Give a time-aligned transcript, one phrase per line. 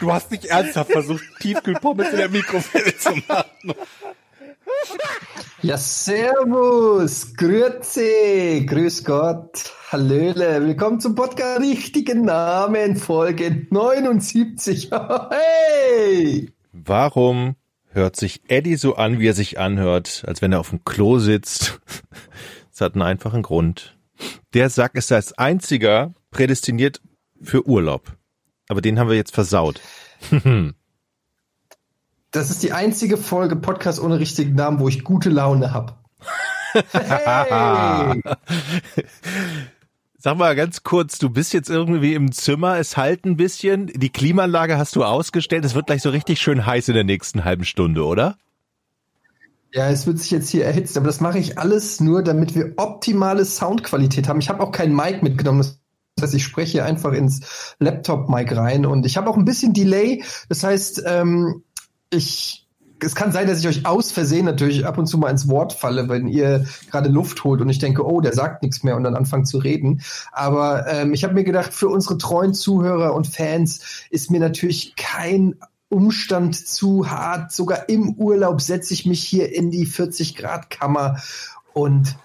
[0.00, 3.74] Du hast nicht ernsthaft versucht, Tiefkühlpommes in der Mikrowelle zu machen.
[5.62, 14.90] Ja, servus, grüezi, grüß Gott, hallöle, willkommen zum Podcast Richtigen Namen, Folge 79.
[15.30, 16.52] hey!
[16.72, 17.56] Warum
[17.90, 21.18] hört sich Eddie so an, wie er sich anhört, als wenn er auf dem Klo
[21.18, 21.80] sitzt?
[22.70, 23.96] Das hat einen einfachen Grund.
[24.52, 27.00] Der Sack ist als einziger prädestiniert
[27.40, 28.18] für Urlaub.
[28.68, 29.80] Aber den haben wir jetzt versaut.
[32.32, 36.04] Das ist die einzige Folge Podcast ohne richtigen Namen, wo ich gute Laune hab.
[36.92, 38.20] Hey!
[40.18, 44.10] Sag mal ganz kurz, du bist jetzt irgendwie im Zimmer, es halt ein bisschen, die
[44.10, 47.64] Klimaanlage hast du ausgestellt, es wird gleich so richtig schön heiß in der nächsten halben
[47.64, 48.36] Stunde, oder?
[49.72, 52.74] Ja, es wird sich jetzt hier erhitzt, aber das mache ich alles nur, damit wir
[52.76, 54.40] optimale Soundqualität haben.
[54.40, 55.58] Ich habe auch kein Mic mitgenommen.
[55.58, 55.80] Das
[56.22, 60.24] heißt, ich spreche einfach ins Laptop-Mic rein und ich habe auch ein bisschen Delay.
[60.48, 61.62] Das heißt, ähm,
[62.10, 62.66] ich
[63.00, 65.72] es kann sein, dass ich euch aus Versehen natürlich ab und zu mal ins Wort
[65.72, 69.04] falle, wenn ihr gerade Luft holt und ich denke, oh, der sagt nichts mehr und
[69.04, 70.00] dann anfangt zu reden.
[70.32, 74.96] Aber ähm, ich habe mir gedacht, für unsere treuen Zuhörer und Fans ist mir natürlich
[74.96, 75.56] kein
[75.88, 77.52] Umstand zu hart.
[77.52, 81.18] Sogar im Urlaub setze ich mich hier in die 40 Grad Kammer
[81.74, 82.16] und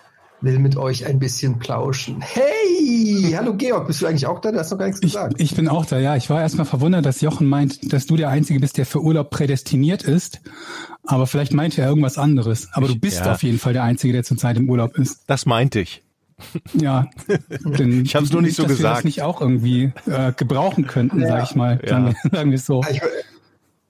[0.41, 2.21] will mit euch ein bisschen plauschen.
[2.21, 4.51] Hey, hallo Georg, bist du eigentlich auch da?
[4.51, 5.35] Du hast noch gar nichts Ich, gesagt.
[5.39, 6.15] ich bin auch da, ja.
[6.15, 9.29] Ich war erstmal verwundert, dass Jochen meint, dass du der Einzige bist, der für Urlaub
[9.29, 10.41] prädestiniert ist.
[11.05, 12.69] Aber vielleicht meinte er irgendwas anderes.
[12.73, 13.33] Aber du bist Ja.
[13.33, 15.23] auf jeden Fall der Einzige, der zurzeit im Urlaub ist.
[15.27, 16.01] Das meinte ich.
[16.73, 17.07] Ja.
[17.77, 18.97] Denn Ich hab's nur nicht so dass Wir gesagt.
[18.97, 21.27] das nicht auch irgendwie äh, gebrauchen könnten, Ja.
[21.27, 21.79] sag ich mal.
[21.83, 21.89] Ja.
[21.89, 22.83] Sagen, wir, sagen wir es so.
[22.89, 23.01] Ich,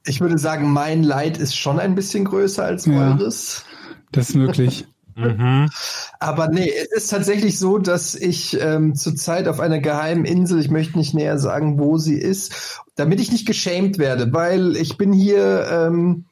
[0.05, 3.11] ich würde sagen, mein Leid ist schon ein bisschen größer als Ja.
[3.13, 3.63] eures.
[4.11, 4.85] Das ist möglich.
[5.15, 5.69] Mhm.
[6.19, 10.69] Aber nee, es ist tatsächlich so, dass ich ähm, zurzeit auf einer geheimen Insel, ich
[10.69, 15.13] möchte nicht näher sagen, wo sie ist, damit ich nicht geschämt werde, weil ich bin
[15.13, 16.25] hier ähm,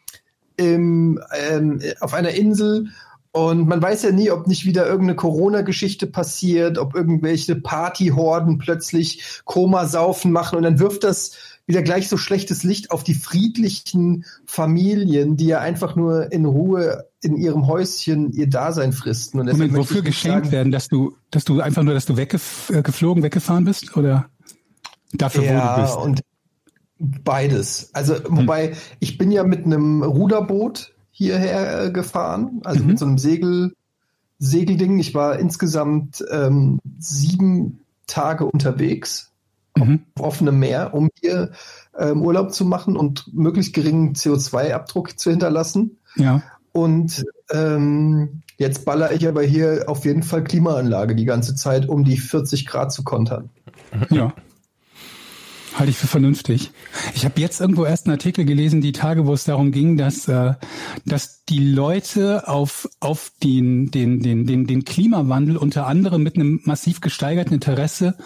[0.57, 1.19] im,
[1.49, 2.89] ähm, auf einer Insel
[3.31, 9.41] und man weiß ja nie, ob nicht wieder irgendeine Corona-Geschichte passiert, ob irgendwelche Partyhorden plötzlich
[9.45, 11.37] Komasaufen machen und dann wirft das
[11.69, 17.05] wieder gleich so schlechtes Licht auf die friedlichen Familien, die ja einfach nur in Ruhe
[17.21, 19.39] in ihrem Häuschen ihr Dasein fristen.
[19.39, 22.71] Und Moment, wofür geschämt sagen, werden, dass du, dass du einfach nur, dass du weggef
[22.71, 23.95] äh, weggefahren bist?
[23.95, 24.29] Oder
[25.13, 25.97] dafür, wo du Ja, bist?
[25.97, 26.21] und
[26.97, 27.91] beides.
[27.93, 32.87] Also, wobei, ich bin ja mit einem Ruderboot hierher äh, gefahren, also Mhm.
[32.89, 33.75] mit so einem Segel,
[34.39, 34.97] Segelding.
[34.97, 39.28] Ich war insgesamt ähm, sieben Tage unterwegs
[39.77, 40.01] Mhm.
[40.15, 41.51] auf offenem Meer, um hier
[41.97, 45.97] ähm, Urlaub zu machen und möglichst geringen CO2-Abdruck zu hinterlassen.
[46.15, 46.41] Ja.
[46.71, 52.03] Und ähm, jetzt baller ich aber hier auf jeden Fall Klimaanlage die ganze Zeit, um
[52.03, 53.49] die 40 Grad zu kontern.
[54.09, 54.33] Ja.
[55.75, 56.71] Halte ich für vernünftig.
[57.15, 60.27] Ich habe jetzt irgendwo erst einen Artikel gelesen, die Tage, wo es darum ging, dass,
[60.27, 60.55] äh,
[61.05, 66.59] dass die Leute auf, auf den, den, den, den, den Klimawandel unter anderem mit einem
[66.65, 68.17] massiv gesteigerten Interesse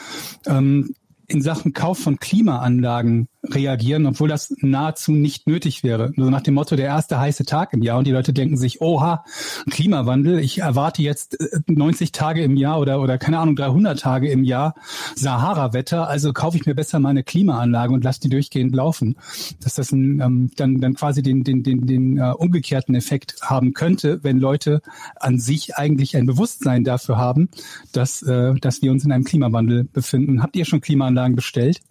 [0.47, 0.95] ähm,
[1.27, 6.11] in Sachen Kauf von Klimaanlagen reagieren, obwohl das nahezu nicht nötig wäre.
[6.15, 8.81] Nur nach dem Motto, der erste heiße Tag im Jahr und die Leute denken sich,
[8.81, 9.25] oha,
[9.69, 14.29] Klimawandel, ich erwarte jetzt äh, 90 Tage im Jahr oder, oder keine Ahnung, 300 Tage
[14.29, 14.75] im Jahr
[15.15, 19.17] Sahara-Wetter, also kaufe ich mir besser mal eine Klimaanlage und lasse die durchgehend laufen.
[19.61, 23.73] Dass das ein, ähm, dann, dann quasi den, den, den, den äh, umgekehrten Effekt haben
[23.73, 24.81] könnte, wenn Leute
[25.17, 27.49] an sich eigentlich ein Bewusstsein dafür haben,
[27.91, 30.41] dass, äh, dass wir uns in einem Klimawandel befinden.
[30.41, 31.81] Habt ihr schon Klimaanlagen bestellt?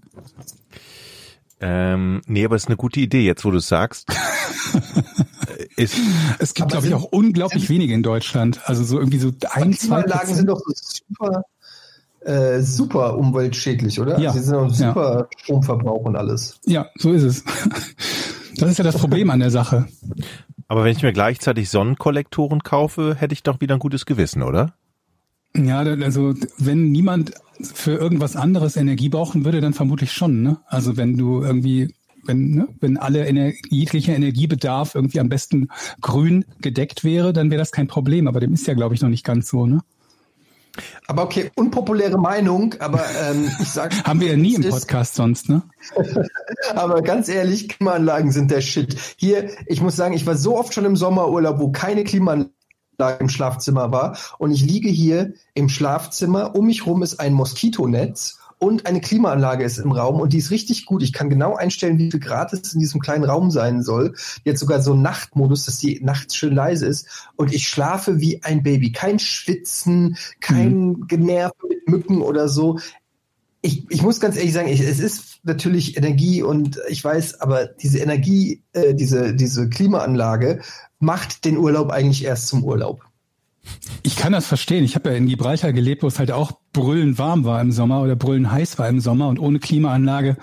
[1.63, 4.09] Ähm, nee, aber es ist eine gute Idee, jetzt wo du es sagst.
[5.77, 5.95] Ist,
[6.39, 8.61] Es gibt, glaube ich, auch unglaublich wenige in Deutschland.
[8.65, 11.45] Also so irgendwie so ein, zwei Klimaanlagen sind doch so super,
[12.21, 14.19] äh, super umweltschädlich, oder?
[14.19, 14.33] Ja.
[14.33, 14.89] Sie sind auch Ja.
[14.89, 16.59] super Stromverbrauch und alles.
[16.67, 17.45] Ja, so ist es.
[18.59, 19.87] Das ist ja das Problem an der Sache.
[20.69, 24.75] aber wenn ich mir gleichzeitig Sonnenkollektoren kaufe, hätte ich doch wieder ein gutes Gewissen, oder?
[25.57, 30.43] Ja, also wenn niemand für irgendwas anderes Energie brauchen würde, dann vermutlich schon.
[30.43, 30.59] Ne?
[30.67, 31.95] Also wenn du irgendwie,
[32.25, 35.69] wenn, ne, wenn alle Ener jeglicher Energiebedarf irgendwie am besten
[36.01, 38.27] grün gedeckt wäre, dann wäre das kein Problem.
[38.29, 39.67] Aber dem ist ja, glaube ich, noch nicht ganz so.
[39.67, 39.81] Ne?
[41.07, 43.93] Aber okay, unpopuläre Meinung, aber ähm, ich sag.
[44.07, 45.63] Haben wir ja nie im es ist- Podcast sonst, ne?
[46.75, 48.97] Aber ganz ehrlich, Klimaanlagen sind der Shit.
[49.17, 52.51] Hier, ich muss sagen, ich war so oft schon im Sommerurlaub, wo keine Klimaanlage
[53.11, 54.17] im Schlafzimmer war.
[54.39, 56.55] Und ich liege hier im Schlafzimmer.
[56.55, 60.53] Um mich rum ist ein Moskitonetz und eine Klimaanlage ist im Raum und die ist
[60.53, 61.03] richtig gut.
[61.03, 64.15] Ich kann genau einstellen, wie viel Grad es in diesem kleinen Raum sein soll.
[64.45, 67.29] Jetzt sogar so Nachtmodus, dass die nachts schön leise ist.
[67.35, 68.93] Und ich schlafe wie ein Baby.
[68.93, 72.79] Kein Schwitzen, kein Generv mit Mücken oder so
[73.63, 77.67] ich, ich muss ganz ehrlich sagen, ich, es ist natürlich Energie und ich weiß, aber
[77.67, 80.61] diese Energie, äh, diese, diese Klimaanlage
[80.99, 83.05] macht den Urlaub eigentlich erst zum Urlaub.
[84.03, 84.83] Ich kann das verstehen.
[84.83, 88.03] Ich habe ja in Gibraltar gelebt, wo es halt auch brüllend warm war im Sommer
[88.03, 90.37] oder brüllend heiß war im Sommer und ohne Klimaanlage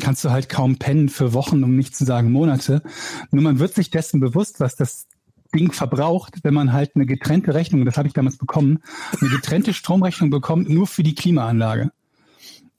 [0.00, 2.82] kannst du halt kaum pennen für Wochen, um nicht zu sagen Monate.
[3.30, 5.06] Nur man wird sich dessen bewusst, was das
[5.54, 8.80] Ding verbraucht, wenn man halt eine getrennte Rechnung, das habe ich damals bekommen,
[9.20, 11.92] eine getrennte Stromrechnung bekommt, nur für die Klimaanlage.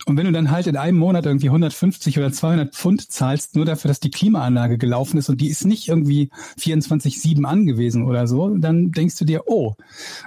[0.06, 3.66] Und wenn du dann halt in einem Monat irgendwie 150 oder 200 Pfund zahlst, nur
[3.66, 6.30] dafür, dass die Klimaanlage gelaufen ist und die ist nicht irgendwie
[6.60, 9.74] 24-7 angewiesen oder so, dann denkst du dir, oh,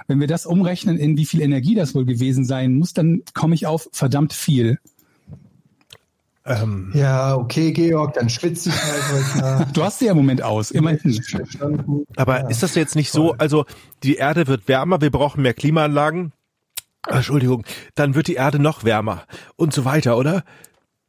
[0.07, 3.55] wenn wir das umrechnen, in wie viel Energie das wohl gewesen sein muss, dann komme
[3.55, 4.77] ich auf verdammt viel.
[6.45, 9.67] Ähm, Ja, okay, Georg, dann schwitze ich halt heute.
[9.73, 11.19] Du hast sie ja im Moment aus, immerhin.
[12.15, 13.65] Aber ist das jetzt nicht so, also
[14.03, 16.33] die Erde wird wärmer, wir brauchen mehr Klimaanlagen.
[17.07, 17.65] Entschuldigung,
[17.95, 19.25] dann wird die Erde noch wärmer
[19.55, 20.43] und so weiter, oder?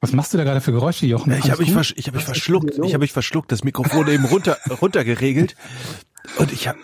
[0.01, 1.33] Was machst du da gerade für Geräusche, Jochen?
[1.33, 2.77] Ich habe mich, versch ich hab mich verschluckt.
[2.83, 3.53] Ich habe mich verschluckt.
[3.53, 5.55] Das Mikrofon eben runter runtergeregelt
[6.39, 6.79] und ich habe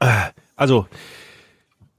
[0.00, 0.86] äh, also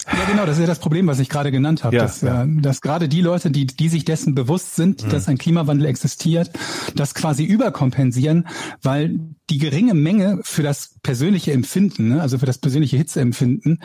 [0.09, 2.43] Ja, genau, das ist ja das Problem, was ich gerade genannt habe, Ja, dass, ja.
[2.43, 5.09] äh, dass gerade die Leute, die, die sich dessen bewusst sind, Mhm.
[5.09, 6.49] dass ein Klimawandel existiert,
[6.95, 8.47] das quasi überkompensieren,
[8.81, 9.19] weil
[9.49, 13.81] die geringe Menge für das persönliche Empfinden, ne, also für das persönliche Hitzeempfinden,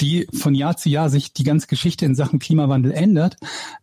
[0.00, 3.36] die von Jahr zu Jahr sich die ganze Geschichte in Sachen Klimawandel ändert,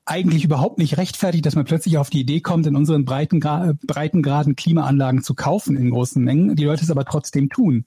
[0.06, 4.56] eigentlich überhaupt nicht rechtfertigt, dass man plötzlich auf die Idee kommt, in unseren Breitengra Breitengraden
[4.56, 7.86] Klimaanlagen zu kaufen in großen Mengen, die Leute es aber trotzdem tun.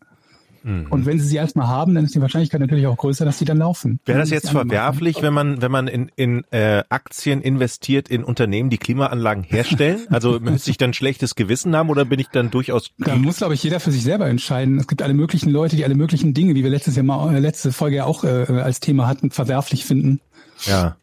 [0.63, 0.87] Mhm.
[0.91, 3.45] Und wenn sie sie erstmal haben, dann ist die Wahrscheinlichkeit natürlich auch größer, dass sie
[3.45, 4.01] dann laufen.
[4.05, 8.71] wäre das jetzt verwerflich, wenn man wenn man in in äh, Aktien investiert in Unternehmen,
[8.71, 10.01] die Klimaanlagen herstellen?
[10.11, 13.55] Also müsste ich dann schlechtes Gewissen haben oder bin ich dann durchaus Da muss, glaube
[13.55, 14.79] ich, jeder für sich selber entscheiden.
[14.79, 17.39] Es gibt alle möglichen Leute, die alle möglichen Dinge, wie wir letztes Jahr mal, äh,
[17.39, 20.21] letzte Folge ja auch äh, als Thema hatten, verwerflich finden.
[20.65, 20.97] ja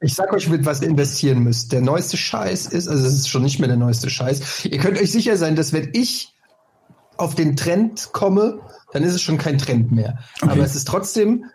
[0.00, 1.72] Ich sag euch, mit was ihr investieren müsst.
[1.72, 4.64] Der neueste Scheiß ist, also es ist schon nicht mehr der neueste Scheiß.
[4.64, 6.33] Ihr könnt euch sicher sein, dass wenn ich
[7.16, 8.60] auf den Trend komme,
[8.92, 10.18] dann ist es schon kein Trend mehr.
[10.40, 11.46] Aber es ist trotzdem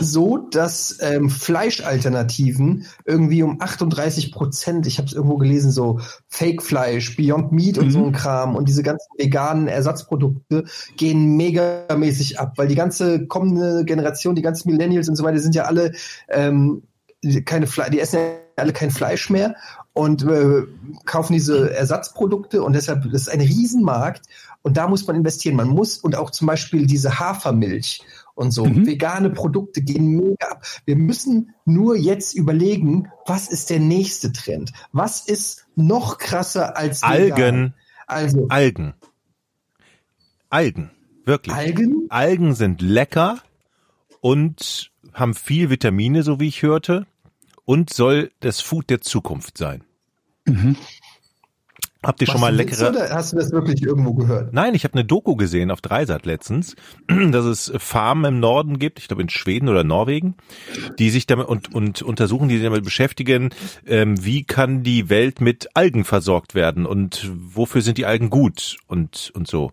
[0.00, 7.16] so, dass ähm, Fleischalternativen irgendwie um 38 Prozent, ich habe es irgendwo gelesen, so Fake-Fleisch,
[7.16, 10.64] Beyond Meat und so ein Kram und diese ganzen veganen Ersatzprodukte
[10.96, 15.54] gehen megamäßig ab, weil die ganze kommende Generation, die ganzen Millennials und so weiter sind
[15.54, 15.92] ja alle
[16.28, 16.82] ähm,
[17.44, 18.22] keine Fle die essen ja
[18.56, 19.56] alle kein Fleisch mehr
[19.98, 20.62] und äh,
[21.06, 24.26] kaufen diese Ersatzprodukte und deshalb das ist ein Riesenmarkt
[24.62, 25.56] und da muss man investieren.
[25.56, 28.02] Man muss und auch zum Beispiel diese Hafermilch
[28.36, 28.86] und so Mhm.
[28.86, 30.64] vegane Produkte gehen mega ab.
[30.84, 34.72] Wir müssen nur jetzt überlegen, was ist der nächste Trend?
[34.92, 37.32] Was ist noch krasser als vegan?
[37.32, 37.74] Algen
[38.06, 38.94] Also Algen
[40.48, 40.90] Algen
[41.24, 42.06] wirklich Algen?
[42.08, 43.38] Algen sind lecker
[44.20, 47.08] und haben viel Vitamine, so wie ich hörte,
[47.64, 49.82] und soll das Food der Zukunft sein.
[52.00, 52.90] Habt ihr schon mal leckere?
[52.90, 54.52] Oder hast du das wirklich irgendwo gehört?
[54.52, 56.76] Nein, ich habe eine Doku gesehen auf Dreisat letztens,
[57.08, 60.36] dass es Farmen im Norden gibt, ich glaube in Schweden oder Norwegen,
[60.98, 63.50] die sich damit und, und untersuchen, die sich damit beschäftigen,
[63.84, 68.76] ähm, wie kann die Welt mit Algen versorgt werden und wofür sind die Algen gut
[68.86, 69.72] und und so.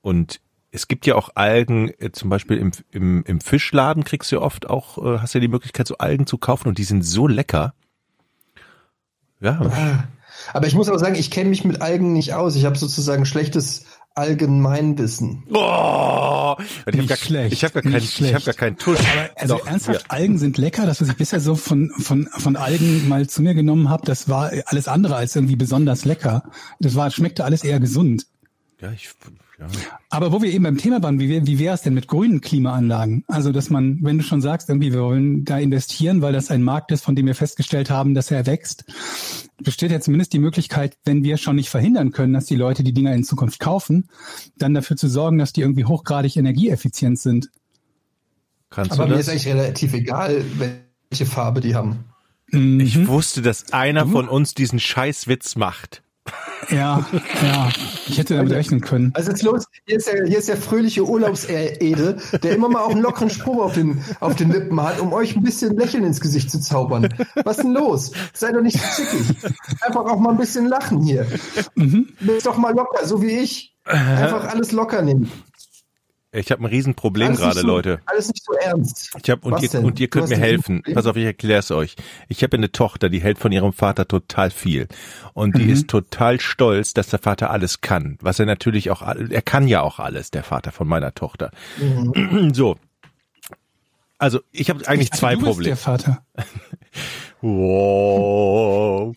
[0.00, 0.40] Und
[0.72, 4.70] es gibt ja auch Algen, äh, zum Beispiel im, im, im Fischladen kriegst du oft
[4.70, 7.74] auch, äh, hast ja die Möglichkeit, so Algen zu kaufen und die sind so lecker.
[9.40, 10.04] Ja,
[10.52, 12.56] Aber ich muss aber sagen, ich kenne mich mit Algen nicht aus.
[12.56, 15.44] Ich habe sozusagen schlechtes Allgemeinwissen.
[15.52, 18.98] Oh, ich habe gar, schlecht, ich hab gar, kein, ich hab gar keinen Tusch.
[19.36, 20.84] Also Doch, ernsthaft, Algen sind lecker.
[20.84, 24.28] Das, was ich bisher so von, von, von Algen mal zu mir genommen habe, das
[24.28, 26.42] war alles andere als irgendwie besonders lecker.
[26.80, 28.26] Das war, schmeckte alles eher gesund.
[28.80, 29.10] Ja, ich,
[29.60, 29.98] ja.
[30.08, 33.24] Aber wo wir eben beim Thema waren, wie, wie wäre es denn mit grünen Klimaanlagen?
[33.28, 36.62] Also, dass man, wenn du schon sagst, irgendwie, wir wollen da investieren, weil das ein
[36.62, 38.84] Markt ist, von dem wir festgestellt haben, dass er wächst,
[39.58, 42.92] besteht ja zumindest die Möglichkeit, wenn wir schon nicht verhindern können, dass die Leute die
[42.92, 44.08] Dinger in Zukunft kaufen,
[44.56, 47.50] dann dafür zu sorgen, dass die irgendwie hochgradig energieeffizient sind.
[48.70, 49.26] Kannst Aber du mir das?
[49.26, 50.44] ist eigentlich relativ egal,
[51.10, 52.04] welche Farbe die haben.
[52.52, 56.02] Ich wusste, dass einer von uns diesen Scheißwitz macht.
[56.70, 57.04] Ja,
[57.42, 57.68] ja.
[58.06, 59.10] Ich hätte damit rechnen können.
[59.14, 62.90] Also jetzt los, hier ist der, hier ist der fröhliche Urlaubsede, der immer mal auch
[62.90, 66.20] einen lockeren Spruch auf den, auf den Lippen hat, um euch ein bisschen Lächeln ins
[66.20, 67.08] Gesicht zu zaubern.
[67.44, 68.12] Was denn los?
[68.34, 69.36] Sei doch nicht so zickig.
[69.80, 71.26] Einfach auch mal ein bisschen lachen hier.
[71.74, 72.08] Mhm.
[72.20, 73.74] Bist doch mal locker, so wie ich.
[73.84, 75.30] Einfach alles locker nehmen.
[76.32, 78.00] Ich habe ein Riesenproblem gerade, so, Leute.
[78.06, 79.10] Alles nicht so ernst.
[79.20, 79.84] Ich hab, und, Was ihr, denn?
[79.84, 80.82] und ihr könnt mir helfen.
[80.94, 81.96] Pass auf, ich erkläre es euch.
[82.28, 84.86] Ich habe eine Tochter, die hält von ihrem Vater total viel.
[85.34, 88.16] Und die ist total stolz, dass der Vater alles kann.
[88.20, 91.50] Was er natürlich auch, er kann ja auch alles, der Vater von meiner Tochter.
[92.52, 92.76] So.
[94.18, 95.68] Also, ich habe eigentlich Ich dachte, zwei du bist Probleme.
[95.68, 96.22] der Vater.
[97.42, 99.14] Wow.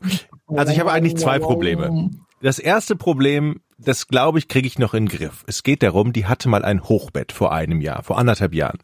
[0.48, 2.10] Also ich habe eigentlich zwei Probleme.
[2.42, 5.44] Das erste Problem, das glaube ich, kriege ich noch in den Griff.
[5.48, 8.80] Es geht darum, die hatte mal ein Hochbett vor einem Jahr, vor anderthalb Jahren.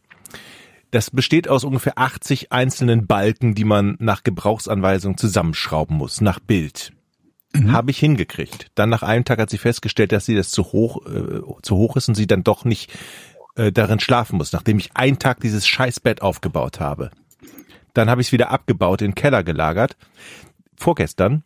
[0.91, 6.93] Das besteht aus ungefähr 80 einzelnen Balken, die man nach Gebrauchsanweisung zusammenschrauben muss, nach Bild.
[7.67, 8.67] Habe ich hingekriegt.
[8.75, 11.95] Dann nach einem Tag hat sie festgestellt, dass sie das zu hoch, äh, zu hoch
[11.95, 12.91] ist und sie dann doch nicht
[13.55, 17.11] äh, darin schlafen muss, nachdem ich einen Tag dieses Scheißbett aufgebaut habe.
[17.93, 19.97] Dann habe ich es wieder abgebaut, in den Keller gelagert.
[20.77, 21.43] Vorgestern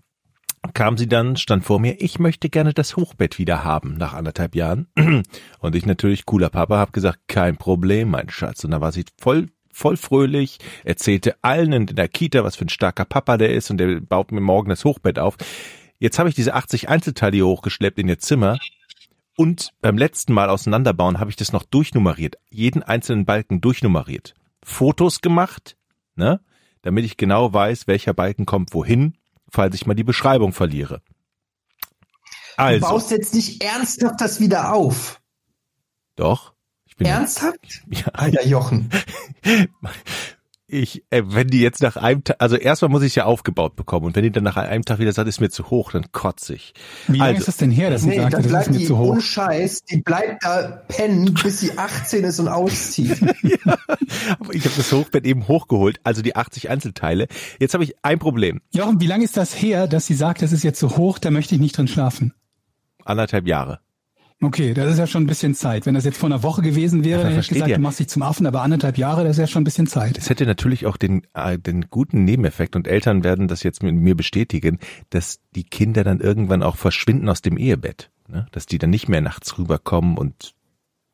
[0.74, 4.56] kam sie dann, stand vor mir, ich möchte gerne das Hochbett wieder haben, nach anderthalb
[4.56, 4.88] Jahren.
[5.60, 8.64] Und ich natürlich, cooler Papa, habe gesagt, kein Problem, mein Schatz.
[8.64, 12.70] Und dann war sie voll voll fröhlich, erzählte allen in der Kita, was für ein
[12.70, 15.36] starker Papa der ist und der baut mir morgen das Hochbett auf.
[16.00, 18.60] Jetzt habe ich diese 80 Einzelteile hier hochgeschleppt in ihr Zimmer
[19.36, 24.36] und beim letzten Mal auseinanderbauen habe ich das noch durchnummeriert, jeden einzelnen Balken durchnummeriert.
[24.64, 25.76] Fotos gemacht,
[26.16, 26.40] ne,
[26.84, 29.18] damit ich genau weiß, welcher Balken kommt wohin,
[29.54, 31.02] falls ich mal die Beschreibung verliere.
[32.58, 35.22] Du Also, baust jetzt nicht ernsthaft das wieder auf.
[36.16, 36.54] doch.
[36.86, 37.58] Ich bin Ernsthaft?
[37.90, 38.90] Ja, Alter Jochen.
[40.74, 43.76] ich, äh, wenn die jetzt nach einem Tag, also erstmal muss ich es ja aufgebaut
[43.76, 46.12] bekommen und wenn die dann nach einem Tag wieder sagt, ist mir zu hoch, dann
[46.12, 46.74] kotze ich.
[47.08, 48.72] Wie lange Also- ist das denn her, dass sie Nee, sagte, dann das ist bleibt
[48.72, 49.22] mir die zu hoch?
[49.22, 53.22] Scheiß, die bleibt da pennen, bis sie 18 ist und auszieht.
[54.40, 57.28] Aber ich habe das Hochbett eben hochgeholt, also die 80 Einzelteile.
[57.60, 58.62] Jetzt habe ich ein Problem.
[58.72, 61.32] Jochen, wie lange ist das her, dass sie sagt, das ist jetzt zu hoch, da
[61.32, 62.34] möchte ich nicht drin schlafen?
[63.06, 63.80] Anderthalb Jahre.
[64.44, 65.86] Okay, das ist ja schon ein bisschen Zeit.
[65.86, 67.76] Wenn das jetzt vor einer Woche gewesen wäre, hätte ich gesagt, ihr?
[67.76, 70.18] du machst dich zum Affen, aber anderthalb Jahre, das ist ja schon ein bisschen Zeit.
[70.18, 73.96] Es hätte natürlich auch den, äh, den guten Nebeneffekt, und Eltern werden das jetzt mit
[73.96, 78.12] mir bestätigen, dass die Kinder dann irgendwann auch verschwinden aus dem Ehebett.
[78.28, 78.48] Ne?
[78.52, 80.56] Dass die dann nicht mehr nachts rüberkommen und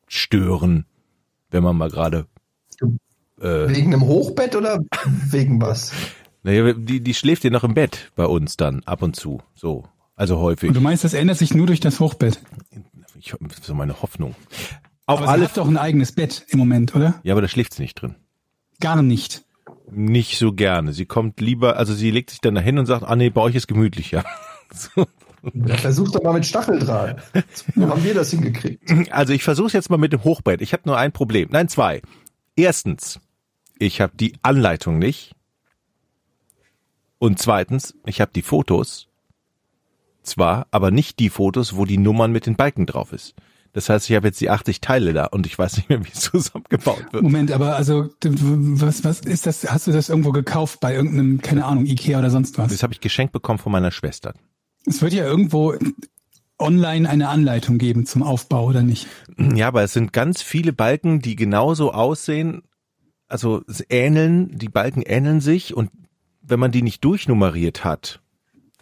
[0.08, 0.86] stören,
[1.50, 2.26] wenn man mal gerade
[3.40, 4.80] äh, Wegen einem Hochbett oder
[5.30, 5.92] wegen was?
[6.42, 9.40] Naja, die, die schläft ja noch im Bett bei uns dann ab und zu.
[9.54, 9.84] So.
[10.16, 10.68] Also häufig.
[10.68, 12.40] Und du meinst, das ändert sich nur durch das Hochbett?
[13.20, 14.34] Ich, das ist so meine Hoffnung.
[15.06, 15.44] Auf Aber sie alle.
[15.44, 17.20] hat doch ein eigenes Bett im Moment, oder?
[17.22, 18.14] Ja, aber da schläft sie nicht drin.
[18.80, 19.44] Gar nicht.
[19.90, 20.92] Nicht so gerne.
[20.92, 23.54] Sie kommt lieber, also sie legt sich dann dahin und sagt, ah nee, bei euch
[23.54, 24.24] ist gemütlicher.
[24.72, 25.04] So.
[25.52, 27.20] Ja, versuch doch mal mit Stacheldraht.
[27.52, 29.10] So haben wir das hingekriegt.
[29.10, 30.60] Also ich versuche jetzt mal mit dem Hochbett.
[30.62, 31.48] Ich habe nur ein Problem.
[31.50, 32.02] Nein, zwei.
[32.54, 33.18] Erstens,
[33.80, 35.34] ich habe die Anleitung nicht.
[37.18, 39.08] Und zweitens, ich habe die Fotos.
[40.22, 43.34] Zwar, aber nicht die Fotos, wo die Nummern mit den Balken drauf ist.
[43.72, 46.10] Das heißt, ich habe jetzt die 80 Teile da und ich weiß nicht mehr, wie
[46.12, 47.22] es zusammengebaut wird.
[47.22, 49.70] Moment, aber also was was ist das?
[49.70, 52.72] Hast du das irgendwo gekauft bei irgendeinem keine Ahnung Ikea oder sonst was?
[52.72, 54.34] Das habe ich geschenkt bekommen von meiner Schwester.
[54.86, 55.74] Es wird ja irgendwo
[56.58, 59.06] online eine Anleitung geben zum Aufbau oder nicht?
[59.38, 62.62] Ja, aber es sind ganz viele Balken, die genauso aussehen.
[63.28, 65.90] Also es ähneln, die Balken ähneln sich und
[66.42, 68.20] wenn man die nicht durchnummeriert hat,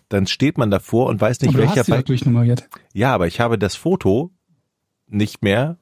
[0.09, 2.07] dann steht man davor und weiß nicht, aber du welcher hast doch Balken.
[2.07, 2.69] durchnummeriert.
[2.93, 4.31] Ja, aber ich habe das Foto
[5.07, 5.79] nicht mehr,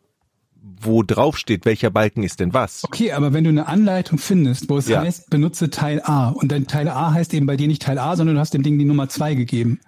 [0.80, 2.82] wo drauf steht, welcher Balken ist denn was.
[2.84, 5.00] Okay, aber wenn du eine Anleitung findest, wo es Ja.
[5.00, 8.16] heißt, benutze Teil A und dein Teil A heißt eben bei dir nicht Teil A,
[8.16, 9.80] sondern du hast dem Ding die Nummer zwei gegeben,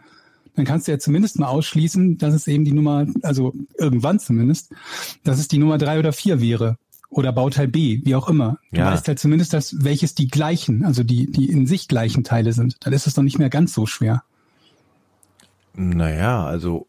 [0.54, 4.72] dann kannst du ja zumindest mal ausschließen, dass es eben die Nummer, also irgendwann zumindest,
[5.24, 6.78] dass es die Nummer drei oder vier wäre.
[7.10, 8.58] Oder Bauteil B, wie auch immer.
[8.70, 8.92] Du Ja.
[8.92, 12.76] weißt halt zumindest, dass welches die gleichen, also die, die in sich gleichen Teile sind.
[12.80, 14.22] Dann ist es doch nicht mehr ganz so schwer.
[15.74, 16.86] Naja, also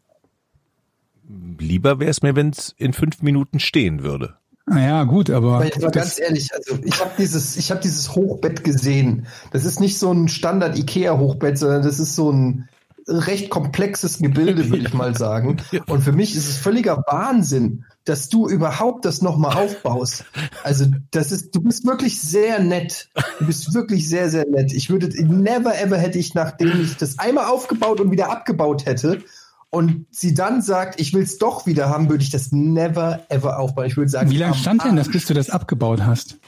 [1.58, 4.34] lieber wäre es mir, wenn es in fünf Minuten stehen würde.
[4.66, 9.26] Naja, gut, aber Aber ganz ehrlich, also ich habe dieses, ich habe dieses Hochbett gesehen.
[9.52, 12.68] Das ist nicht so ein Standard Ikea Hochbett, sondern das ist so ein
[13.08, 15.56] recht komplexes Gebilde, würde ich mal sagen.
[15.86, 20.24] Und für mich ist es völliger Wahnsinn, dass du überhaupt das nochmal aufbaust.
[20.64, 23.08] Also das ist, du bist wirklich sehr nett.
[23.38, 24.72] Du bist wirklich sehr, sehr nett.
[24.72, 29.22] Ich würde, never ever hätte ich, nachdem ich das einmal aufgebaut und wieder abgebaut hätte,
[29.70, 33.58] und sie dann sagt, ich will es doch wieder haben, würde ich das never ever
[33.58, 33.86] aufbauen.
[33.86, 36.38] Ich würde sagen, wie lange stand denn das, bis du das abgebaut hast?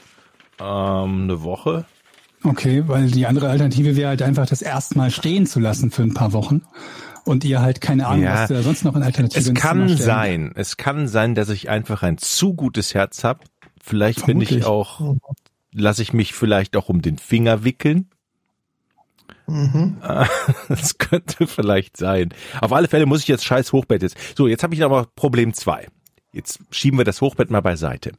[0.59, 1.85] Ähm, eine Woche.
[2.43, 6.13] Okay, weil die andere Alternative wäre halt einfach, das erstmal stehen zu lassen für ein
[6.13, 6.63] paar Wochen
[7.25, 8.41] und ihr halt keine Ahnung, Ja.
[8.43, 12.03] was da sonst noch in Alternative Es kann sein, es kann sein, dass ich einfach
[12.03, 13.41] ein zu gutes Herz habe.
[13.81, 14.65] Vielleicht bin ich Vermutlich.
[14.65, 15.15] auch,
[15.73, 18.09] lasse ich mich vielleicht auch um den Finger wickeln.
[19.47, 19.97] Mhm.
[20.69, 22.29] Das könnte vielleicht sein.
[22.61, 24.17] Auf alle Fälle muss ich jetzt scheiß Hochbett jetzt.
[24.37, 25.87] So, jetzt habe ich aber Problem zwei.
[26.31, 28.13] Jetzt schieben wir das Hochbett mal beiseite.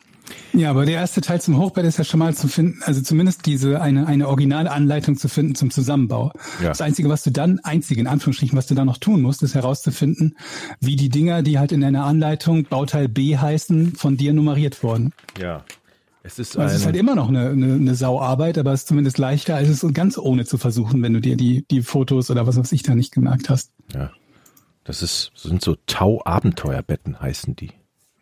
[0.52, 3.44] Ja, aber der erste Teil zum Hochbett ist ja schon mal zu finden, also zumindest
[3.46, 6.32] diese eine, eine originale Anleitung zu finden zum Zusammenbau.
[6.62, 6.68] Ja.
[6.68, 9.54] Das Einzige, was du dann, einzige in Anführungsstrichen, was du dann noch tun musst, ist
[9.54, 10.36] herauszufinden,
[10.80, 15.12] wie die Dinger, die halt in deiner Anleitung Bauteil B heißen, von dir nummeriert wurden.
[15.40, 15.64] Ja.
[16.22, 18.88] Es ist Also es ist halt immer noch eine, eine, eine Sauarbeit, aber es ist
[18.88, 22.46] zumindest leichter, als es ganz ohne zu versuchen, wenn du dir die, die Fotos oder
[22.46, 23.72] was weiß ich da nicht gemerkt hast.
[23.94, 24.10] ja.
[24.84, 27.72] Das ist, das sind so Tau-Abenteuerbetten heißen die.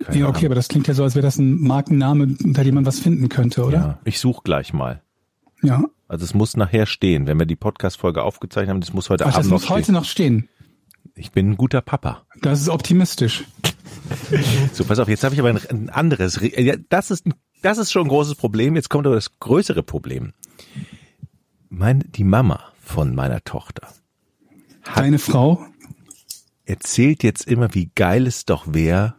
[0.05, 0.47] Keine ja, okay, Ahnung.
[0.47, 3.29] aber das klingt ja so, als wäre das ein Markenname, unter dem man was finden
[3.29, 3.77] könnte, oder?
[3.77, 5.03] Ja, ich suche gleich mal.
[5.63, 5.85] Ja.
[6.09, 9.29] Also es muss nachher stehen, wenn wir die Podcast-Folge aufgezeichnet haben, das muss heute Ach,
[9.29, 9.95] das Abend noch muss heute stehen.
[9.95, 10.49] noch stehen.
[11.15, 12.23] Ich bin ein guter Papa.
[12.41, 13.45] Das ist optimistisch.
[14.73, 16.39] So, pass auf, jetzt habe ich aber ein, ein anderes.
[16.89, 17.25] Das ist
[17.63, 18.75] das ist schon ein großes Problem.
[18.75, 20.33] Jetzt kommt aber das größere Problem.
[21.69, 23.89] Mein, die Mama von meiner Tochter
[24.95, 25.65] Deine Frau?
[26.65, 29.15] erzählt jetzt immer, wie geil es doch wäre,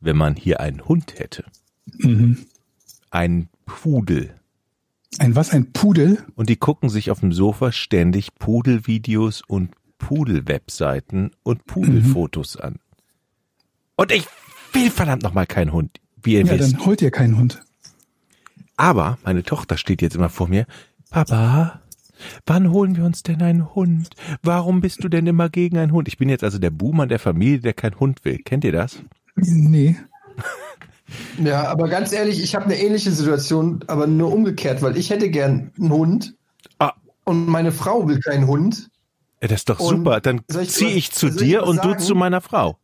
[0.00, 1.44] wenn man hier einen Hund hätte.
[1.98, 2.38] Mhm.
[3.10, 4.34] Ein Pudel.
[5.18, 5.50] Ein was?
[5.50, 6.24] Ein Pudel?
[6.34, 12.76] Und die gucken sich auf dem Sofa ständig Pudelvideos und Pudel-Webseiten und Pudelfotos an.
[13.96, 14.26] Und ich
[14.72, 16.74] will verdammt nochmal keinen Hund, wie ihr Ja, wisst.
[16.74, 17.62] dann holt ihr keinen Hund.
[18.76, 20.66] Aber meine Tochter steht jetzt immer vor mir.
[21.08, 21.80] Papa,
[22.44, 24.10] wann holen wir uns denn einen Hund?
[24.42, 26.08] Warum bist du denn immer gegen einen Hund?
[26.08, 28.38] Ich bin jetzt also der Buhmann der Familie, der keinen Hund will.
[28.38, 29.02] Kennt ihr das?
[29.36, 29.96] Nee.
[31.42, 35.30] Ja, aber ganz ehrlich, ich habe eine ähnliche Situation, aber nur umgekehrt, weil ich hätte
[35.30, 36.34] gern einen Hund
[36.78, 36.92] Ah,
[37.24, 38.90] und meine Frau will keinen Hund.
[39.40, 40.20] ja, das ist doch Und super.
[40.20, 42.00] Dann ziehe ich zu dir und du sagen?
[42.00, 42.78] zu meiner Frau.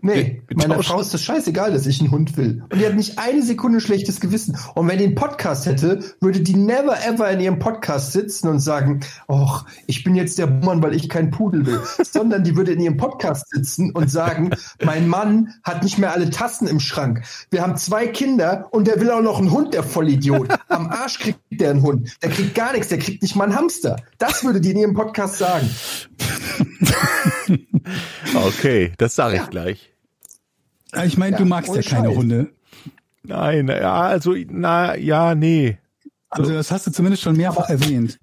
[0.00, 0.82] Nee, meiner.
[0.82, 2.62] Frau ist das scheißegal, dass ich einen Hund will.
[2.70, 4.56] Und die hat nicht eine Sekunde schlechtes Gewissen.
[4.74, 8.60] Und wenn die einen Podcast hätte, würde die never ever in ihrem Podcast sitzen und
[8.60, 11.80] sagen, ach, ich bin jetzt der Mann, weil ich keinen Pudel will.
[12.02, 14.50] Sondern die würde in ihrem Podcast sitzen und sagen,
[14.84, 17.22] mein Mann hat nicht mehr alle Tassen im Schrank.
[17.50, 20.48] Wir haben zwei Kinder und der will auch noch einen Hund, der Vollidiot.
[20.68, 22.16] Am Arsch kriegt der einen Hund.
[22.22, 23.96] Der kriegt gar nichts, der kriegt nicht mal einen Hamster.
[24.18, 25.68] Das würde die in ihrem Podcast sagen.
[28.34, 29.92] Okay, das sage ich gleich.
[30.92, 32.16] Ah, Ich meine, Ja, du magst ja keine Scheiß.
[32.16, 32.52] Hunde.
[33.22, 35.78] Nein, ja, also, na, ja, nee.
[36.28, 38.18] Also das hast du zumindest schon mehrfach erwähnt.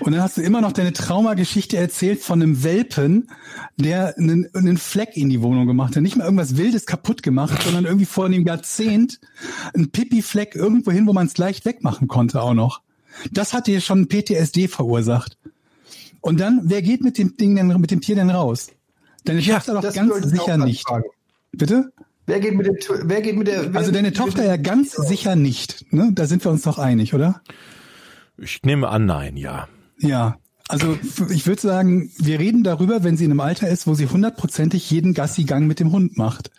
[0.00, 3.28] Und dann hast du immer noch deine Traumageschichte erzählt von einem Welpen,
[3.76, 6.02] der einen, einen Fleck in die Wohnung gemacht hat.
[6.02, 9.20] Nicht mal irgendwas Wildes kaputt gemacht, sondern irgendwie vor einem Jahrzehnt
[9.74, 12.82] ein Pipi-Fleck irgendwo hin, wo man es leicht wegmachen konnte auch noch.
[13.32, 15.38] Das hat dir schon PTSD verursacht.
[16.26, 18.68] Und dann, wer geht mit dem Ding denn, mit dem Tier denn raus?
[19.24, 20.86] Deine Ja, Tochter doch ganz sicher nicht.
[20.86, 21.04] fragen.
[21.52, 21.92] Bitte?
[22.26, 25.36] Wer geht mit dem, wer geht mit der, wer, Also deine Tochter ja ganz sicher
[25.36, 25.92] nicht.
[25.92, 26.10] Ne?
[26.12, 27.40] Da sind wir uns doch einig, oder?
[28.38, 29.68] Ich nehme an, nein, ja.
[29.98, 30.36] Ja,
[30.68, 30.98] also
[31.30, 34.90] ich würde sagen, wir reden darüber, wenn sie in einem Alter ist, wo sie hundertprozentig
[34.90, 36.50] jeden Gassi-Gang mit dem Hund macht.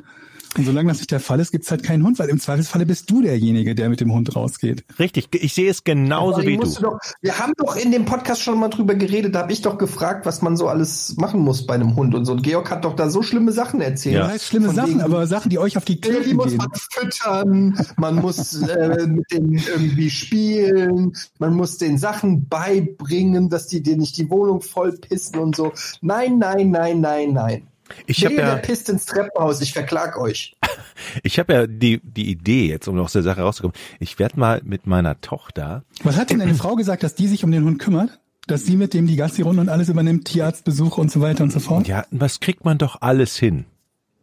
[0.55, 3.09] Und solange das nicht der Fall ist, gibt's halt keinen Hund, weil im Zweifelsfalle bist
[3.09, 4.83] du derjenige, der mit dem Hund rausgeht.
[4.97, 6.63] Richtig, ich sehe es genauso wie du.
[6.81, 9.77] Doch, wir haben doch in dem Podcast schon mal drüber geredet, da habe ich doch
[9.77, 12.31] gefragt, was man so alles machen muss bei einem Hund und so.
[12.33, 14.15] Und Georg hat doch da so schlimme Sachen erzählt.
[14.15, 14.21] Ja.
[14.23, 16.47] Das heißt schlimme Sachen, wegen- aber Sachen, die euch auf die Ja, die Klöten muss
[16.47, 16.57] gehen.
[16.57, 23.67] man füttern, man muss äh, mit denen irgendwie spielen, man muss den Sachen beibringen, dass
[23.67, 25.73] die dir nicht die Wohnung voll pissen und so.
[26.01, 27.67] Nein, nein, nein, nein, nein.
[28.05, 30.55] Ich habe ja, der pisst ins Treppenhaus, ich verklag euch.
[31.23, 33.75] ich habe ja die die Idee jetzt, um aus der Sache rauszukommen.
[33.99, 35.83] Ich werde mal mit meiner Tochter.
[36.03, 38.19] Was hat denn deine Frau gesagt, dass die sich um den Hund kümmert?
[38.47, 41.59] Dass sie mit dem die Gassi-Runde und alles übernimmt, Tierarztbesuche und so weiter und so
[41.59, 41.87] fort?
[41.87, 43.65] Ja, was kriegt man doch alles hin?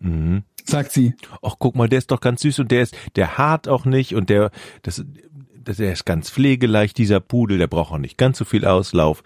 [0.00, 0.44] Mhm.
[0.64, 1.14] Sagt sie.
[1.42, 4.14] Ach, guck mal, der ist doch ganz süß und der ist, der hart auch nicht
[4.14, 4.50] und der,
[4.83, 5.05] das,
[5.62, 9.22] das, der ist ganz pflegeleicht, dieser Pudel, der braucht auch nicht ganz so viel Auslauf.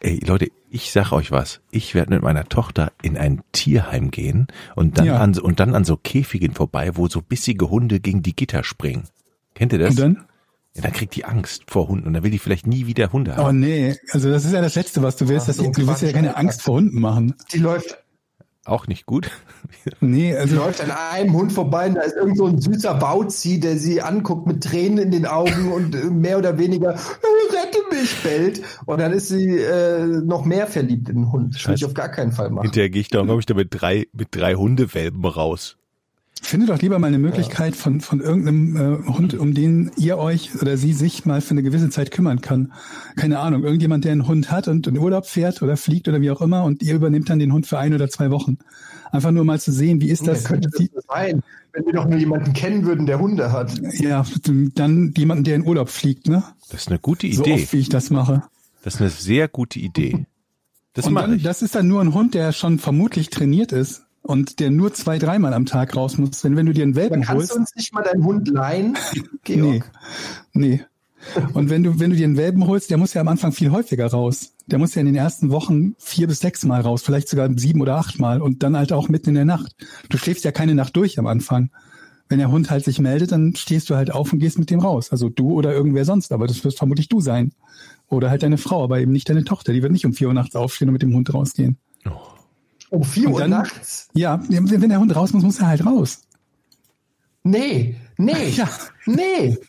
[0.00, 1.60] Ey, Leute, ich sag euch was.
[1.70, 5.18] Ich werde mit meiner Tochter in ein Tierheim gehen und dann Ja.
[5.18, 9.08] an, und dann an so Käfigen vorbei, wo so bissige Hunde gegen die Gitter springen.
[9.54, 9.90] Kennt ihr das?
[9.90, 10.24] Und dann?
[10.76, 13.34] Ja, dann kriegt die Angst vor Hunden und dann will die vielleicht nie wieder Hunde
[13.36, 13.58] Oh haben.
[13.58, 15.44] nee, also das ist ja das Letzte, was du willst.
[15.44, 16.36] Ach, Dass so die, du willst ja keine.
[16.36, 17.34] Angst vor Hunden machen.
[17.52, 17.98] Die läuft,
[18.68, 19.30] Auch nicht gut.
[20.00, 23.60] Nee, also läuft an einem Hund vorbei und da ist irgend so ein süßer Bauzi,
[23.60, 27.78] der sie anguckt mit Tränen in den Augen und äh, mehr oder weniger "Äh, rette
[27.90, 28.62] mich bellt.
[28.86, 31.54] Und dann ist sie äh, noch mehr verliebt in den Hund.
[31.54, 32.64] Das würde ich auf gar keinen Fall machen.
[32.64, 35.76] Hinterher gehe ich da und komme ich da mit drei, mit drei Hundewelpen raus.
[36.42, 40.60] Findet doch lieber mal eine Möglichkeit von, von irgendeinem äh, Hund, um den ihr euch
[40.60, 42.72] oder sie sich mal für eine gewisse Zeit kümmern kann.
[43.16, 46.30] Keine Ahnung, irgendjemand, der einen Hund hat und in Urlaub fährt oder fliegt oder wie
[46.30, 48.58] auch immer und ihr übernimmt dann den Hund für ein oder zwei Wochen.
[49.10, 50.44] Einfach nur mal zu sehen, wie ist das?
[50.44, 53.72] Wer könnte das so sein, wenn wir doch nur jemanden kennen würden, der Hunde hat.
[53.98, 54.24] ja,
[54.74, 56.44] dann jemanden, der in Urlaub fliegt, ne?
[56.70, 57.54] Das ist eine gute So Idee.
[57.54, 58.42] oft, wie ich das mache.
[58.82, 60.26] Das ist eine sehr gute Idee.
[60.92, 61.42] Das und dann, ich.
[61.42, 65.18] das ist dann nur ein Hund, der schon vermutlich trainiert ist und der nur zwei,
[65.18, 66.44] dreimal am Tag raus muss.
[66.44, 67.54] Wenn, wenn du dir einen Welpen kannst holst.
[67.54, 69.22] du uns nicht mal deinen Hund leihen, Nee.
[69.42, 69.90] Georg?
[70.52, 70.84] Nee.
[71.54, 73.70] Und wenn du, wenn du dir einen Welpen holst, der muss ja am Anfang viel
[73.70, 74.52] häufiger raus.
[74.66, 77.80] Der muss ja in den ersten Wochen vier bis sechs Mal raus, vielleicht sogar sieben
[77.80, 79.74] oder acht Mal und dann halt auch mitten in der Nacht.
[80.10, 81.70] Du schläfst ja keine Nacht durch am Anfang.
[82.28, 84.80] Wenn der Hund halt sich meldet, dann stehst du halt auf und gehst mit dem
[84.80, 85.10] raus.
[85.10, 87.52] Also du oder irgendwer sonst, aber das wirst vermutlich du sein.
[88.08, 89.72] Oder halt deine Frau, aber eben nicht deine Tochter.
[89.72, 91.78] Die wird nicht um vier Uhr nachts aufstehen und mit dem Hund rausgehen.
[92.90, 94.08] Um vier Und Uhr dann- nachts?
[94.14, 96.22] Ja, wenn der Hund raus muss, muss er halt raus.
[97.44, 98.68] Nee, nee, Ja.
[99.06, 99.56] nee.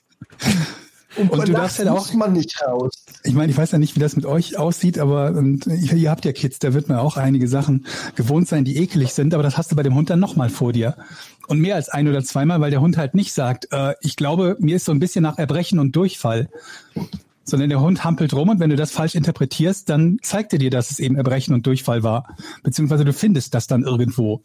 [1.17, 2.91] Und, Und du darfst muss auch- man nicht raus.
[3.23, 6.11] Ich meine, ich weiß ja nicht, wie das mit euch aussieht, aber und ihr, ihr
[6.11, 9.41] habt ja Kids, da wird man auch einige Sachen gewohnt sein, die ekelig sind, aber
[9.41, 10.95] das hast du bei dem Hund dann nochmal vor dir.
[11.47, 14.55] Und mehr als ein oder zweimal, weil der Hund halt nicht sagt, äh, ich glaube,
[14.59, 16.47] mir ist so ein bisschen nach Erbrechen und Durchfall.
[17.49, 20.69] Sondern der Hund hampelt rum und wenn du das falsch interpretierst, dann zeigt er dir,
[20.69, 22.35] dass es eben Erbrechen und Durchfall war.
[22.63, 24.41] Beziehungsweise du findest das dann irgendwo.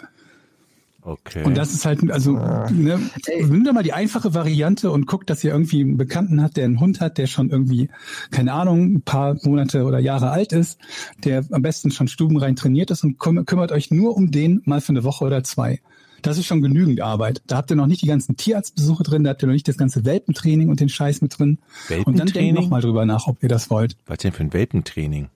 [1.07, 1.45] Okay.
[1.45, 5.45] Und das ist halt, also, ne, nimm doch mal die einfache Variante und guck, dass
[5.45, 7.91] ihr irgendwie einen Bekannten hat, der einen Hund hat, der schon irgendwie,
[8.31, 10.79] keine Ahnung, ein paar Monate oder Jahre alt ist,
[11.23, 14.81] der am besten schon stubenrein trainiert ist und küm kümmert euch nur um den mal
[14.81, 15.81] für eine Woche oder zwei.
[16.25, 17.43] Das ist schon genügend Arbeit.
[17.47, 19.77] Da habt ihr noch nicht die ganzen Tierarztbesuche drin, da habt ihr noch nicht das
[19.77, 21.59] ganze Welpentraining und den Scheiß mit drin.
[21.91, 22.55] Und dann denkt Welpentraining?
[22.55, 23.99] noch mal drüber nach, ob ihr das wollt.
[24.07, 25.29] Was denn für ein Welpentraining?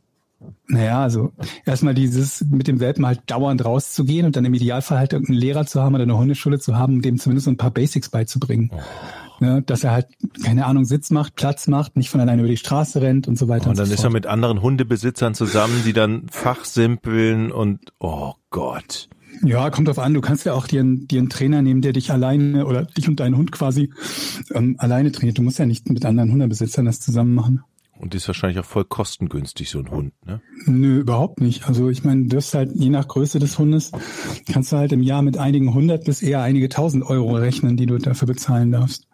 [0.67, 1.33] Naja, also
[1.67, 5.67] erstmal dieses mit dem Welpen halt dauernd rauszugehen und dann im Idealfall halt irgendeinen Lehrer
[5.67, 8.71] zu haben oder eine Hundeschule zu haben, um dem zumindest so ein paar Basics beizubringen.
[9.41, 10.09] Ne, dass er halt,
[10.43, 13.47] keine Ahnung, Sitz macht, Platz macht, nicht von alleine über die Straße rennt und so
[13.47, 13.71] weiter.
[13.71, 14.15] Und dann so ist er fort.
[14.15, 19.09] mit anderen Hundebesitzern zusammen, die dann fachsimpeln und oh Gott.
[19.43, 20.15] Ja, kommt drauf an.
[20.15, 23.09] Du kannst ja auch dir, einen- dir einen Trainer nehmen, der dich alleine oder dich
[23.09, 23.91] und deinen Hund quasi
[24.53, 25.39] ähm, alleine trainiert.
[25.39, 27.63] Du musst ja nicht mit anderen Hundebesitzern das zusammen machen.
[28.01, 30.41] Und ist wahrscheinlich auch voll kostengünstig, so ein Hund, ne?
[30.67, 31.67] Nö, überhaupt nicht.
[31.67, 33.91] Also ich meine, du hast halt je nach Größe des Hundes,
[34.53, 37.87] kannst du halt im Jahr mit einigen hundert bis eher einige tausend Euro rechnen, die
[37.87, 39.09] du dafür bezahlen darfst.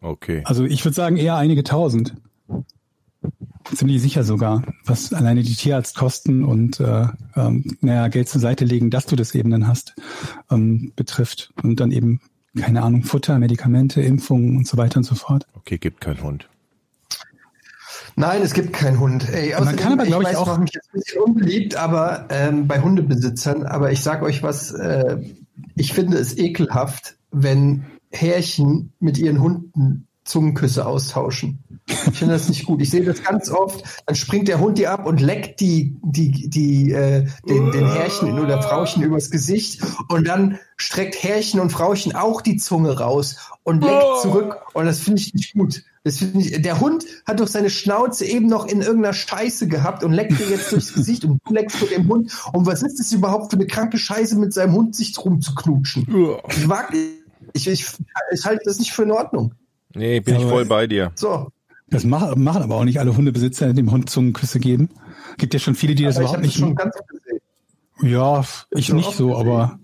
[0.00, 0.42] Okay.
[0.44, 2.14] Also ich würde sagen eher einige tausend.
[3.74, 8.90] Ziemlich sicher sogar, was alleine die Tierarztkosten und äh, ähm, naja, Geld zur Seite legen,
[8.90, 9.94] dass du das eben dann hast,
[10.50, 11.52] ähm, betrifft.
[11.62, 12.20] Und dann eben,
[12.58, 15.46] keine Ahnung, Futter, Medikamente, Impfungen und so weiter und so fort.
[15.54, 16.48] Okay, gibt kein Hund.
[18.16, 19.28] Nein, es gibt keinen Hund.
[19.32, 22.26] Ey, Man außerdem, kann aber, glaub ich, weiß, auch- mich jetzt ein bisschen unbeliebt, aber
[22.30, 23.64] ähm, bei Hundebesitzern.
[23.64, 25.18] Aber ich sag euch was: äh,
[25.74, 31.62] Ich finde es ekelhaft, wenn Härchen mit ihren Hunden Zungenküsse austauschen.
[31.86, 32.80] Ich finde das nicht gut.
[32.80, 33.84] Ich sehe das ganz oft.
[34.06, 38.38] Dann springt der Hund dir ab und leckt die, die, die, äh, den, den Härchen
[38.38, 43.82] oder Frauchen übers Gesicht und dann streckt Härchen und Frauchen auch die Zunge raus und
[43.82, 44.56] leckt zurück.
[44.72, 45.84] Und das finde ich nicht gut.
[46.04, 50.04] Das finde ich, der Hund hat doch seine Schnauze eben noch in irgendeiner Scheiße gehabt
[50.04, 52.30] und leckt dir jetzt durchs Gesicht und du leckst mit dem Hund.
[52.52, 56.06] Und was ist das überhaupt für eine kranke Scheiße, mit seinem Hund sich rumzuknutschen?
[56.48, 56.92] Ich wag,
[57.52, 57.86] ich, ich,
[58.32, 59.54] ich halte das nicht für in Ordnung.
[59.94, 61.12] Nee, bin ich Aber- voll bei dir.
[61.14, 61.48] So.
[61.88, 64.88] Das machen, machen aber auch nicht alle Hundebesitzer, dem Hund Zungenküsse geben.
[65.38, 66.58] Gibt ja schon viele, die das Aber ich überhaupt das nicht.
[66.58, 67.40] schon ganz gesehen.
[68.02, 69.40] Ja, ich nicht so, gesehen.
[69.48, 69.78] aber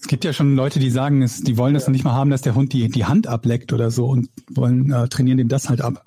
[0.00, 2.30] es gibt ja schon Leute, die sagen, es, die wollen das noch nicht mal haben,
[2.30, 5.68] dass der Hund die, die Hand ableckt oder so und wollen äh, trainieren dem das
[5.68, 6.04] halt ab.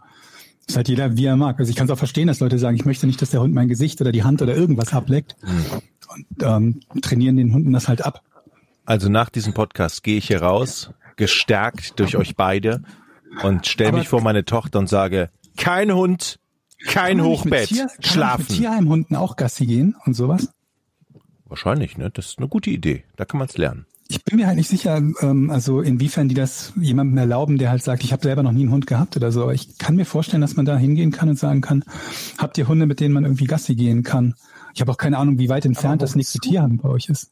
[0.68, 1.60] Ist halt jeder, wie er mag.
[1.60, 3.54] Also ich kann es auch verstehen, dass Leute sagen, ich möchte nicht, dass der Hund
[3.54, 5.36] mein Gesicht oder die Hand oder irgendwas ableckt
[6.14, 8.22] und ähm, trainieren den Hunden das halt ab.
[8.86, 12.82] Also nach diesem Podcast gehe ich hier raus, gestärkt durch euch beide
[13.44, 16.40] und stelle mich vor meine Tochter und sage, kein Hund,
[16.86, 18.46] kein Kann Hochbett, Tier, kann schlafen.
[18.48, 20.50] mit Tierheimhunden auch Gassi gehen und sowas?
[21.46, 22.10] Wahrscheinlich, ne?
[22.12, 23.04] Das ist eine gute Idee.
[23.16, 23.86] Da kann man es lernen.
[24.10, 27.84] Ich bin mir halt nicht sicher, ähm, also inwiefern die das jemandem erlauben, der halt
[27.84, 29.44] sagt, ich habe selber noch nie einen Hund gehabt oder so.
[29.44, 31.84] Aber ich kann mir vorstellen, dass man da hingehen kann und sagen kann,
[32.38, 34.36] habt ihr Hunde, mit denen man irgendwie Gassi gehen kann?
[34.74, 37.32] Ich habe auch keine Ahnung, wie weit entfernt das nächste Tierheim bei euch ist.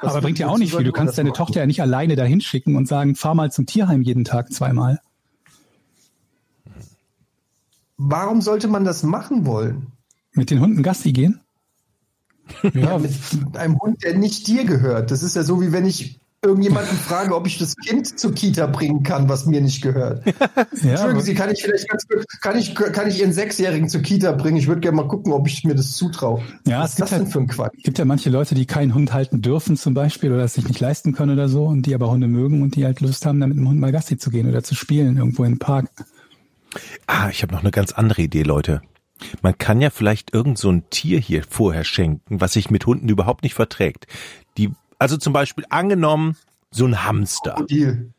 [0.00, 0.84] Was- Aber bringt ja auch nicht viel.
[0.84, 1.32] Du kannst deine?
[1.32, 5.00] Tochter ja nicht alleine dahin schicken und sagen, fahr mal zum Tierheim jeden Tag zweimal.
[7.98, 9.88] Warum sollte man das machen wollen?
[10.32, 11.40] Mit den Hunden Gassi gehen?
[12.74, 13.12] Ja, Mit
[13.56, 15.10] einem Hund, der nicht dir gehört.
[15.10, 18.66] Das ist ja so, wie wenn ich irgendjemanden frage, ob ich das Kind zur Kita
[18.66, 20.24] bringen kann, was mir nicht gehört.
[20.82, 24.00] Ja, Entschuldigen Sie, kann ich vielleicht ganz kurz, kann ich, kann ich Ihren Sechsjährigen zur
[24.00, 24.56] Kita bringen?
[24.56, 26.42] Ich würde gerne mal gucken, ob ich mir das zutraue.
[26.66, 27.82] Ja, was es ist gibt das denn halt- für ein Quatsch?
[27.82, 30.80] gibt ja manche Leute, die keinen Hund halten dürfen zum Beispiel oder es sich nicht
[30.80, 33.50] leisten können oder so und die aber Hunde mögen und die halt Lust haben, dann
[33.50, 35.90] mit dem Hund mal Gassi zu gehen oder zu spielen irgendwo im Park.
[37.06, 38.80] Ah, ich habe noch eine ganz andere Idee, Leute.
[39.42, 43.08] Man kann ja vielleicht irgend so ein Tier hier vorher schenken, was sich mit Hunden
[43.10, 44.06] überhaupt nicht verträgt.
[44.56, 46.36] Die, also zum Beispiel angenommen,
[46.70, 47.64] so ein Hamster.
[47.68, 48.12] Deal.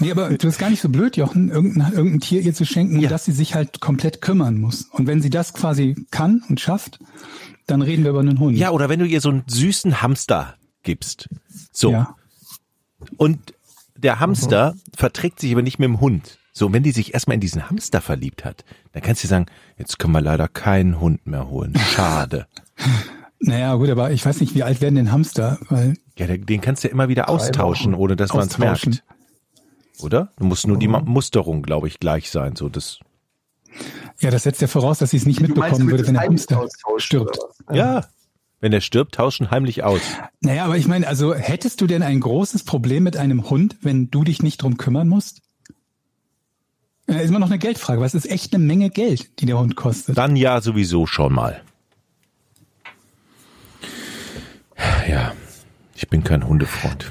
[0.00, 2.98] Nee, aber du bist gar nicht so blöd, Jochen, irgendein, irgendein Tier ihr zu schenken,
[3.00, 3.08] Ja.
[3.08, 4.82] das sie sich halt komplett kümmern muss.
[4.90, 6.98] Und wenn sie das quasi kann und schafft,
[7.66, 8.56] dann reden wir über einen Hund.
[8.56, 11.28] Ja, oder wenn du ihr so einen süßen Hamster gibst.
[11.72, 11.92] So.
[11.92, 12.16] Ja.
[13.16, 13.54] Und
[13.96, 16.38] der Hamster verträgt sich aber nicht mit dem Hund.
[16.52, 19.46] So, und wenn die sich erstmal in diesen Hamster verliebt hat, dann kannst du sagen,
[19.76, 21.74] jetzt können wir leider keinen Hund mehr holen.
[21.94, 22.46] Schade.
[23.46, 25.58] Naja, gut, aber ich weiß nicht, wie alt werden denn Hamster?
[25.68, 28.00] Weil, ja, den- kannst du ja immer wieder austauschen, Wochen.
[28.02, 29.02] ohne dass man es merkt.
[30.00, 30.32] Oder?
[30.36, 32.56] Du musst nur die Ma- Musterung, glaube ich, gleich sein.
[32.56, 32.98] So, das,
[34.20, 36.14] ja, das setzt ja voraus, dass sie es nicht Du meinst, mitbekommen du würde, wenn
[36.14, 36.66] der Hamster
[36.98, 37.38] stirbt.
[37.66, 37.76] was?
[37.76, 38.04] ja.
[38.60, 40.00] Wenn er stirbt, tauschen heimlich aus.
[40.40, 44.10] Naja, aber ich meine, also hättest du denn ein großes Problem mit einem Hund, wenn
[44.10, 45.42] du dich nicht drum kümmern musst?
[47.06, 49.58] Ja, ist immer noch eine Geldfrage, weil es ist echt eine Menge Geld, die der
[49.58, 50.16] Hund kostet.
[50.16, 51.60] Dann ja sowieso schon mal.
[55.08, 55.32] Ja,
[55.94, 57.10] ich bin kein Hundefreund.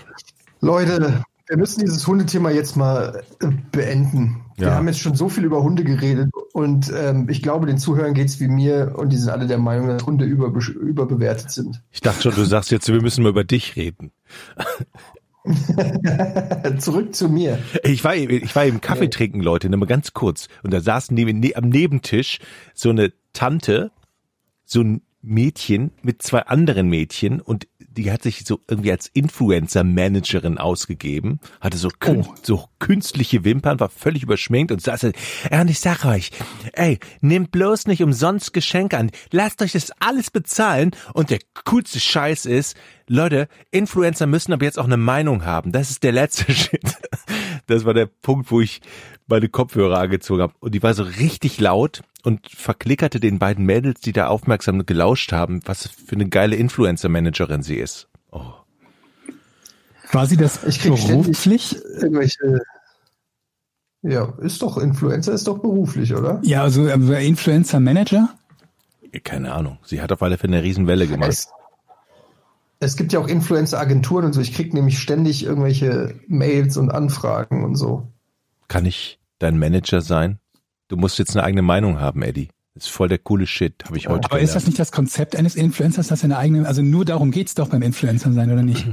[0.61, 4.45] Leute, wir müssen dieses Hundethema jetzt mal äh, beenden.
[4.55, 4.75] Wir Ja.
[4.75, 8.39] haben jetzt schon so viel über Hunde geredet und ähm, ich glaube, den Zuhörern geht's
[8.39, 11.81] wie mir und die sind alle der Meinung, dass Hunde überbe überbewertet sind.
[11.91, 14.13] Ich dachte schon, du sagst jetzt, wir müssen mal über dich reden.
[16.79, 17.59] Zurück zu mir.
[17.83, 20.47] Ich war, eben- ich war eben Kaffee trinken, Leute, nur mal ganz kurz.
[20.63, 22.39] Und da saß neben, ne, am Nebentisch
[22.73, 23.91] so eine Tante,
[24.63, 30.57] so ein Mädchen mit zwei anderen Mädchen und die hat sich so irgendwie als Influencer-Managerin
[30.57, 35.03] ausgegeben, hatte so, kün so künstliche Wimpern, war völlig überschminkt und saß,
[35.51, 36.31] ja, und ich sag euch,
[36.73, 41.99] ey, nehmt bloß nicht umsonst Geschenke an, lasst euch das alles bezahlen und der coolste
[41.99, 42.75] Scheiß ist,
[43.07, 46.81] Leute, Influencer müssen aber jetzt auch eine Meinung haben, das ist der letzte Shit.
[47.67, 48.81] Das war der Punkt, wo ich
[49.27, 54.01] meine Kopfhörer angezogen habe und die war so richtig laut und verklickerte den beiden Mädels,
[54.01, 58.07] die da aufmerksam gelauscht haben, was für eine geile Influencer-Managerin sie ist.
[58.31, 58.53] Oh.
[60.11, 61.75] War sie das Ich beruflich?
[62.01, 62.61] irgendwelche.
[64.01, 66.41] Ja, ist doch Influencer, ist doch beruflich, oder?
[66.43, 68.29] Ja, also äh, Influencer-Manager?
[69.23, 69.77] Keine Ahnung.
[69.83, 71.29] Sie hat auf alle Fälle eine Riesenwelle gemacht.
[71.29, 71.49] Es,
[72.79, 74.41] es gibt ja auch Influencer-Agenturen und so.
[74.41, 78.07] Ich krieg nämlich ständig irgendwelche Mails und Anfragen und so.
[78.67, 80.39] Kann ich dein Manager sein?
[80.87, 82.49] Du musst jetzt eine eigene Meinung haben, Eddie.
[82.75, 84.67] Das ist voll der coole Shit, habe ich heute Aber ist das gelernt.
[84.67, 87.83] nicht das Konzept eines Influencers, dass er eine eigene, also nur darum geht's doch beim
[87.83, 88.87] Influencer sein, oder nicht?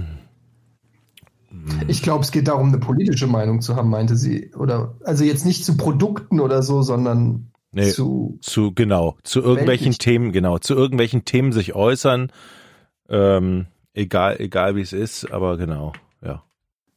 [1.88, 4.52] Ich glaube, es geht darum, eine politische Meinung zu haben, meinte sie.
[4.54, 8.38] Oder also jetzt nicht zu Produkten oder so, sondern Nee, zu.
[8.40, 9.98] zu, genau, zu irgendwelchen Weltlich.
[9.98, 12.32] Themen, genau, zu irgendwelchen Themen sich äußern,
[13.08, 16.42] ähm, egal, egal wie es ist, aber genau, ja.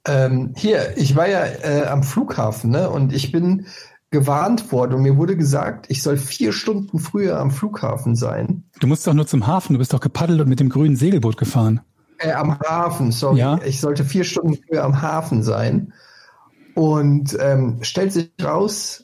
[0.08, 2.90] Ähm, hier, ich war ja äh, am Flughafen, ne?
[2.90, 3.68] Und ich bin
[4.14, 8.64] gewarnt worden und mir wurde gesagt, ich soll vier Stunden früher am Flughafen sein.
[8.80, 11.36] Du musst doch nur zum Hafen, du bist doch gepaddelt und mit dem grünen Segelboot
[11.36, 11.82] gefahren.
[12.20, 13.40] Äh, am Hafen, sorry.
[13.40, 13.60] Ja.
[13.66, 15.94] Ich sollte vier Stunden früher am Hafen sein.
[16.76, 19.04] Und ähm, stellt sich raus,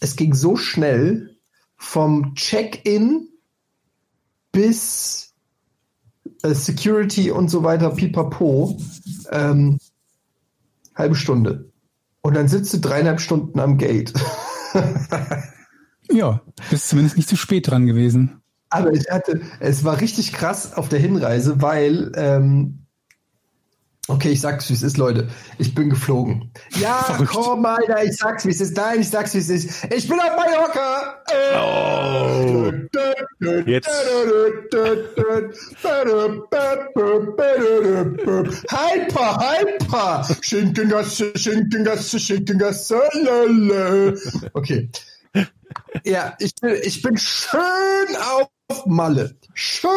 [0.00, 1.36] es ging so schnell
[1.76, 3.28] vom Check-in
[4.50, 5.34] bis
[6.42, 8.78] äh, Security und so weiter, pipapo,
[9.30, 9.78] ähm,
[10.94, 11.71] halbe Stunde.
[12.22, 14.12] Und dann sitzt du dreieinhalb Stunden am Gate.
[16.10, 18.42] Ja, bist zumindest nicht zu spät dran gewesen.
[18.68, 22.81] Aber ich hatte, es war richtig krass auf der Hinreise, weil, ähm,
[24.08, 25.28] okay, ich sag's, wie es ist, Leute.
[25.58, 26.52] Ich bin geflogen.
[26.80, 27.32] Ja, Verrückt.
[27.32, 28.76] komm, Alter, ich sag's, wie es ist.
[28.76, 29.84] Nein, ich sag's, wie es ist.
[29.92, 31.22] Ich bin auf Mallorca.
[31.56, 32.72] Oh.
[33.66, 33.88] Jetzt.
[38.70, 40.26] Hyper, hyper.
[40.40, 43.00] Schinkengasse, Schinkengasse, Schinkengasse.
[43.22, 44.14] lala.
[44.54, 44.90] Okay.
[46.04, 47.60] Ja, ich bin, ich bin schön
[48.20, 48.48] auf
[48.86, 49.36] Malle.
[49.54, 49.90] Schön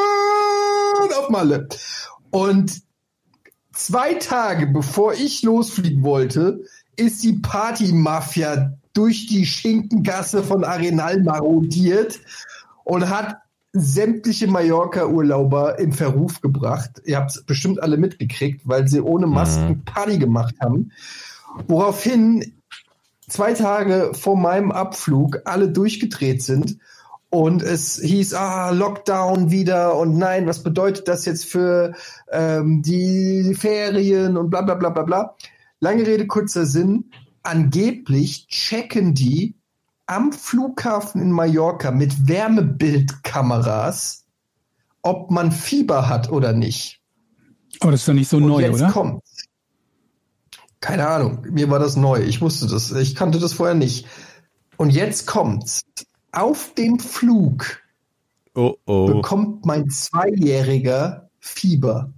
[1.17, 1.67] auf Malle.
[2.31, 2.84] Und
[3.75, 6.63] zwei Tage bevor ich losfliegen wollte,
[6.95, 12.19] ist die Party-Mafia durch die Schinkengasse von Arenal marodiert
[12.85, 13.37] und hat
[13.73, 17.01] sämtliche Mallorca-Urlauber in Verruf gebracht.
[17.05, 20.91] Ihr habt es bestimmt alle mitgekriegt, weil sie ohne Masken Party gemacht haben.
[21.67, 22.53] Woraufhin
[23.27, 26.77] zwei Tage vor meinem Abflug alle durchgedreht sind
[27.35, 31.93] Und es hieß, ah, Lockdown wieder und nein, was bedeutet das jetzt für
[32.31, 35.35] ähm, die Ferien und bla bla bla bla bla.
[35.81, 37.11] Lange Rede, kurzer Sinn.
[37.43, 39.53] Angeblich checken die
[40.05, 44.23] am Flughafen in Mallorca mit Wärmebildkameras,
[45.01, 47.01] ob man Fieber hat oder nicht.
[47.81, 48.91] Aber das ist doch nicht so Und neu, jetzt oder?
[48.93, 49.21] kommt.
[50.79, 52.21] Keine Ahnung, mir war das neu.
[52.21, 52.93] Ich wusste das.
[52.93, 54.07] Ich kannte das vorher nicht.
[54.77, 55.81] Und jetzt kommt's.
[56.35, 57.79] Auf dem Flug
[58.55, 59.07] Oh oh.
[59.07, 62.13] bekommt mein Zweijähriger Fieber.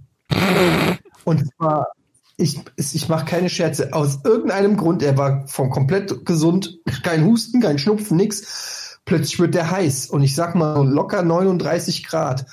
[1.24, 1.88] Und zwar,
[2.36, 3.92] ich, ich mache keine Scherze.
[3.92, 9.00] Aus irgendeinem Grund, er war von komplett gesund, kein Husten, kein Schnupfen, nix.
[9.04, 10.10] Plötzlich wird der heiß.
[10.10, 12.46] Und ich sag mal locker 39 Grad.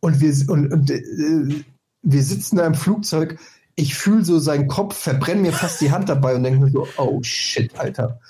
[0.00, 1.64] Und wir, und, und äh,
[2.02, 3.38] wir sitzen da im Flugzeug.
[3.74, 6.86] Ich fühle so seinen Kopf, verbrenne mir fast die Hand dabei und denke mir so,
[6.98, 8.20] oh shit, Alter.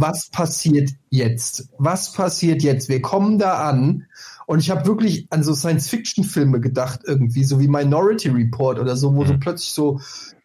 [0.00, 1.68] Was passiert jetzt?
[1.78, 2.88] Was passiert jetzt?
[2.88, 4.06] Wir kommen da an
[4.46, 9.14] und ich habe wirklich an so Science-Fiction-Filme gedacht, irgendwie, so wie Minority Report oder so,
[9.14, 10.00] wo so plötzlich so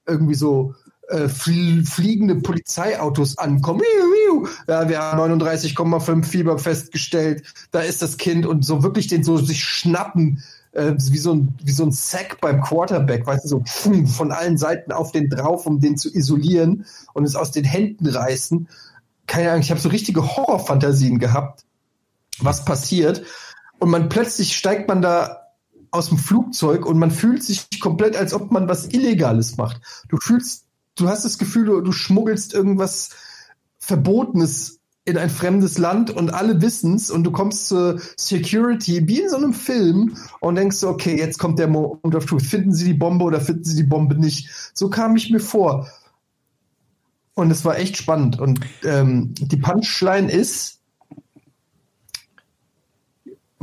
[0.05, 0.75] irgendwie so
[1.07, 3.81] äh, fl fliegende Polizeiautos ankommen.
[4.67, 7.43] Ja, wir haben 39,5 Fieber festgestellt.
[7.71, 11.53] Da ist das Kind und so wirklich den so sich schnappen, äh, wie so ein
[11.63, 15.29] wie so ein Sack beim Quarterback, weißt du, so pfum, von allen Seiten auf den
[15.29, 18.67] drauf, um den zu isolieren und es aus den Händen reißen.
[19.27, 21.65] Keine Ahnung, ich habe so richtige Horrorfantasien gehabt,
[22.39, 23.23] was passiert.
[23.79, 25.45] Und man plötzlich steigt man da
[25.91, 29.81] aus dem Flugzeug und man fühlt sich komplett, als ob man was Illegales macht.
[30.09, 33.11] Du fühlst, du hast das Gefühl, du, schmuggelst irgendwas
[33.79, 39.29] Verbotenes in ein fremdes Land und alle wissen's und du kommst zur Security wie in
[39.29, 42.41] so einem Film und denkst okay, jetzt kommt der Moment of Truth.
[42.41, 44.49] Finden Sie die Bombe oder finden Sie die Bombe nicht?
[44.73, 45.87] So kam ich mir vor.
[47.35, 48.39] Und es war echt spannend.
[48.39, 50.79] Und ähm, die Punchline ist,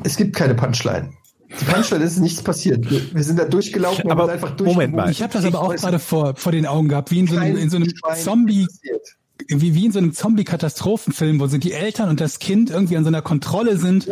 [0.05, 1.13] es gibt keine Punchline.
[1.61, 2.91] Die Punchline ist nichts passiert.
[2.91, 5.11] Wir, wir sind da durchgelaufen, Aber einfach Moment mal.
[5.11, 7.57] Ich habe das aber auch gerade vor, vor den Augen gehabt, wie in so einem,
[7.57, 9.17] in so einem Zombie, passiert.
[9.49, 13.05] wie, wie in so einem Zombie-Katastrophenfilm, wo sind die Eltern und das Kind irgendwie an
[13.05, 14.07] so einer Kontrolle sind,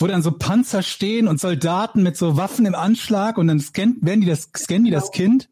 [0.00, 3.98] wo dann so Panzer stehen und Soldaten mit so Waffen im Anschlag und dann scannen,
[4.00, 5.48] werden die das, scannen die das Kind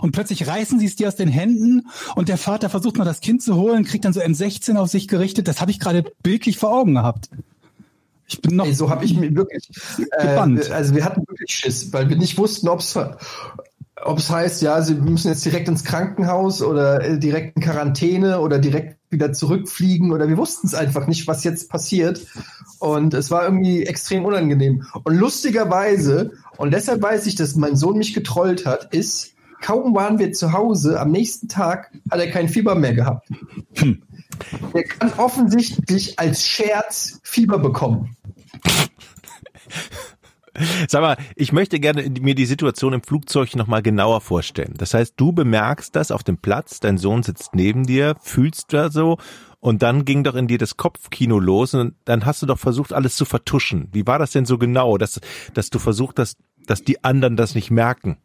[0.00, 3.20] und plötzlich reißen sie es dir aus den Händen und der Vater versucht noch das
[3.20, 5.48] Kind zu holen, kriegt dann so M16 auf sich gerichtet.
[5.48, 7.30] Das habe ich gerade bildlich vor Augen gehabt.
[8.26, 9.68] Ich bin noch Ey, so habe ich mir wirklich.
[10.12, 10.70] Äh, Gebannt.
[10.70, 12.98] also wir hatten wirklich Schiss, weil wir nicht wussten, ob es
[14.02, 18.40] ob es heißt, ja, sie müssen jetzt direkt ins Krankenhaus oder äh, direkt in Quarantäne
[18.40, 22.26] oder direkt wieder zurückfliegen oder wir wussten es einfach nicht, was jetzt passiert.
[22.80, 24.84] Und es war irgendwie extrem unangenehm.
[25.04, 29.33] Und lustigerweise, und deshalb weiß ich, dass mein Sohn mich getrollt hat, ist,
[29.64, 33.26] kaum waren wir zu Hause, am nächsten Tag hat er kein Fieber mehr gehabt.
[34.74, 38.14] Er kann offensichtlich als Scherz Fieber bekommen.
[40.88, 44.74] Sag mal, ich möchte gerne mir die Situation im Flugzeug nochmal genauer vorstellen.
[44.76, 48.90] Das heißt, du bemerkst das auf dem Platz, dein Sohn sitzt neben dir, fühlst da
[48.90, 49.16] so
[49.60, 52.92] und dann ging doch in dir das Kopfkino los und dann hast du doch versucht,
[52.92, 53.88] alles zu vertuschen.
[53.92, 55.20] Wie war das denn so genau, dass,
[55.54, 58.18] dass du versucht hast, dass die anderen das nicht merken?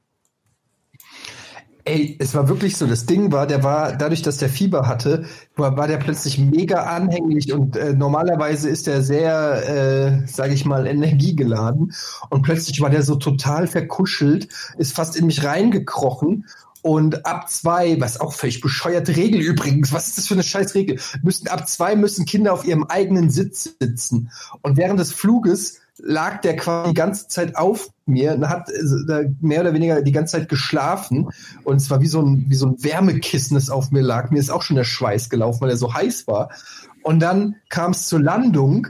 [1.89, 2.85] Ey, es war wirklich so.
[2.85, 5.25] Das Ding war, der war, dadurch, dass der Fieber hatte,
[5.55, 10.65] war, war der plötzlich mega anhänglich und äh, normalerweise ist er sehr, äh, sage ich
[10.65, 11.91] mal, energiegeladen.
[12.29, 16.45] Und plötzlich war der so total verkuschelt, ist fast in mich reingekrochen.
[16.83, 20.75] Und ab zwei, was auch völlig bescheuerte Regel übrigens, was ist das für eine scheiß
[20.75, 20.99] Regel?
[21.23, 24.29] Müssen, ab zwei müssen Kinder auf ihrem eigenen Sitz sitzen.
[24.61, 29.29] Und während des Fluges lag der quasi die ganze Zeit auf mir und hat äh,
[29.41, 31.29] mehr oder weniger die ganze Zeit geschlafen
[31.63, 34.31] und es war wie so ein wie so ein Wärmekissen, das auf mir lag.
[34.31, 36.49] Mir ist auch schon der Schweiß gelaufen, weil er so heiß war.
[37.03, 38.87] Und dann kam es zur Landung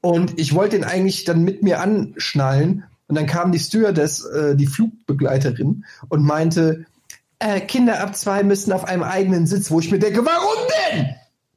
[0.00, 4.56] und ich wollte ihn eigentlich dann mit mir anschnallen und dann kam die Stewardess, äh,
[4.56, 6.86] die Flugbegleiterin und meinte,
[7.38, 10.56] äh, Kinder ab zwei müssen auf einem eigenen Sitz, wo ich mir denke, warum
[10.92, 11.14] denn?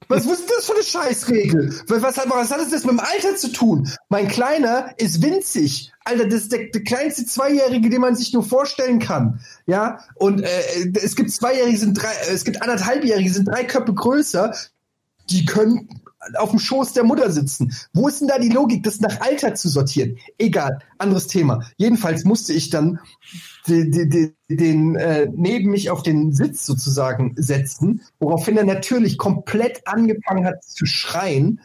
[0.10, 1.82] Was, was ist das für eine Scheißregel?
[1.88, 3.88] Was, was, hat- was hat das mit dem Alter zu tun?
[4.10, 5.92] Mein Kleiner ist winzig.
[6.04, 9.40] Alter, das ist der, der kleinste Zweijährige, den man sich nur vorstellen kann.
[9.68, 13.94] Ja, und äh, es gibt Zweijährige, sind drei, äh, es gibt anderthalbjährige, sind drei Köpfe
[13.94, 14.56] größer.
[15.30, 15.88] Die können
[16.38, 17.72] auf dem Schoß der Mutter sitzen.
[17.94, 20.18] Wo ist denn da die Logik, das nach Alter zu sortieren?
[20.40, 21.64] Egal, anderes Thema.
[21.78, 23.00] Jedenfalls musste ich dann
[23.70, 29.18] die, die, die, den äh, neben mich auf den Sitz sozusagen setzen, woraufhin er natürlich
[29.18, 31.62] komplett angefangen hat zu schreien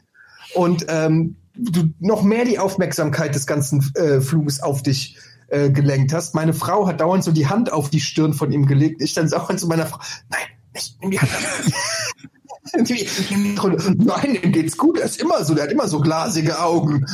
[0.54, 5.16] und ähm, du noch mehr die Aufmerksamkeit des ganzen äh, Fluges auf dich
[5.48, 6.34] äh, gelenkt hast.
[6.34, 9.02] Meine Frau hat dauernd so die Hand auf die Stirn von ihm gelegt.
[9.02, 10.40] Ich dann sauer zu meiner Frau, nein,
[10.72, 11.30] nicht, nimm die Hand.
[12.72, 17.04] Nein, dem geht's gut, er ist immer so, der hat immer so glasige Augen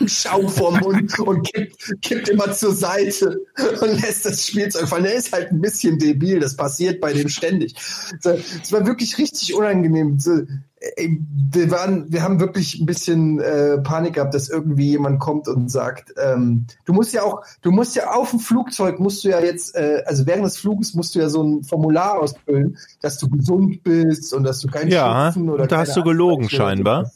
[0.00, 3.40] und Schaum vorm Mund und kippt, kippt immer zur Seite
[3.80, 5.04] und lässt das Spielzeug fallen.
[5.04, 7.74] Er ist halt ein bisschen debil, das passiert bei dem ständig.
[8.22, 10.18] Es war wirklich richtig unangenehm.
[10.96, 15.70] Wir waren, wir haben wirklich ein bisschen äh, Panik gehabt, dass irgendwie jemand kommt und
[15.70, 19.40] sagt, ähm, du musst ja auch, du musst ja auf dem Flugzeug musst du ja
[19.40, 23.28] jetzt, äh, also während des Fluges musst du ja so ein Formular ausfüllen, dass du
[23.28, 27.10] gesund bist und dass du keinen ja, Schnupfen oder und da hast du gelogen scheinbar.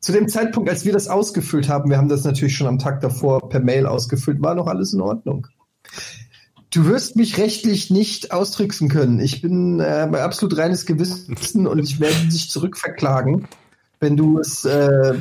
[0.00, 3.00] Zu dem Zeitpunkt, als wir das ausgefüllt haben, wir haben das natürlich schon am Tag
[3.00, 5.46] davor per Mail ausgefüllt, war noch alles in Ordnung.
[6.70, 9.20] Du wirst mich rechtlich nicht austricksen können.
[9.20, 13.48] Ich bin äh, bei absolut reines Gewissen und ich werde dich zurückverklagen,
[14.00, 15.14] wenn du es äh,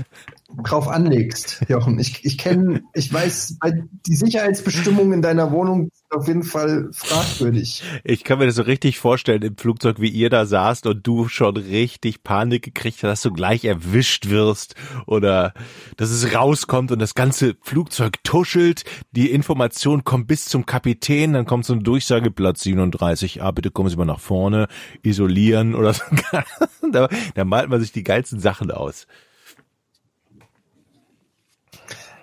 [0.64, 2.00] drauf anlegst, Jochen.
[2.00, 3.58] Ich, ich kenne, ich weiß,
[4.06, 7.84] die Sicherheitsbestimmungen in deiner Wohnung sind auf jeden Fall fragwürdig.
[8.04, 11.28] Ich kann mir das so richtig vorstellen im Flugzeug, wie ihr da saßt und du
[11.28, 14.76] schon richtig Panik gekriegt hast, dass du gleich erwischt wirst
[15.06, 15.54] oder
[15.98, 21.46] dass es rauskommt und das ganze Flugzeug tuschelt, die Information kommt bis zum Kapitän, dann
[21.46, 24.68] kommt so ein Durchsageplatz 37, ah, bitte kommen Sie mal nach vorne,
[25.04, 26.04] isolieren oder so.
[26.92, 29.08] da, da malt man sich die geilsten Sachen aus.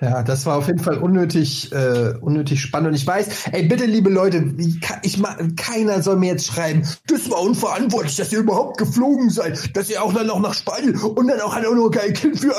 [0.01, 2.89] Ja, das war auf jeden Fall unnötig, äh, unnötig spannend.
[2.89, 5.23] Und ich weiß, ey, bitte, liebe Leute, ich, ich,
[5.57, 10.03] keiner soll mir jetzt schreiben, das war unverantwortlich, dass ihr überhaupt geflogen seid, dass ihr
[10.03, 12.53] auch dann noch nach Spanien und dann auch, noch kein Kind für.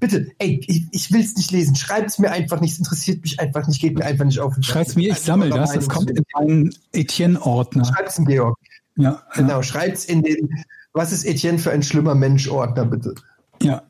[0.00, 1.74] bitte, ey, ich, ich will es nicht lesen.
[1.76, 4.54] Schreibt es mir einfach nicht, es interessiert mich einfach nicht, geht mir einfach nicht auf.
[4.60, 7.84] Schreibt mir, ich sammle das, das kommt in meinen Etienne-Ordner.
[7.84, 8.58] Schreibt es in Georg.
[8.96, 9.22] Ja.
[9.34, 9.62] Genau, ja.
[9.62, 10.48] schreibt es in den,
[10.92, 13.14] was ist Etienne für ein schlimmer Mensch-Ordner, bitte.
[13.60, 13.82] Ja.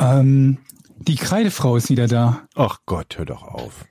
[0.00, 0.58] Ähm,
[0.98, 2.42] die Kreidefrau ist wieder da.
[2.54, 3.84] Ach Gott, hör doch auf.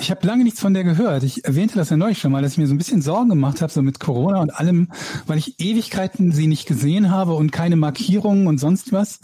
[0.00, 1.24] Ich habe lange nichts von der gehört.
[1.24, 3.60] Ich erwähnte das ja neulich schon mal, dass ich mir so ein bisschen Sorgen gemacht
[3.60, 4.92] habe, so mit Corona und allem,
[5.26, 9.18] weil ich Ewigkeiten sie nicht gesehen habe und keine Markierungen und sonst was.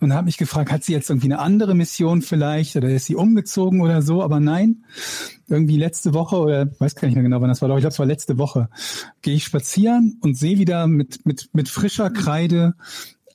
[0.00, 3.16] Und habe mich gefragt, hat sie jetzt irgendwie eine andere Mission vielleicht oder ist sie
[3.16, 4.22] umgezogen oder so?
[4.22, 4.84] Aber nein,
[5.48, 7.68] irgendwie letzte Woche oder weiß gar nicht mehr genau, wann das war.
[7.68, 8.68] Doch ich glaube, es war letzte Woche.
[9.20, 12.74] Gehe ich spazieren und sehe wieder mit mit mit frischer Kreide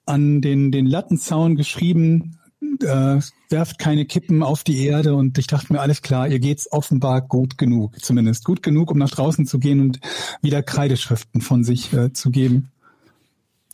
[0.09, 2.37] an den, den Lattenzaun geschrieben,
[2.81, 6.71] äh, werft keine Kippen auf die Erde und ich dachte mir, alles klar, ihr geht's
[6.71, 9.99] offenbar gut genug, zumindest gut genug, um nach draußen zu gehen und
[10.41, 12.71] wieder Kreideschriften von sich äh, zu geben.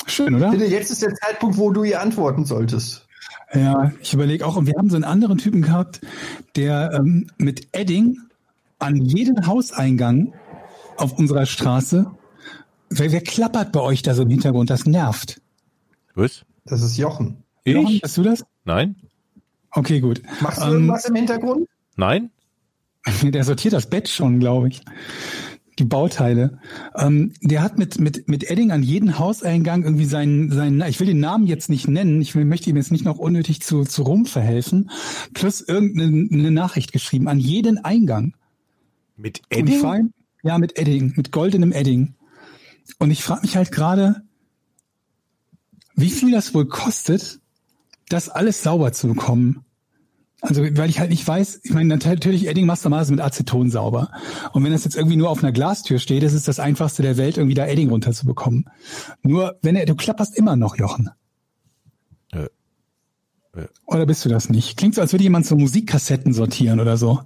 [0.05, 0.51] Schön, oder?
[0.51, 3.07] Bitte, jetzt ist der Zeitpunkt, wo du ihr antworten solltest.
[3.53, 6.01] Ja, ich überlege auch, und wir haben so einen anderen Typen gehabt,
[6.55, 8.17] der ähm, mit Edding
[8.77, 10.33] an jeden Hauseingang
[10.97, 12.11] auf unserer Straße,
[12.89, 14.69] wer, wer klappert bei euch da so im Hintergrund?
[14.69, 15.41] Das nervt.
[16.15, 16.45] Was?
[16.65, 17.43] Das ist Jochen.
[17.63, 17.73] Ich?
[17.73, 18.45] Jochen, bist du das?
[18.63, 18.95] Nein.
[19.71, 20.21] Okay, gut.
[20.41, 21.67] Machst du ähm, irgendwas im Hintergrund?
[21.97, 22.31] Nein.
[23.23, 24.81] Der sortiert das Bett schon, glaube ich.
[25.77, 26.59] Die Bauteile.
[26.95, 31.07] Ähm, der hat mit, mit, mit Edding an jeden Hauseingang irgendwie seinen, seinen, ich will
[31.07, 34.03] den Namen jetzt nicht nennen, ich will, möchte ihm jetzt nicht noch unnötig zu, zu
[34.03, 34.89] rum verhelfen,
[35.33, 38.37] plus irgendeine Nachricht geschrieben, an jeden Eingang.
[39.17, 40.13] Mit Edding?
[40.43, 42.13] Ja, mit Edding, mit goldenem Edding.
[42.97, 44.23] Und ich frage mich halt gerade,
[45.95, 47.39] wie viel das wohl kostet,
[48.09, 49.65] das alles sauber zu bekommen.
[50.41, 53.71] Also, weil ich halt nicht weiß, ich meine, natürlich Edding machst du mal mit Aceton
[53.71, 54.11] sauber.
[54.53, 57.17] Und wenn das jetzt irgendwie nur auf einer Glastür steht, ist es das einfachste der
[57.17, 58.69] Welt, irgendwie da Edding runterzubekommen.
[59.23, 61.09] Nur, wenn er, du klapperst immer noch, Jochen.
[62.31, 62.47] Äh,
[63.55, 63.67] äh.
[63.87, 64.77] Oder bist du das nicht?
[64.77, 67.21] Klingt so, als würde jemand so Musikkassetten sortieren oder so.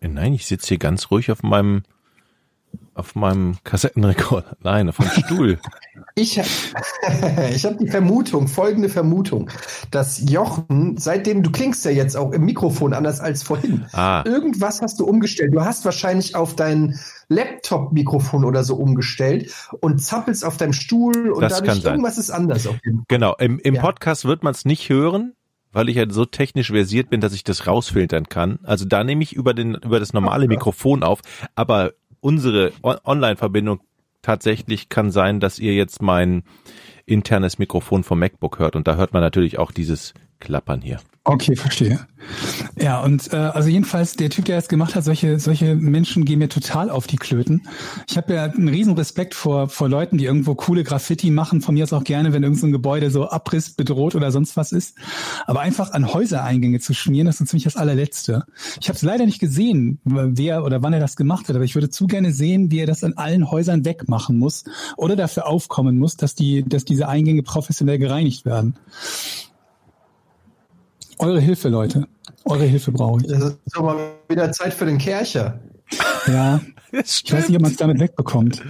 [0.00, 1.82] Äh, nein, ich sitze hier ganz ruhig auf meinem
[2.94, 4.56] auf meinem Kassettenrekorder.
[4.62, 5.58] Nein, auf meinem Stuhl.
[6.14, 6.38] ich
[7.54, 9.50] ich habe die Vermutung, folgende Vermutung,
[9.90, 14.22] dass Jochen, seitdem du klingst ja jetzt auch im Mikrofon anders als vorhin, ah.
[14.26, 15.54] irgendwas hast du umgestellt.
[15.54, 21.40] Du hast wahrscheinlich auf dein Laptop-Mikrofon oder so umgestellt und zappelst auf deinem Stuhl und
[21.40, 22.68] das dadurch irgendwas ist anders.
[23.08, 23.80] Genau, im, im ja.
[23.80, 25.34] Podcast wird man es nicht hören,
[25.72, 28.58] weil ich halt so technisch versiert bin, dass ich das rausfiltern kann.
[28.62, 31.20] Also da nehme ich über den über das normale Mikrofon auf,
[31.54, 33.80] aber unsere Online-Verbindung
[34.22, 36.44] tatsächlich kann sein, dass ihr jetzt mein
[37.04, 41.00] internes Mikrofon vom MacBook hört und da hört man natürlich auch dieses Klappern hier.
[41.24, 42.00] Okay, verstehe.
[42.76, 46.40] Ja, und äh, also jedenfalls der Typ, der das gemacht hat, solche solche Menschen gehen
[46.40, 47.62] mir total auf die Klöten.
[48.08, 51.60] Ich habe ja einen riesen Respekt vor vor Leuten, die irgendwo coole Graffiti machen.
[51.60, 54.72] Von mir aus auch gerne, wenn irgendein so Gebäude so Abriss bedroht oder sonst was
[54.72, 54.96] ist.
[55.46, 58.44] Aber einfach an Häusereingänge zu schmieren, das ist ziemlich das allerletzte.
[58.80, 61.76] Ich habe es leider nicht gesehen, wer oder wann er das gemacht hat, aber ich
[61.76, 64.64] würde zu gerne sehen, wie er das an allen Häusern wegmachen muss
[64.96, 68.74] oder dafür aufkommen muss, dass die dass diese Eingänge professionell gereinigt werden.
[71.22, 72.08] Eure Hilfe, Leute.
[72.44, 73.28] Eure Hilfe brauche ich.
[73.28, 73.96] Das ist doch mal
[74.28, 75.60] wieder Zeit für den Kercher.
[76.26, 76.60] Ja.
[76.94, 78.62] Ich weiß nicht, ob man es damit wegbekommt.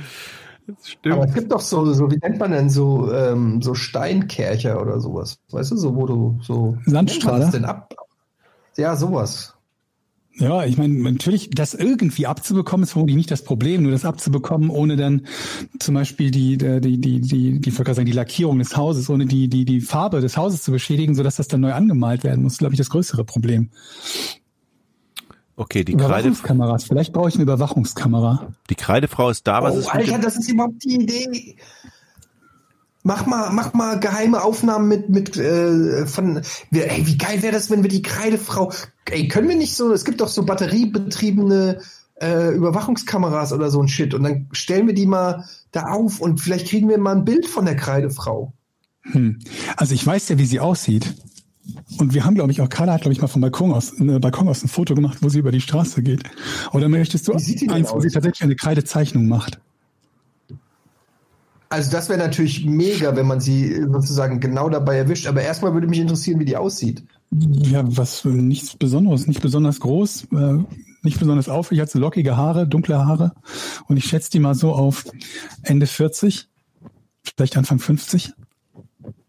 [0.84, 1.12] Stimmt.
[1.12, 5.00] Aber es gibt doch so, so wie nennt man denn so, ähm, so Steinkercher oder
[5.00, 5.40] sowas.
[5.50, 6.78] Weißt du, so wo du so.
[6.86, 7.50] Sandstrahler?
[7.50, 7.92] denn ab?
[8.76, 9.56] Ja, sowas.
[10.36, 14.70] Ja, ich meine, natürlich, das irgendwie abzubekommen, ist vermutlich nicht das Problem, nur das abzubekommen,
[14.70, 15.26] ohne dann
[15.78, 19.26] zum Beispiel die, die, die, die, die, die, ich sagen, die Lackierung des Hauses, ohne
[19.26, 22.58] die, die, die Farbe des Hauses zu beschädigen, sodass das dann neu angemalt werden muss,
[22.58, 23.70] glaube ich, das größere Problem.
[25.54, 28.54] Okay, die, Kreide, Überwachungskameras, vielleicht brauche ich eine Überwachungskamera.
[28.70, 29.62] die Kreidefrau ist da.
[29.62, 31.56] Was oh, ist Alter, das ist überhaupt die Idee.
[33.04, 36.40] Mach mal, mach mal geheime Aufnahmen mit, mit, äh, von,
[36.70, 38.72] ey, wie geil wäre das, wenn wir die Kreidefrau,
[39.10, 41.80] ey, können wir nicht so, es gibt doch so batteriebetriebene,
[42.20, 46.40] äh, Überwachungskameras oder so ein Shit und dann stellen wir die mal da auf und
[46.40, 48.52] vielleicht kriegen wir mal ein Bild von der Kreidefrau.
[49.02, 49.40] Hm.
[49.76, 51.14] Also ich weiß ja, wie sie aussieht.
[51.98, 54.18] Und wir haben, glaube ich, auch Carla hat, glaube ich, mal vom Balkon aus, äh,
[54.18, 56.22] Balkon aus ein Foto gemacht, wo sie über die Straße geht.
[56.72, 58.02] Oder möchtest du eins, wo aus?
[58.02, 59.60] sie tatsächlich eine Kreidezeichnung macht?
[61.72, 65.26] Also das wäre natürlich mega, wenn man sie sozusagen genau dabei erwischt.
[65.26, 67.02] Aber erstmal würde mich interessieren, wie die aussieht.
[67.30, 70.58] Ja, was für nichts Besonderes, nicht besonders groß, äh,
[71.02, 73.32] nicht besonders auffällig, hat so lockige Haare, dunkle Haare.
[73.88, 75.06] Und ich schätze die mal so auf
[75.62, 76.46] Ende 40,
[77.36, 78.34] vielleicht Anfang 50.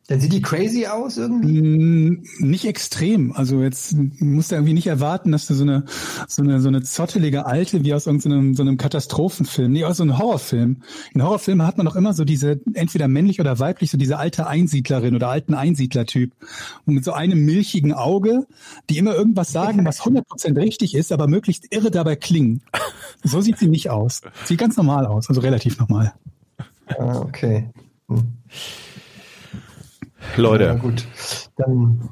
[0.08, 1.62] Dann sieht die crazy aus irgendwie.
[1.62, 3.32] Mm, Nicht extrem.
[3.32, 5.86] Also jetzt musst du irgendwie nicht erwarten, dass du so eine
[6.28, 10.04] so eine so eine zottelige alte wie aus irgendeinem so einem Katastrophenfilm, nee, aus so
[10.04, 10.82] einem Horrorfilm.
[11.14, 14.46] In Horrorfilmen hat man doch immer so diese entweder männlich oder weiblich so diese alte
[14.46, 16.34] Einsiedlerin oder alten Einsiedlertyp
[16.86, 18.46] und mit so einem milchigen Auge,
[18.90, 22.62] die immer irgendwas sagen, was 100% richtig ist, aber möglichst irre dabei klingen.
[23.24, 24.20] So sieht sie nicht aus.
[24.44, 26.14] Sieht ganz normal aus, also relativ normal.
[26.88, 27.70] Ah, okay.
[28.10, 28.34] Hm.
[30.36, 31.06] Ja, Leute, gut.
[31.58, 32.10] Dann,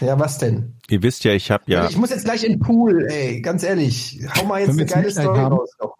[0.00, 0.74] ja, was denn?
[0.90, 3.62] ihr wisst ja, ich habe ja, Ich muss jetzt gleich in den Pool, ey, ganz
[3.62, 4.20] ehrlich.
[4.36, 5.56] Hau mal jetzt eine geile Story haben?
[5.56, 5.70] raus.
[5.80, 5.94] noch.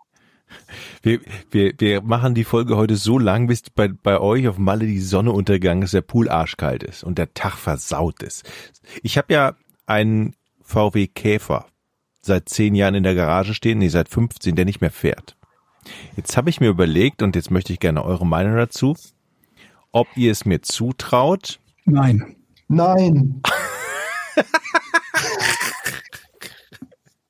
[1.02, 4.86] wir, wir, wir machen die Folge heute so lang, bis bei, bei euch auf Malle
[4.86, 8.44] die Sonne untergegangen ist, der Pool arschkalt ist und der Tag versaut ist.
[9.02, 9.54] Ich habe ja
[9.86, 11.66] einen VW Käfer
[12.22, 15.36] seit zehn Jahren in der Garage stehen, nee, seit 15, der nicht mehr fährt.
[16.16, 18.94] Jetzt habe ich mir überlegt, und jetzt möchte ich gerne eure Meinung dazu,
[19.93, 22.36] ob ihr es mir zutraut, Nein.
[22.68, 23.43] Nein.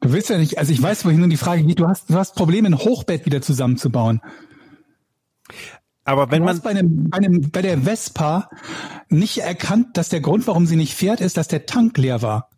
[0.00, 2.14] Du willst ja nicht, also ich weiß, wohin nun die Frage geht, du hast, du
[2.14, 4.20] hast Probleme, ein Hochbett wieder zusammenzubauen.
[6.04, 8.48] aber wenn du man, hast bei, einem, bei, einem, bei der Vespa
[9.10, 12.48] nicht erkannt, dass der Grund, warum sie nicht fährt, ist, dass der Tank leer war.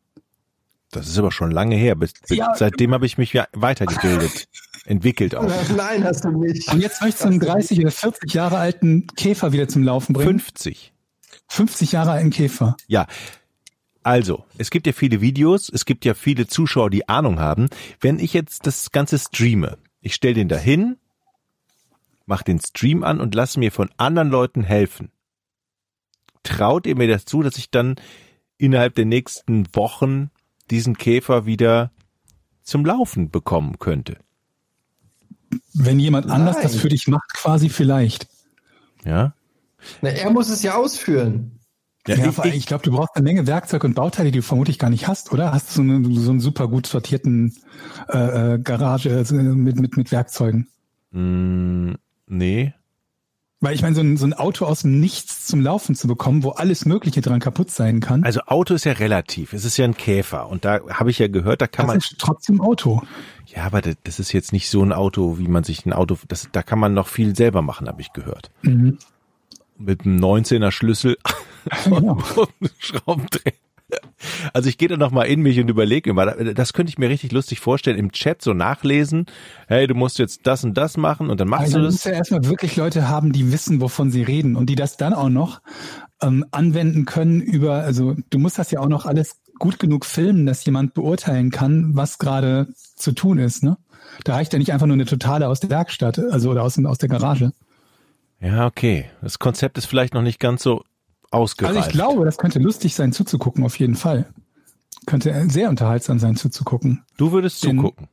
[0.92, 2.54] das ist aber schon lange her, bis, Ja.
[2.54, 4.48] seitdem habe ich mich ja weitergebildet,
[4.84, 5.50] entwickelt auch.
[5.76, 6.72] Nein, hast du nicht.
[6.72, 10.40] Und jetzt möchtest du einen 30 oder 40 Jahre alten Käfer wieder zum Laufen bringen.
[10.40, 10.92] 50.
[11.48, 12.76] 50 Jahre alten Käfer.
[12.86, 13.06] Ja.
[14.02, 17.68] Also, es gibt ja viele Videos, es gibt ja viele Zuschauer, die Ahnung haben.
[18.00, 20.96] Wenn ich jetzt das Ganze streame, ich stelle den dahin,
[22.26, 25.12] mach den Stream an und lasse mir von anderen Leuten helfen.
[26.42, 27.94] Traut ihr mir das zu, dass ich dann
[28.58, 30.30] innerhalb der nächsten Wochen
[30.70, 31.92] diesen Käfer wieder
[32.62, 34.18] zum Laufen bekommen könnte?
[35.74, 36.80] Wenn jemand anders das Nein.
[36.80, 38.26] für dich macht, quasi vielleicht.
[39.04, 39.34] Ja?
[40.00, 41.58] Na, er muss es ja ausführen.
[42.06, 44.30] Ja, Ja, ich, vor allem, ich, ich glaube, du brauchst eine Menge Werkzeug und Bauteile,
[44.30, 45.52] die du vermutlich gar nicht hast, oder?
[45.52, 47.54] Hast du so, eine, so einen super gut sortierten
[48.08, 50.68] äh, äh, Garage äh, mit, mit, mit Werkzeugen?
[51.10, 51.96] mh,
[52.26, 52.74] nee.
[53.62, 56.42] Weil ich meine, so ein, so ein Auto aus dem Nichts zum Laufen zu bekommen,
[56.42, 59.52] wo alles Mögliche dran kaputt sein kann, Also Auto ist ja relativ.
[59.52, 60.48] Es ist ja ein Käfer.
[60.48, 61.98] Und da habe ich ja gehört, da kann das man.
[61.98, 63.02] ist trotzdem Auto.
[63.46, 66.18] Ja, aber das, ist jetzt nicht so ein Auto, wie man sich ein Auto.
[66.26, 68.50] Das, da kann man noch viel selber machen, habe ich gehört.
[68.62, 68.98] Mhm.
[69.78, 71.16] Mit einem 19er Schlüssel
[71.84, 72.18] Genau.
[72.36, 73.52] und einem Schraubendreher.
[74.52, 76.98] Also ich gehe da noch mal in mich und überlege mir, mal, das könnte ich
[76.98, 79.26] mir richtig lustig vorstellen, im Chat so nachlesen,
[79.68, 82.04] hey, du musst jetzt das und das machen und dann machst Also du du musst
[82.04, 82.12] das.
[82.12, 85.28] ja erstmal wirklich Leute haben, die wissen, wovon sie reden und die das dann auch
[85.28, 85.60] noch
[86.22, 90.46] ähm, anwenden können über, also du musst das ja auch noch alles gut genug filmen,
[90.46, 93.76] dass jemand beurteilen kann, was gerade zu tun ist, ne?
[94.24, 96.98] Da reicht ja nicht einfach nur eine totale aus der Werkstatt, also oder aus, aus
[96.98, 97.52] der Garage.
[98.40, 99.06] Ja, okay.
[99.22, 100.84] Das Konzept ist vielleicht noch nicht ganz so
[101.32, 101.76] ausgereift.
[101.76, 104.26] Also ich glaube, das könnte lustig sein zuzugucken, auf jeden Fall.
[105.06, 107.02] Könnte sehr unterhaltsam sein zuzugucken.
[107.16, 108.08] Du würdest Den- zugucken.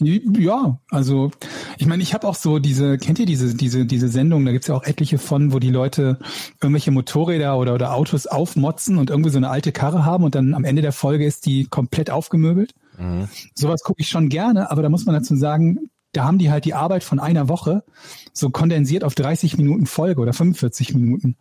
[0.00, 1.32] Ja, also
[1.76, 4.44] ich meine, ich habe auch so diese, kennt ihr diese diese diese Sendung?
[4.44, 6.20] Da gibt's ja auch etliche von, wo die Leute
[6.62, 10.54] irgendwelche Motorräder oder oder Autos aufmotzen und irgendwie so eine alte Karre haben und dann
[10.54, 12.74] am Ende der Folge ist die komplett aufgemöbelt.
[13.56, 16.64] Sowas gucke ich schon gerne, aber da muss man dazu sagen, da haben die halt
[16.64, 17.82] die Arbeit von einer Woche
[18.32, 21.36] so kondensiert auf 30 Minuten Folge oder 45 Minuten.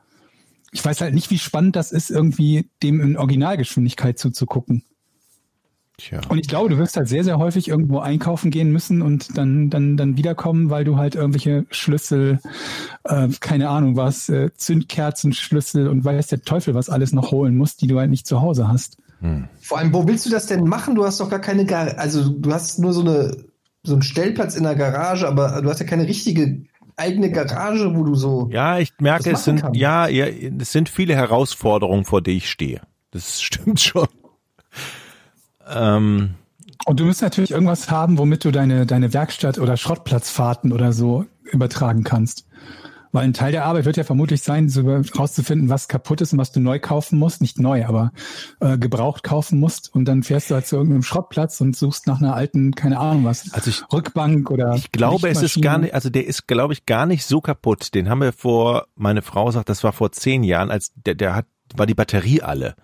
[0.72, 4.84] Ich weiß halt nicht, wie spannend das ist, irgendwie dem in Originalgeschwindigkeit zuzugucken.
[5.97, 6.22] Tja.
[6.30, 9.72] Und ich glaube, du wirst halt sehr, sehr häufig irgendwo einkaufen gehen müssen und dann,
[9.72, 12.39] dann, dann wiederkommen, weil du halt irgendwelche Schlüssel,
[13.03, 17.82] äh, keine Ahnung was, äh, Zündkerzenschlüssel und weiß der Teufel was alles noch holen musst,
[17.82, 18.97] die du halt nicht zu Hause hast.
[19.61, 20.93] Vor allem, wo willst du das denn machen?
[20.93, 23.36] Du hast doch gar keine Gar also du hast nur so eine
[23.84, 26.63] so einen Stellplatz in der Garage, aber du hast ja keine richtige
[26.98, 29.74] eigene Garage, wo du so Ja, ich merke, es sind, kann.
[29.74, 32.82] ja, ja, es sind viele Herausforderungen, vor denen ich stehe.
[33.12, 34.08] Das stimmt schon.
[35.70, 36.36] Ähm,
[36.86, 41.26] Und du musst natürlich irgendwas haben, womit du deine, deine Werkstatt oder Schrottplatzfahrten oder so
[41.52, 42.45] übertragen kannst.
[43.12, 44.82] Weil ein Teil der Arbeit wird ja vermutlich sein, so
[45.18, 47.41] rauszufinden, was kaputt ist und was du neu kaufen musst.
[47.41, 48.12] Nicht neu, aber
[48.60, 49.93] äh, gebraucht kaufen musst.
[49.93, 53.24] Und dann fährst du halt zu irgendeinem Schrottplatz und suchst nach einer alten, keine Ahnung
[53.26, 54.76] was, Also ich- Rückbank oder.
[54.76, 57.93] ich glaube, es ist gar nicht, also der ist, glaube ich, gar nicht so kaputt.
[57.93, 61.36] Den haben wir vor, meine Frau sagt, das war vor zehn Jahren, als der, der
[61.36, 61.45] hat,
[61.76, 62.76] war die Batterie alle.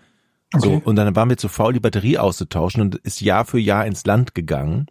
[0.55, 0.81] So, Okay.
[0.85, 4.05] und dann waren wir zu faul, die Batterie auszutauschen und ist Jahr für Jahr ins
[4.05, 4.85] Land gegangen.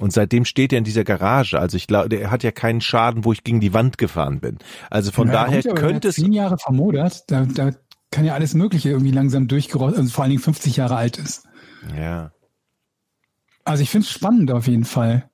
[0.00, 1.60] Und seitdem steht er in dieser Garage.
[1.60, 4.56] Also ich glaube, der hat ja keinen Schaden, wo ich gegen die Wand gefahren bin.
[4.88, 7.72] Also von Ja, daher gut, er könnte es, Zehn Jahre vermodert, da, da
[8.10, 11.44] kann ja alles Mögliche irgendwie langsam durchgerollt, also vor allen Dingen 50 Jahre alt ist.
[11.96, 12.32] ja.
[13.62, 15.28] Also ich finde es spannend auf jeden Fall.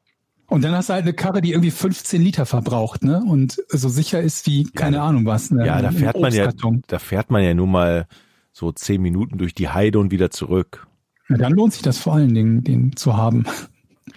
[0.49, 3.23] Und dann hast du halt eine Karre, die irgendwie 15 Liter verbraucht, ne?
[3.25, 5.53] Und so sicher ist wie, keine Ahnung was.
[5.53, 5.64] Ne?
[5.64, 6.51] Ja, da fährt man ja,
[6.89, 8.07] da fährt man ja nur mal
[8.53, 10.87] so zehn Minuten durch die Heide und wieder zurück.
[11.29, 13.47] Ja, dann lohnt sich das vor allen Dingen, den zu haben.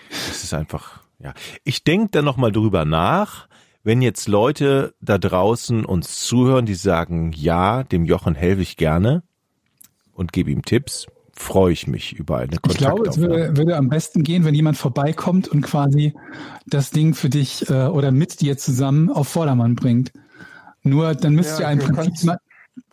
[0.10, 1.34] Das ist einfach, ja.
[1.64, 3.48] Ich denke da nochmal drüber nach,
[3.84, 9.24] wenn jetzt Leute da draußen uns zuhören, die sagen, ja, dem Jochen helfe ich gerne
[10.14, 13.30] und gebe ihm Tipps, freue ich mich über eine Ich glaube, es Kontaktaufnahme.
[13.30, 16.14] würde, würde am besten gehen, wenn jemand vorbeikommt und quasi
[16.68, 20.12] das Ding für dich äh, oder mit dir zusammen auf Vordermann bringt.
[20.84, 22.32] Nur dann müsst Ja, ihr im du Prinzip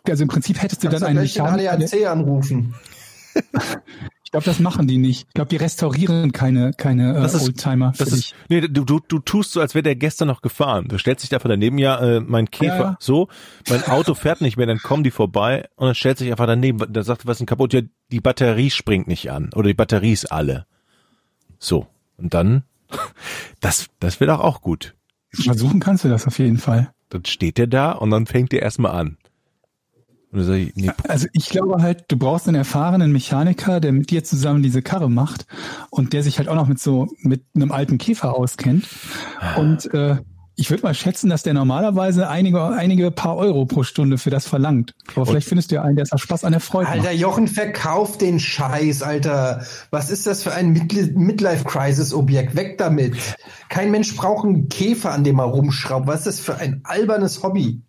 [0.07, 2.73] also im Prinzip hättest du dann du einen der- ADAC anrufen.
[4.37, 5.25] Ich glaube, das machen die nicht.
[5.27, 8.83] Ich glaube, die restaurieren keine, keine äh, Das ist- Oldtimer für Das ist, nee, du,
[8.85, 10.87] du, du tust so, als wäre der gestern noch gefahren.
[10.87, 12.97] Du stellst dich da von daneben, ja, äh, mein Käfer, Ja, ja.
[12.99, 13.27] so,
[13.69, 16.77] mein Auto fährt nicht mehr, dann kommen die vorbei und dann stellt sich einfach daneben,
[16.91, 17.73] dann sagt, was ist denn kaputt?
[17.73, 17.81] Ja,
[18.11, 20.65] die Batterie springt nicht an oder die Batterie ist alle.
[21.59, 21.87] So.
[22.17, 22.63] Und dann,
[23.61, 24.95] das, das wird auch, auch gut.
[25.31, 26.91] Versuchen kannst du das auf jeden Fall.
[27.09, 29.17] Dann steht der da und dann fängt der erstmal an.
[30.33, 34.61] Ich, nee, Also ich glaube halt, du brauchst einen erfahrenen Mechaniker, der mit dir zusammen
[34.61, 35.45] diese Karre macht
[35.89, 38.87] und der sich halt auch noch mit so mit einem alten Käfer auskennt.
[39.57, 40.17] Und äh,
[40.59, 44.47] ich würde mal schätzen, dass der normalerweise einige einige paar Euro pro Stunde für das
[44.47, 44.95] verlangt.
[45.15, 47.13] Aber vielleicht findest du ja einen, der aus Spaß an der Freude Alter, macht.
[47.13, 49.63] Jochen, verkauf den Scheiß, Alter.
[49.91, 52.55] Was ist das für ein Midli- Midlife-Crisis-Objekt?
[52.55, 53.15] Weg damit.
[53.69, 56.07] Kein Mensch braucht einen Käfer, an dem er rumschraubt.
[56.07, 57.81] Was ist das für ein albernes Hobby?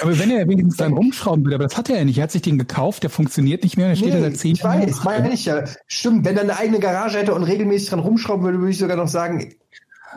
[0.00, 2.16] Aber wenn er wenigstens dann rumschrauben will, aber das hat er ja nicht.
[2.18, 4.64] Er hat sich den gekauft, der funktioniert nicht mehr, der steht da seit zehn ich
[4.64, 5.64] weiß, meine ich ja.
[5.86, 8.96] Stimmt, wenn er eine eigene Garage hätte und regelmäßig dran rumschrauben würde, würde ich sogar
[8.96, 9.54] noch sagen,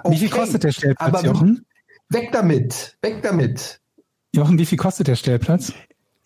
[0.10, 1.66] Wie viel okay, kostet der Stellplatz, aber Jochen?
[2.10, 3.80] Weg damit, weg damit.
[4.34, 5.74] Jochen, wie viel kostet der Stellplatz?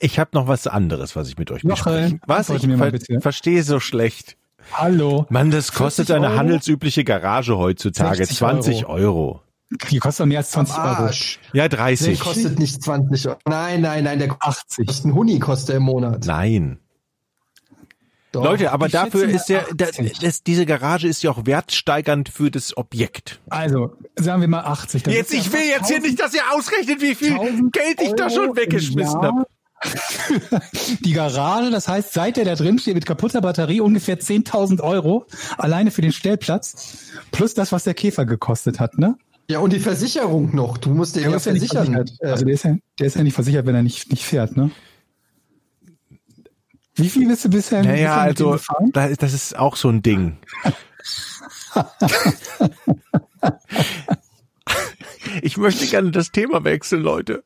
[0.04, 2.22] ich habe noch was anderes, was ich mit euch Jochen, besprechen.
[2.26, 2.50] Was?
[2.50, 4.36] Ich ver verstehe so schlecht.
[4.74, 5.26] Hallo.
[5.30, 6.40] Mann, das kostet 40 eine Euro?
[6.40, 8.18] handelsübliche Garage heutzutage.
[8.18, 9.42] 60 20 Euro.
[9.90, 11.10] Die kostet mehr als 20 Euro.
[11.54, 12.20] Ja, Der 30.
[12.20, 13.40] kostet nicht 20 Euro.
[13.48, 14.86] Nein, nein, nein, der 80.
[14.88, 16.26] kostet einen Huni kostet im Monat.
[16.26, 16.80] Nein.
[18.32, 18.44] Doch.
[18.46, 20.20] Leute, aber dafür ist ja, mal da, 80.
[20.20, 23.42] das, diese Garage ist ja auch wertsteigernd für das Objekt.
[23.50, 25.04] Also, sagen wir mal 80.
[25.04, 28.02] Das Jetzt, ich will jetzt hier 1000 nicht, dass ihr ausrechnet, wie viel 1000 Geld
[28.02, 29.46] ich da schon weggeschmissen habe.
[31.04, 35.26] Die Garage, das heißt, seit der da drin steht mit kaputter Batterie ungefähr 10.000 Euro
[35.58, 39.18] alleine für den Stellplatz plus das, was der Käfer gekostet hat, ne?
[39.50, 40.78] Ja, und die Versicherung noch.
[40.78, 41.94] Du musst den Der ja ja nicht versichern.
[41.94, 42.22] versichert.
[42.22, 44.56] Äh, Also der ist ja, der ist ja nicht versichert, wenn er nicht, nicht fährt,
[44.56, 44.72] ne?
[47.02, 47.84] Wie viel bist du bisher?
[47.84, 48.90] Naja, also, gefahren?
[48.94, 50.38] da ist- das ist auch so ein Ding.
[55.42, 57.44] ich möchte gerne das Thema wechseln, Leute.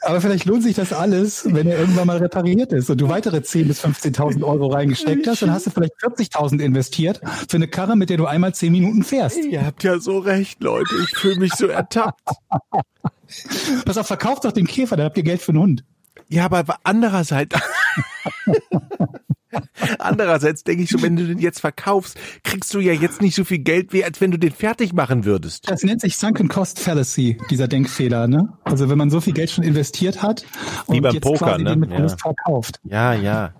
[0.00, 3.38] Aber vielleicht lohnt sich das alles, wenn er irgendwann mal repariert ist und du weitere
[3.42, 7.96] 10.000 bis 15.000 Euro reingesteckt hast, dann hast du vielleicht 40.000 investiert für eine Karre,
[7.96, 9.36] mit der du einmal 10 Minuten fährst.
[9.38, 10.94] Ihr habt ja so recht, Leute.
[11.04, 12.22] Ich fühle mich so ertappt.
[13.84, 15.84] Pass auf, verkauft doch den Käfer, da habt ihr Geld für einen Hund.
[16.28, 17.54] Ja, aber andererseits,
[19.98, 23.44] andererseits denke ich so, wenn du den jetzt verkaufst, kriegst du ja jetzt nicht so
[23.44, 25.70] viel Geld, wie als wenn du den fertig machen würdest.
[25.70, 28.52] Das nennt sich Sunken Cost Fallacy, dieser Denkfehler, ne?
[28.64, 30.44] Also wenn man so viel Geld schon investiert hat
[30.86, 31.70] und Wie beim jetzt Poker, quasi ne?
[31.70, 32.08] den mit Ja.
[32.08, 32.80] Verkauft.
[32.84, 33.54] Ja, ja.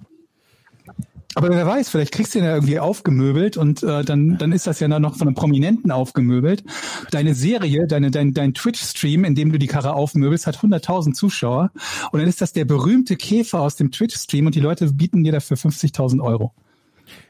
[1.34, 4.66] Aber wer weiß, vielleicht kriegst du den ja irgendwie aufgemöbelt und äh, dann, dann ist
[4.66, 6.64] das ja dann noch von einem Prominenten aufgemöbelt.
[7.10, 11.70] Deine Serie, deine, dein, dein Twitch-Stream, in dem du die Karre aufmöbelst, hat 100.000 Zuschauer
[12.12, 15.32] und dann ist das der berühmte Käfer aus dem Twitch-Stream und die Leute bieten dir
[15.32, 16.54] dafür 50.000 Euro.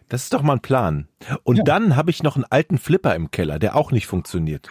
[0.09, 1.07] Das ist doch mal ein Plan.
[1.44, 1.64] Und Ja.
[1.64, 4.70] dann habe ich noch einen alten Flipper im Keller, der auch nicht funktioniert.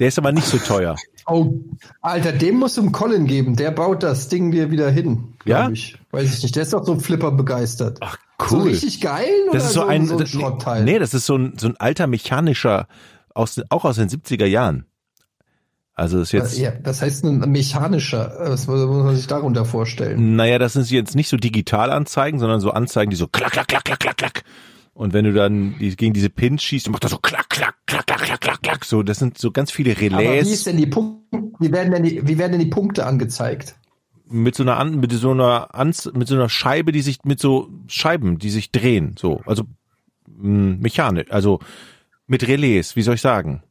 [0.00, 0.96] Der ist aber nicht so teuer.
[1.26, 1.54] Oh,
[2.00, 3.54] Alter, dem muss um Colin geben.
[3.54, 5.34] Der baut das Ding dir wieder hin.
[5.44, 5.68] Ja?
[5.70, 5.96] Ich.
[6.10, 6.56] Weiß ich nicht.
[6.56, 7.98] Der ist doch so Flipper begeistert.
[8.00, 8.62] Ach, So cool.
[8.68, 10.84] richtig geil oder das ist so ein, so ein Schrottteil?
[10.84, 12.88] Nee, das ist so ein, so ein alter mechanischer,
[13.32, 14.86] aus, auch aus den 70er Jahren.
[15.96, 18.40] Also ist jetzt, ja, das heißt ein mechanischer.
[18.40, 20.34] äh, Was muss man sich darunter vorstellen?
[20.34, 23.84] naja, das sind jetzt nicht so Digitalanzeigen, sondern so Anzeigen, die so klack, klack, klack,
[23.84, 24.44] klack, klack, klack.
[24.92, 28.22] Und wenn du dann gegen diese Pins schießt, macht das so klack, klack, klack, klack,
[28.22, 28.84] klack, klack, klack.
[28.84, 31.42] So, das sind so ganz viele Aber wie Relais ist denn die Punkte?
[31.60, 33.76] Wie werden denn die, wie werden denn die Punkte angezeigt?
[34.34, 37.40] Mit so einer An mit so einer Anz mit so einer Scheibe, die sich mit
[37.40, 39.64] so Scheiben, die sich drehen, so, also
[40.26, 41.60] mh, mechanisch, also
[42.26, 43.62] mit Relais, wie soll ich sagen?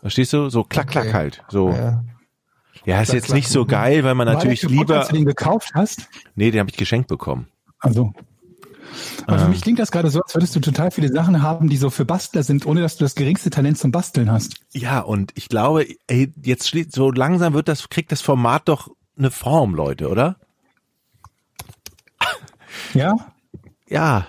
[0.00, 0.48] Verstehst du?
[0.48, 1.14] So klack klack Okay.
[1.14, 1.70] halt, so.
[1.70, 3.00] Ja, Ja.
[3.02, 5.24] ist Klack, jetzt klack, nicht so geil, weil man natürlich kaputt, lieber Als du den
[5.24, 6.08] gekauft hast?
[6.36, 7.48] Nee, den habe ich geschenkt bekommen.
[7.80, 8.12] Also.
[9.26, 11.76] Aber für mich klingt das gerade so, als würdest du total viele Sachen haben, die
[11.76, 14.56] so für Bastler sind, ohne dass du das geringste Talent zum Basteln hast.
[14.72, 18.88] Ja, und ich glaube, ey, jetzt so langsam wird das kriegt das Format doch
[19.20, 20.36] eine Form, Leute, oder?
[22.94, 23.14] Ja?
[23.88, 24.26] Ja,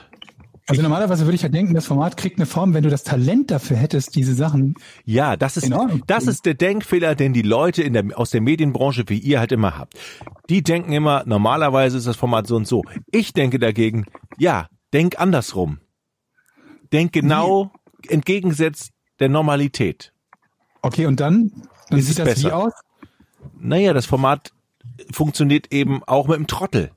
[0.68, 3.52] Also normalerweise würde ich ja denken, das Format kriegt eine Form, wenn du das Talent
[3.52, 4.76] dafür hättest, diese Sachen.
[5.04, 5.72] Ja, das ist,
[6.08, 9.52] das ist der Denkfehler, den die Leute in der, aus der Medienbranche wie ihr halt
[9.52, 9.96] immer habt.
[10.50, 12.84] Die denken immer, normalerweise ist das Format so und so.
[13.12, 14.06] Ich denke dagegen,
[14.38, 15.80] ja, denk andersrum.
[16.94, 17.72] Denk genau
[18.08, 20.14] entgegengesetzt der Normalität.
[20.82, 21.52] Okay, und dann,
[21.90, 22.56] dann Ist sieht das wie besser?
[22.58, 22.74] aus?
[23.60, 24.52] Naja, das Format
[25.12, 26.92] funktioniert eben auch mit dem Trottel.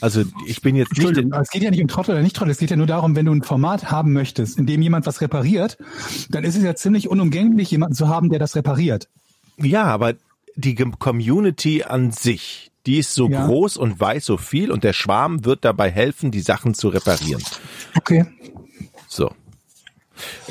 [0.00, 2.50] Also ich bin jetzt nicht, es geht ja nicht um Trottel oder nicht Trottel.
[2.50, 5.20] Es geht ja nur darum, wenn du ein Format haben möchtest, in dem jemand was
[5.20, 5.76] repariert,
[6.30, 9.08] dann ist es ja ziemlich unumgänglich, jemanden zu haben, der das repariert.
[9.58, 10.14] ja, aber
[10.56, 13.46] die Community an sich, die ist so Ja.
[13.46, 17.42] groß und weiß so viel und der Schwarm wird dabei helfen, die Sachen zu reparieren.
[17.96, 18.24] Okay.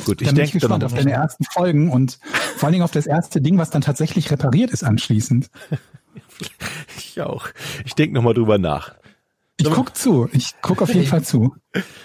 [0.06, 2.20] Gut, ich denke gespannt auf deine ersten Folgen und
[2.56, 5.50] vor allen Dingen auf das erste Ding, was dann tatsächlich repariert ist anschließend.
[6.98, 7.50] ich auch.
[7.86, 8.96] Ich denke nochmal drüber nach.
[9.58, 10.30] Ich guck zu.
[10.34, 11.56] Ich guck auf jeden Fall zu.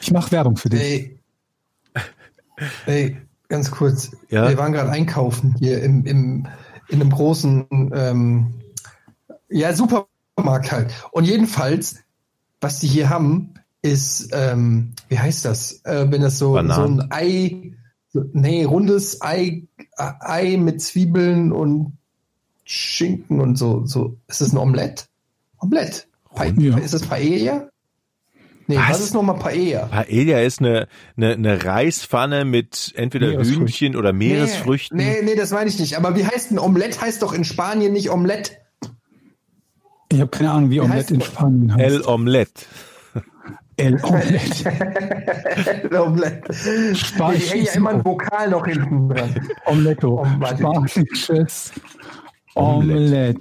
[0.00, 0.80] Ich mache Werbung für dich.
[0.80, 1.18] Ey,
[2.86, 3.16] ey,
[3.48, 4.10] ganz kurz.
[4.30, 4.48] Ja?
[4.48, 6.48] Wir waren gerade einkaufen hier im, im,
[6.88, 8.54] in einem großen ähm,
[9.50, 10.92] ja, Supermarkt halt.
[11.10, 11.96] Und jedenfalls,
[12.60, 15.84] was die hier haben, ist, ähm, wie heißt das?
[15.84, 17.72] Äh, wenn das so, so ein Ei,
[18.08, 19.64] so, nee, rundes Ei,
[19.96, 21.98] äh, Ei mit Zwiebeln und
[22.64, 23.84] Schinken und so.
[23.84, 24.16] so.
[24.28, 25.08] Ist das ein Omelett?
[25.58, 26.06] Omelett.
[26.34, 26.78] Pa Ja.
[26.78, 27.68] Ist das Paella?
[28.68, 28.90] Nee, Was?
[28.90, 29.86] was, ist nochmal Paella?
[29.86, 33.42] Paella ist eine, eine, eine Reispfanne mit entweder.
[33.42, 34.96] Hühnchen oder Meeresfrüchten.
[34.96, 35.96] Nee, nee, nee, das meine ich nicht.
[35.96, 37.00] Aber wie heißt ein Omelett?
[37.00, 38.58] Heißt doch in Spanien nicht Omelett.
[40.10, 41.20] Ich habe keine Ahnung, wie Omelette heißt in?
[41.20, 41.82] Spanien heißt.
[41.84, 42.02] El
[44.02, 44.64] Omelette.
[45.90, 46.00] El Omelette.
[46.00, 46.96] Omelett.
[46.96, 48.04] Spanisch Ich hänge ja immer ein.
[48.04, 49.34] Vokal noch hinten dran.
[49.66, 50.20] Omeletto.
[50.20, 50.56] Omelette.
[50.58, 51.72] Spanisches
[52.54, 53.38] Omelette.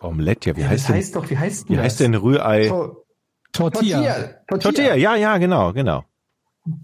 [0.00, 2.04] Omelette, ja, wie Das heißt denn, heißt doch, wie heißt wie denn heißt das?
[2.04, 2.68] denn Rührei?
[2.68, 3.04] To-
[3.52, 3.98] Tortilla.
[4.00, 4.58] Tortilla.
[4.58, 6.04] Tortilla, ja, ja, genau, genau.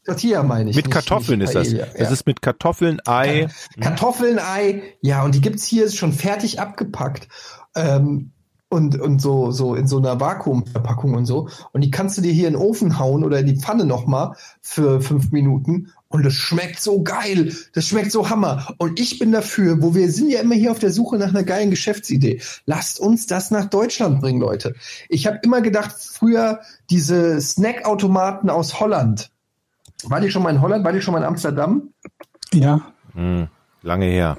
[0.04, 0.76] Tortilla meine ich.
[0.76, 1.68] Mit nicht- Kartoffeln nicht ist das.
[1.70, 2.10] Paella, Das ja.
[2.10, 3.46] ist mit Kartoffeln, Ei.
[3.80, 7.28] Kartoffeln, Ei, ja, und die gibt's hier schon fertig abgepackt.
[7.74, 8.32] Ähm,
[8.76, 11.48] und, und so, so in so einer Vakuumverpackung und so.
[11.72, 14.36] Und die kannst du dir hier in den Ofen hauen oder in die Pfanne nochmal
[14.60, 15.92] für fünf Minuten.
[16.08, 17.54] Und das schmeckt so geil.
[17.72, 18.74] Das schmeckt so Hammer.
[18.78, 21.42] Und ich bin dafür, wo wir sind ja immer hier auf der Suche nach einer
[21.42, 22.40] geilen Geschäftsidee.
[22.66, 24.74] Lasst uns das nach Deutschland bringen, Leute.
[25.08, 26.60] Ich habe immer gedacht, früher
[26.90, 29.30] diese Snackautomaten aus Holland.
[30.04, 30.84] War die schon mal in Holland?
[30.84, 31.90] War die schon mal in Amsterdam?
[32.52, 32.82] Ja.
[33.14, 33.48] Hm,
[33.82, 34.36] lange her.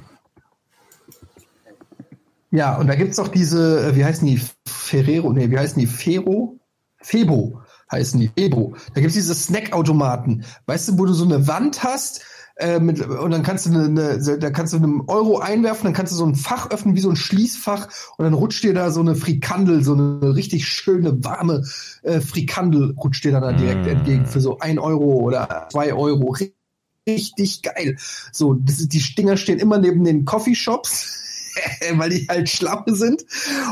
[2.52, 5.88] Ja, und da gibt's doch diese, äh, wie heißen die, Ferrero, nee, wie heißen die,
[5.88, 6.60] Fero?
[7.00, 8.76] Febo heißen die, Febo.
[8.94, 12.22] Da gibt's diese Snackautomaten, weißt du, wo du so eine Wand hast,
[12.56, 15.94] äh, mit, und dann kannst du eine, eine, da kannst du einen Euro einwerfen, dann
[15.94, 17.88] kannst du so ein Fach öffnen, wie so ein Schließfach,
[18.18, 21.64] und dann rutscht dir da so eine Frikandel, so eine richtig schöne, warme
[22.02, 23.90] äh, Frikandel rutscht dir dann da direkt Mm.
[23.90, 26.36] entgegen für so ein Euro oder zwei Euro.
[27.08, 27.98] Richtig geil.
[28.32, 31.24] So, das ist, die Stinger stehen immer neben den Coffeeshops.
[31.96, 33.26] weil die halt schlappe sind.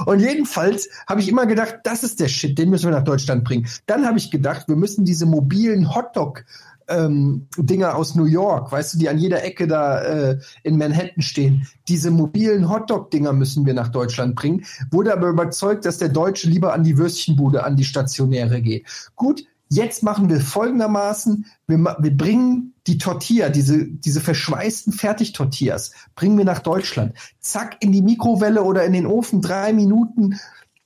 [0.06, 3.44] Und jedenfalls habe ich immer gedacht, das ist der Shit, den müssen wir nach Deutschland
[3.44, 3.68] bringen.
[3.86, 6.46] Dann habe ich gedacht, wir müssen diese mobilen Hotdog
[6.88, 11.22] ähm, Dinger aus New York, weißt du, die an jeder Ecke da äh, in Manhattan
[11.22, 11.68] stehen.
[11.88, 14.66] Diese mobilen Hotdog-Dinger müssen wir nach Deutschland bringen.
[14.92, 18.86] Wurde aber überzeugt, dass der Deutsche lieber an die Würstchenbude, an die Stationäre geht.
[19.16, 26.38] Gut, jetzt machen wir folgendermaßen, wir, wir bringen die Tortilla, diese, diese verschweißten Fertigtortillas, bringen
[26.38, 27.14] wir nach Deutschland.
[27.40, 30.40] Zack, in die Mikrowelle oder in den Ofen, drei Minuten,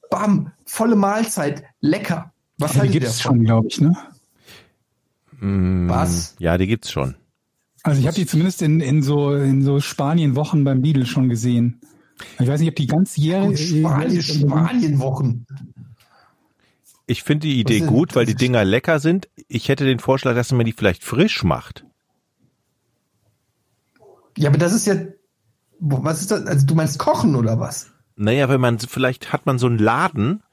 [0.09, 2.31] bam, volle Mahlzeit, lecker.
[2.57, 3.95] Was Aber die gibt es schon, glaube ich, ne?
[5.41, 6.35] Was?
[6.39, 7.15] Ja, die gibt's schon.
[7.83, 11.79] Also ich habe die zumindest in, in so in so Spanien-Wochen beim Lidl schon gesehen.
[12.37, 13.69] Ich weiß nicht, ob die ganz jährlich.
[13.69, 15.45] Spanien, Spanien-Wochen.
[17.09, 19.29] Ich finde die Idee gut, weil die Dinger lecker sind.
[19.47, 21.83] Ich hätte den Vorschlag, dass man die vielleicht frisch macht.
[24.37, 24.93] Ja, aber das ist ja,
[25.79, 26.45] was ist das?
[26.45, 27.89] Also du meinst kochen oder was?
[28.15, 30.43] Naja, wenn man, vielleicht hat man so einen Laden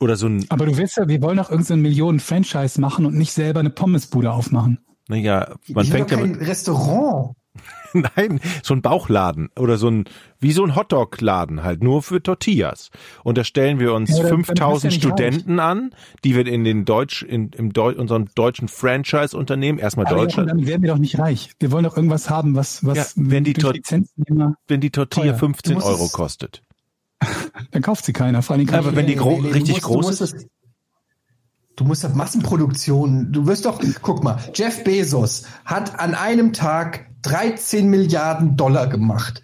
[0.00, 3.06] oder so ein, Aber du willst ja, wir wollen doch irgendein so ein Millionen-Franchise machen
[3.06, 4.80] und nicht selber eine Pommesbude aufmachen.
[5.08, 7.36] naja, man ich fängt doch ja kein mit, Restaurant.
[7.92, 10.04] nein, so ein Bauchladen oder so ein,
[10.40, 12.90] wie so ein Hotdog-Laden halt, nur für Tortillas.
[13.22, 15.94] Und da stellen wir uns Ja, dann- dann bist 5000 du ja Studenten an,
[16.24, 20.66] die wir in den Deutsch, in, im Deu unserem deutschen Franchise-Unternehmen, erstmal Aber Deutschland, damit
[20.66, 21.50] werden wir doch nicht reich.
[21.60, 23.74] Wir wollen doch irgendwas haben, was, was wenn die Tor-
[24.66, 25.34] wenn die Tortilla Teuer.
[25.38, 26.62] 15 Du musst Euro kostet.
[27.70, 28.42] dann kauft sie keiner.
[28.42, 30.46] Vor allem Aber wenn die gro- richtig musst, groß ist?
[31.76, 37.06] Du musst das Massenproduktion, du wirst doch, guck mal, Jeff Bezos hat an einem Tag
[37.22, 39.42] 13 Milliarden Dollar gemacht.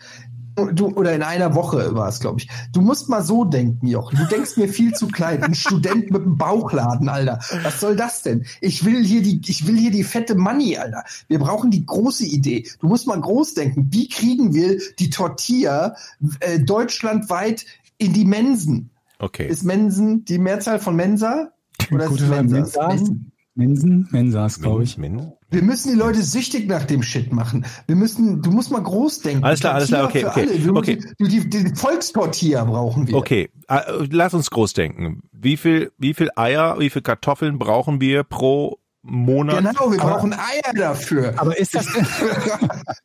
[0.72, 2.48] Du, oder in einer Woche war es, glaube ich.
[2.72, 4.18] Du musst mal so denken, Jochen.
[4.18, 5.42] Du denkst mir viel zu klein.
[5.42, 7.40] Ein Student mit einem Bauchladen, Alter.
[7.62, 8.44] Was soll das denn?
[8.60, 11.04] Ich will hier die, ich will hier die fette Money, Alter.
[11.28, 12.68] Wir brauchen die große Idee.
[12.80, 13.88] Du musst mal groß denken.
[13.90, 15.96] Wie kriegen wir die Tortilla
[16.40, 17.64] äh, deutschlandweit
[17.96, 18.90] in die Mensen?
[19.18, 19.48] Okay.
[19.48, 21.52] Ist Mensen die Mehrzahl von Mensa?
[21.92, 22.30] Oder ist Gute es.
[22.30, 23.10] Mensas?
[23.56, 24.08] Mensen?
[24.12, 24.96] Mensas, glaube ich.
[24.96, 27.66] Min- Wir müssen die Leute süchtig nach dem Shit machen.
[27.86, 29.44] Wir müssen, du musst mal groß denken.
[29.44, 30.98] Alles klar, alles klar, okay, okay, okay.
[31.18, 33.16] Die, die, die Volkstortilla brauchen wir.
[33.16, 33.80] Okay, äh,
[34.10, 35.22] lass uns groß denken.
[35.32, 39.58] Wie viel, wie viel Eier, wie viel Kartoffeln brauchen wir pro Monat?
[39.58, 41.32] Genau, wir brauchen Eier dafür.
[41.38, 41.86] Aber ist das,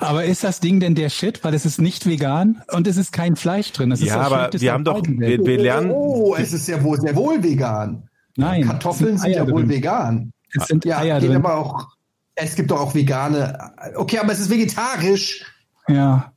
[0.00, 1.44] aber ist das Ding denn der Shit?
[1.44, 3.90] Weil es ist nicht vegan und es ist kein Fleisch drin.
[3.90, 7.00] Das ist Ja, aber wir haben doch, wir, wir lernen, Oh, es ist ja wohl
[7.00, 8.08] sehr wohl vegan.
[8.36, 9.68] Nein, Kartoffeln es sind ja wohl drin.
[9.68, 10.32] vegan.
[10.54, 11.36] Es sind Ja, Eier drin.
[11.36, 11.88] aber auch.
[12.34, 13.72] Es gibt doch auch vegane.
[13.94, 15.44] Okay, aber es ist vegetarisch.
[15.88, 16.32] Ja.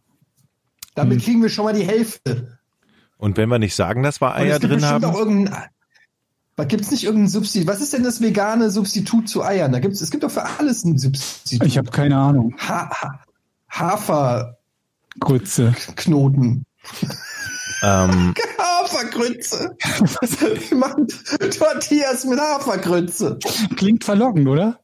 [0.96, 1.24] Damit Hm.
[1.26, 2.58] kriegen wir schon mal die Hälfte.
[3.18, 5.66] und wenn wir nicht sagen, dass wir Eier es gibt drin haben, auch irgendein.
[6.60, 7.68] Was gibt's nicht irgendein Substitut?
[7.68, 9.72] Was ist denn das vegane Substitut zu Eiern?
[9.72, 11.66] Da gibt's, es gibt doch für alles ein Substitut.
[11.66, 12.54] Ich habe keine Ahnung.
[12.58, 13.20] ha ha
[13.70, 14.56] Haferknoten.
[15.22, 15.74] Grütze.
[17.82, 19.78] ähm, Hafergrütze.
[20.70, 21.08] Wir machen
[21.58, 23.40] Tortillas mit Hafergrütze.
[23.78, 24.82] Klingt verlockend, oder?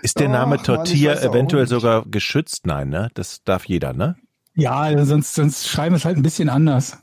[0.00, 2.64] ist der Ach, Name Mann, ich Tortilla auch eventuell sogar geschützt?
[2.64, 3.10] Nein, ne?
[3.12, 4.16] Das darf jeder, ne?
[4.54, 6.96] Ja, sonst, sonst schreiben wir es halt ein bisschen anders.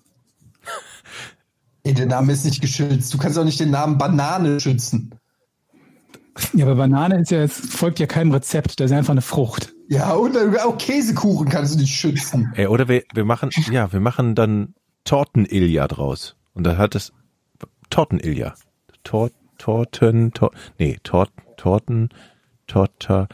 [1.83, 3.13] Ey, der Name ist nicht geschützt.
[3.13, 5.15] Du kannst auch nicht den Namen Banane schützen.
[6.53, 8.79] Ja, aber Banane ist ja, es folgt ja keinem Rezept.
[8.79, 9.73] Das ist einfach eine Frucht.
[9.89, 12.53] Ja, und dann- auch Käsekuchen kannst du nicht schützen.
[12.55, 14.73] Ey, oder wir, wir machen, ja, wir machen dann
[15.03, 16.35] Tortenilja draus.
[16.53, 17.11] Und da hat es
[17.89, 18.53] Tortenilja.
[19.03, 22.09] Tor, Torten, Tor, nee, Tort, Torten,
[22.67, 23.27] Torta,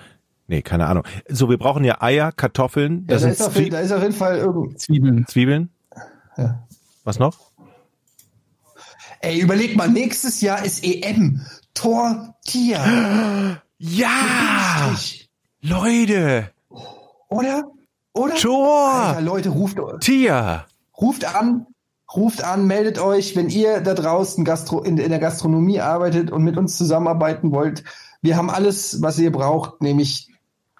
[0.48, 1.04] nee, keine Ahnung.
[1.30, 4.02] So, wir brauchen ja Eier, Kartoffeln, Ja, das da, sind ist auf, da ist auf
[4.02, 4.80] jeden Fall irgend.
[4.80, 5.26] Zwiebeln.
[5.28, 5.70] Zwiebeln.
[6.38, 6.66] Ja.
[7.04, 7.47] Was noch?
[9.22, 11.41] Ey, überleg mal, nächstes Jahr ist EM.
[11.74, 13.61] Tortilla.
[13.78, 14.95] Ja!
[15.61, 16.51] Leute!
[17.30, 17.63] Oder?
[18.13, 18.36] Oder?
[18.36, 18.91] Tor!
[18.91, 20.65] Alter, Leute, ruft, Tia!
[20.99, 21.68] ruft an,
[22.15, 26.43] ruft an, meldet euch, wenn ihr da draußen Gastro, in, in der Gastronomie arbeitet und
[26.43, 27.84] mit uns zusammenarbeiten wollt.
[28.22, 30.30] Wir haben alles, was ihr braucht, nämlich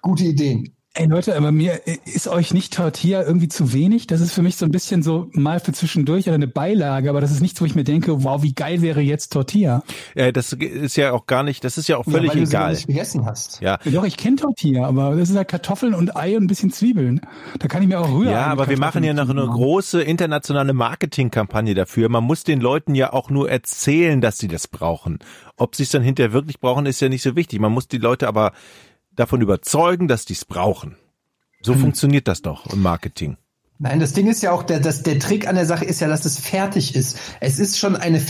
[0.02, 0.74] gute Ideen.
[1.00, 4.08] Ey Leute, aber mir ist euch nicht Tortilla irgendwie zu wenig?
[4.08, 7.20] Das ist für mich so ein bisschen so mal für zwischendurch oder eine Beilage, aber
[7.20, 9.84] das ist nichts, wo ich mir denke, wow, wie geil wäre jetzt Tortilla.
[10.16, 12.46] Äh, das ist ja auch gar nicht, das ist ja auch Ja, völlig weil du
[12.46, 12.72] sie noch egal.
[12.72, 13.60] nicht gegessen hast.
[13.60, 13.78] Ja.
[13.84, 16.72] Ja, doch, ich kenne Tortilla, aber das ist halt Kartoffeln und Ei und ein bisschen
[16.72, 17.20] Zwiebeln.
[17.60, 18.32] Da kann ich mir auch rühren.
[18.32, 22.08] Ja, aber wir machen ja noch eine große internationale Marketingkampagne dafür.
[22.08, 25.20] Man muss den Leuten ja auch nur erzählen, dass sie das brauchen.
[25.56, 27.60] Ob sie es dann hinterher wirklich brauchen, ist ja nicht so wichtig.
[27.60, 28.50] Man muss die Leute aber
[29.18, 30.96] davon überzeugen, dass die es brauchen.
[31.60, 31.80] So Hm.
[31.80, 33.36] funktioniert das doch im Marketing.
[33.78, 36.08] Nein, das Ding ist ja auch, der, das, der Trick an der Sache ist ja,
[36.08, 37.18] dass es fertig ist.
[37.40, 38.20] Es ist schon eine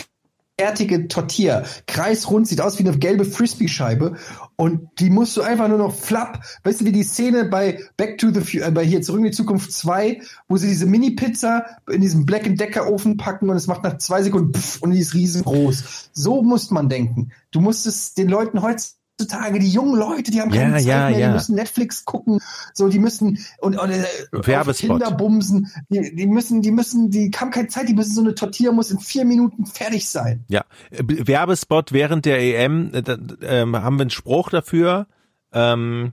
[0.60, 1.62] fertige Tortilla.
[1.86, 4.16] Kreisrund, sieht aus wie eine gelbe Frisbee-Scheibe.
[4.56, 6.44] Und die musst du einfach nur noch flapp.
[6.64, 9.26] Weißt du, wie die Szene bei Back to the Future, äh, bei hier Zurück in
[9.26, 13.68] die Zukunft 2, wo sie diese Mini-Pizza in diesem Black Decker Ofen packen und es
[13.68, 16.10] macht nach zwei Sekunden pff, und die ist riesengroß.
[16.12, 17.30] So muss man denken.
[17.52, 21.10] Du musst es den Leuten heutzutage, die jungen Leute, die haben keine Ja, Zeit ja,
[21.10, 21.26] mehr, ja.
[21.28, 22.40] die müssen Netflix gucken,
[22.72, 25.00] so, die müssen und, und äh, Werbespot.
[25.00, 28.34] Tinder bumsen, die, die müssen, die müssen, die haben keine Zeit, die müssen so eine
[28.34, 30.44] Tortilla muss in vier Minuten fertig sein.
[30.48, 35.06] Ja, Äh, Werbespot während der EM, äh, da, ähm, haben wir einen Spruch dafür.
[35.52, 36.12] Ähm,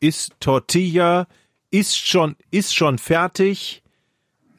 [0.00, 1.26] ist Tortilla,
[1.70, 3.82] ist schon, ist schon fertig.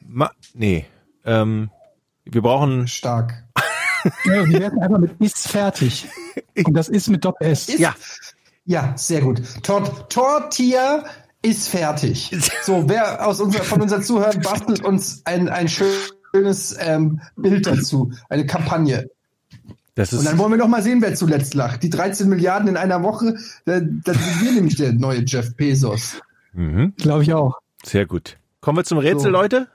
[0.06, 0.86] Ma nee,
[1.24, 1.70] ähm,
[2.24, 3.44] wir brauchen, Stark.
[4.24, 6.06] Ja, wir werden einfach mit ist fertig.
[6.64, 7.68] Und das ist mit Doppel S.
[7.68, 7.94] Ist, Ja.
[8.66, 9.42] Ja, sehr gut.
[9.62, 11.04] Tort Tortilla
[11.42, 12.30] ist fertig.
[12.62, 18.12] So, wer aus unser, von unseren Zuhörern bastelt uns ein, ein schönes ähm, Bild dazu,
[18.30, 19.10] eine Kampagne.
[19.94, 21.82] Das Und dann wollen wir noch mal sehen, wer zuletzt lacht.
[21.82, 23.36] Die 13 Milliarden in einer Woche,
[23.66, 26.16] da, da sind wir nämlich der neue Jeff Bezos.
[26.54, 27.58] mhm, Glaube ich auch.
[27.84, 28.38] sehr gut.
[28.60, 29.28] Kommen wir zum Rätsel, So.
[29.28, 29.68] Leute?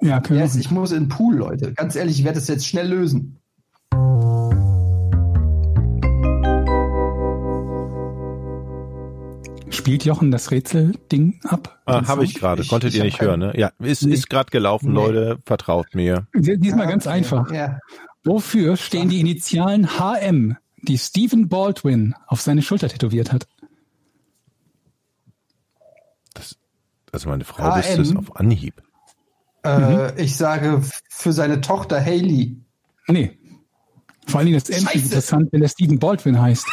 [0.00, 1.72] Ja, können wir Yes, ich muss in den Pool, Leute.
[1.74, 3.40] Ganz ehrlich, ich werde das jetzt schnell lösen.
[9.70, 11.80] Spielt Jochen das Rätselding ab?
[11.84, 12.64] Ah, Habe ich gerade.
[12.64, 13.52] Konntet ich ihr nicht hören, ne?
[13.56, 14.14] Ja, ist, Nee.
[14.14, 14.98] ist gerade gelaufen, Nee.
[14.98, 15.38] Leute.
[15.44, 16.26] Vertraut mir.
[16.34, 17.50] Diesmal ganz einfach.
[17.52, 17.78] Ja.
[18.24, 23.46] Wofür stehen die Initialen HM, die Stephen Baldwin auf seine Schulter tätowiert hat?
[27.10, 28.82] Also meine Frau wüsste es auf Anhieb.
[29.64, 32.56] Äh, ich sage für seine Tochter Haley.
[33.08, 33.38] Nee.
[34.26, 36.66] Vor allen Dingen das M ist interessant, wenn der Stephen Baldwin heißt.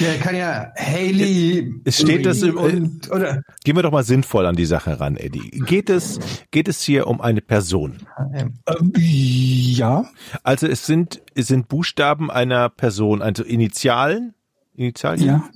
[0.00, 1.74] Der kann ja Haley.
[1.84, 5.16] Es steht das im- und, oder Gehen wir doch mal sinnvoll an die Sache ran,
[5.16, 5.50] Eddie.
[5.66, 6.18] Geht es,
[6.50, 7.98] geht es hier um eine Person?
[8.16, 8.54] HM.
[8.66, 10.06] Ähm, ja.
[10.42, 14.34] Also es sind, es sind Buchstaben einer Person, also Initialen,
[14.74, 15.26] Initialien.
[15.26, 15.50] Ja.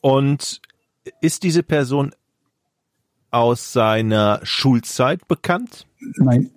[0.00, 0.60] Und
[1.20, 2.12] ist diese Person
[3.36, 5.86] aus seiner Schulzeit bekannt?
[6.16, 6.50] Nein.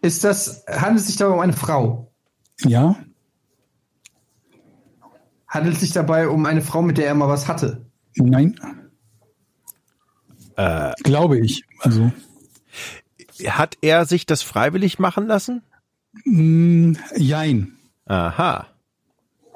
[0.00, 2.10] Ist das, handelt es sich dabei um eine Frau?
[2.64, 2.96] Ja.
[5.46, 7.86] Handelt es sich dabei um eine Frau, mit der er mal was hatte?
[8.16, 8.58] Nein.
[10.56, 11.64] Äh, Glaube ich.
[11.80, 12.10] Also.
[13.46, 15.62] hat er sich das freiwillig machen lassen?
[16.24, 17.78] Mh, Jein.
[18.06, 18.66] Aha.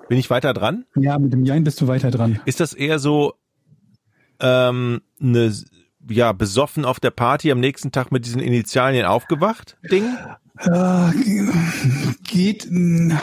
[0.09, 0.85] Bin ich weiter dran?
[0.95, 2.41] Ja, mit dem Jein bist du weiter dran.
[2.45, 3.35] Ist das eher so
[4.43, 5.53] ähm, eine
[6.09, 10.05] ja besoffen auf der Party am nächsten Tag mit diesen Initialien aufgewacht Ding?
[10.59, 11.11] Äh,
[12.25, 13.21] geht, mh,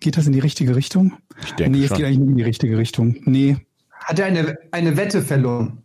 [0.00, 1.14] geht das in die richtige Richtung?
[1.42, 1.96] Ich denke nee, es schon.
[1.96, 3.16] geht eigentlich nicht in die richtige Richtung.
[3.24, 3.56] Nee.
[3.90, 5.82] Hat er eine, eine Wette verloren?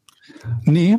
[0.64, 0.98] Nee.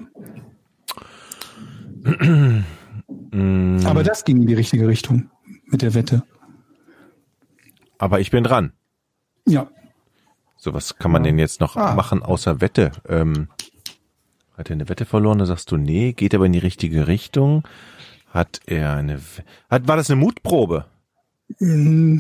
[3.32, 5.30] Mm, Aber das ging in die richtige Richtung
[5.66, 6.22] mit der Wette.
[7.98, 8.72] aber ich bin dran.
[9.46, 9.68] Ja.
[10.56, 11.94] So, was kann man denn jetzt noch Ah.
[11.94, 12.92] machen außer Wette?
[13.08, 13.48] Ähm,
[14.56, 15.38] hat er eine Wette verloren?
[15.38, 17.66] Da sagst du, nee, geht aber in die richtige Richtung.
[18.30, 19.20] Hat er eine,
[19.70, 20.86] hat, war das eine Mutprobe?
[21.60, 22.18] Mm,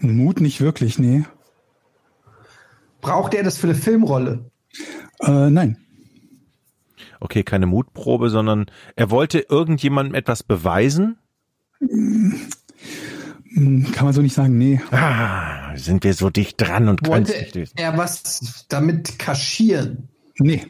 [0.00, 1.24] Mut nicht wirklich, nee.
[3.00, 4.50] Braucht er das für eine Filmrolle?
[5.20, 5.76] Äh, nein.
[7.20, 8.66] Okay, keine Mutprobe, sondern
[8.96, 11.18] er wollte irgendjemandem etwas beweisen.
[11.80, 12.32] Mm,
[13.92, 14.80] Kann man so nicht sagen, nee.
[14.90, 17.76] Ah, sind wir so dicht dran und können Wollte nicht wissen.
[17.76, 20.08] er was damit kaschieren?
[20.38, 20.66] Nee.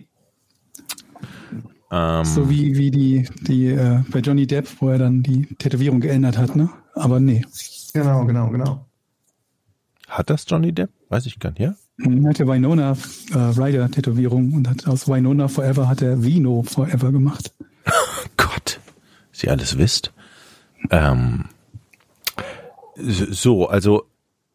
[1.91, 6.01] Ähm, So wie, wie die, die äh, bei Johnny Depp, wo er dann die Tätowierung
[6.01, 6.71] geändert hat, ne?
[6.95, 7.45] Aber nee.
[7.93, 8.87] Genau, genau, genau.
[10.09, 10.91] hat das Johnny Depp?
[11.09, 11.75] Weiß ich gar nicht, ja?
[11.99, 12.97] Er hatte Winona
[13.33, 17.53] äh, Ryder Tätowierung und hat aus Winona Forever hat er Vino Forever gemacht.
[18.37, 18.81] Gott,
[19.31, 20.13] Sie alles wisst.
[20.91, 21.45] Ähm,
[22.97, 24.05] so, also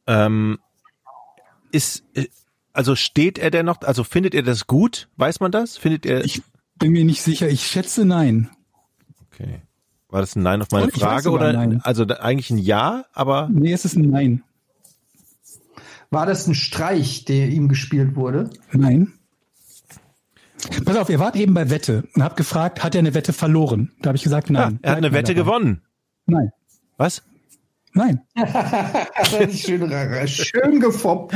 [0.06, 0.60] ähm,
[1.72, 2.28] ist äh,
[2.74, 3.82] also steht er denn noch?
[3.82, 5.08] Also findet ihr das gut?
[5.18, 5.78] Weiß man das?
[5.78, 6.24] Findet ihr?
[6.24, 6.42] Ich
[6.80, 7.48] bin mir nicht sicher.
[7.50, 8.50] Ich schätze nein.
[9.32, 9.62] okay.
[10.10, 11.82] War das ein Nein auf meine Ich Frage oder Nein.
[11.84, 14.44] also eigentlich ein Ja, aber Nee, es ist ein Nein.
[16.10, 18.50] War das ein Streich, der ihm gespielt wurde?
[18.72, 19.14] Nein.
[20.84, 23.92] Pass auf, ihr wart eben bei Wette und habt gefragt, hat er eine Wette verloren?
[24.02, 24.80] Da habe ich gesagt, ja, nein.
[24.82, 25.46] er hat eine Wette dabei.
[25.46, 25.82] gewonnen.
[26.26, 26.52] Nein.
[26.98, 27.22] Was?
[27.94, 28.22] Nein.
[29.26, 31.36] schön, schön gefoppt.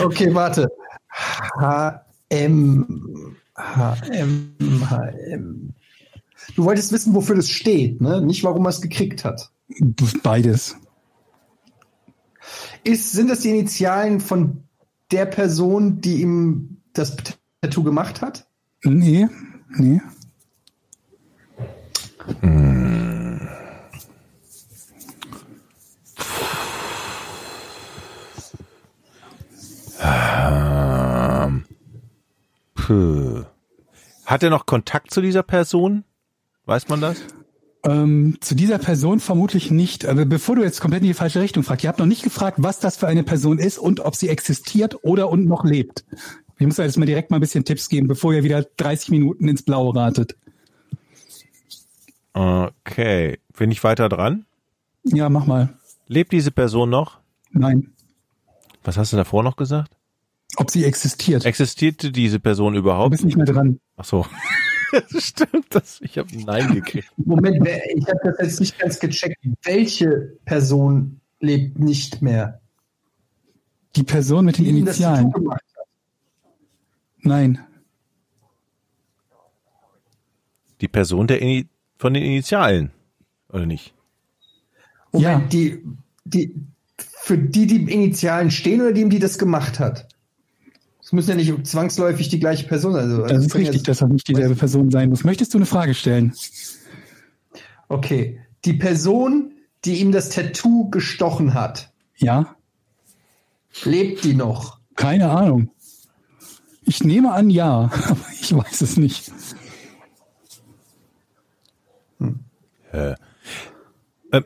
[0.00, 0.68] Okay, warte.
[2.30, 3.36] HM.
[3.56, 4.56] HM.
[4.88, 5.74] HM.
[6.56, 8.20] Du wolltest wissen, wofür das steht, ne?
[8.20, 9.52] Nicht, warum er es gekriegt hat.
[10.22, 10.76] Beides.
[12.84, 14.64] Ist, sind das die Initialen von
[15.10, 17.16] der Person, die ihm das
[17.60, 18.46] Tattoo gemacht hat?
[18.82, 19.28] Nee,
[19.76, 20.00] nee.
[22.42, 22.81] Ähm,
[32.92, 33.44] puh.
[34.26, 36.04] Hat er noch Kontakt zu dieser Person?
[36.66, 37.20] Weiß man das?
[37.84, 40.06] Ähm, zu dieser Person vermutlich nicht.
[40.06, 42.58] Aber bevor du jetzt komplett in die falsche Richtung fragst, ihr habt noch nicht gefragt,
[42.60, 46.04] was das für eine Person ist und ob sie existiert oder und noch lebt.
[46.58, 49.48] Ich muss jetzt mal direkt mal ein bisschen Tipps geben, bevor ihr wieder 30 Minuten
[49.48, 50.36] ins Blaue ratet.
[52.32, 53.38] Okay.
[53.58, 54.46] Bin ich weiter dran?
[55.02, 55.76] Ja, mach mal.
[56.06, 57.18] Lebt diese Person noch?
[57.50, 57.92] Nein.
[58.84, 59.96] Was hast du davor noch gesagt?
[60.56, 61.44] Ob sie existiert.
[61.46, 63.12] Existierte diese Person Du überhaupt?
[63.12, 63.80] bist nicht mehr dran.
[63.96, 64.26] Ach so.
[65.18, 67.10] Stimmt, das, ich habe Nein gekriegt.
[67.16, 69.38] Moment, ich habe das jetzt nicht ganz gecheckt.
[69.62, 72.60] Welche Person lebt nicht mehr?
[73.96, 75.32] Die Person mit den das Initialen.
[77.20, 77.58] Nein.
[80.80, 82.90] Die Person der Ini von den Initialen,
[83.48, 83.94] oder nicht?
[85.12, 85.48] Moment, Ja.
[85.48, 85.82] die,
[86.24, 86.54] die,
[86.98, 90.08] für die, die Initialen stehen oder die, die das gemacht hat?
[91.12, 93.02] Es müssen ja nicht zwangsläufig die gleiche Person sein.
[93.02, 95.24] Also, Das ist können ja- richtig, dass das nicht dieselbe Person sein muss.
[95.24, 96.32] Möchtest du eine Frage stellen?
[97.90, 98.40] Okay.
[98.64, 99.52] Die Person,
[99.84, 102.56] die ihm das Tattoo gestochen hat, Ja?
[103.84, 104.78] lebt die noch?
[104.96, 105.70] Keine Ahnung.
[106.86, 109.30] Ich nehme an, ja, aber ich weiß es nicht.
[112.92, 113.14] Äh,
[114.32, 114.44] ähm,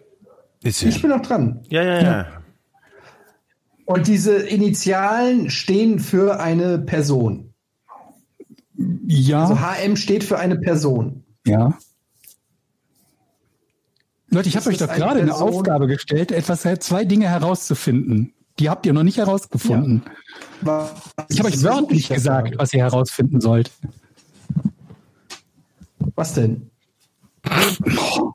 [0.64, 1.64] ist ja, Ich bin noch dran.
[1.68, 2.35] ja, ja, ja.
[3.86, 7.54] Und diese Initialen stehen für eine Person.
[9.06, 11.24] Ja, Also HM steht für eine Person.
[11.46, 11.78] ja.
[14.28, 15.48] Leute, ich habe euch doch eine gerade eine Person?
[15.50, 18.34] Aufgabe gestellt, etwas zwei Dinge herauszufinden.
[18.58, 20.02] Die habt ihr noch nicht herausgefunden.
[20.62, 20.90] Was
[21.28, 23.70] Ich habe euch wörtlich gesagt, was ihr herausfinden sollt.
[26.16, 26.70] Was denn?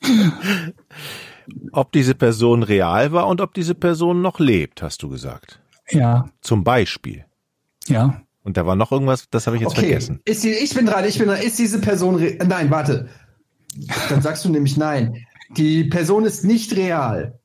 [1.72, 5.60] Ob diese Person real war und ob diese Person noch lebt, hast du gesagt.
[5.90, 7.24] Ja, Zum Beispiel.
[7.86, 8.20] ja.
[8.44, 10.20] Und da war noch irgendwas, das habe ich jetzt Okay, vergessen.
[10.24, 11.38] ist die, ich bin dran, ich bin dran.
[11.42, 13.08] Ist diese Person Nein, warte.
[14.08, 15.26] Dann sagst du nämlich nein.
[15.56, 17.38] Die Person ist nicht real.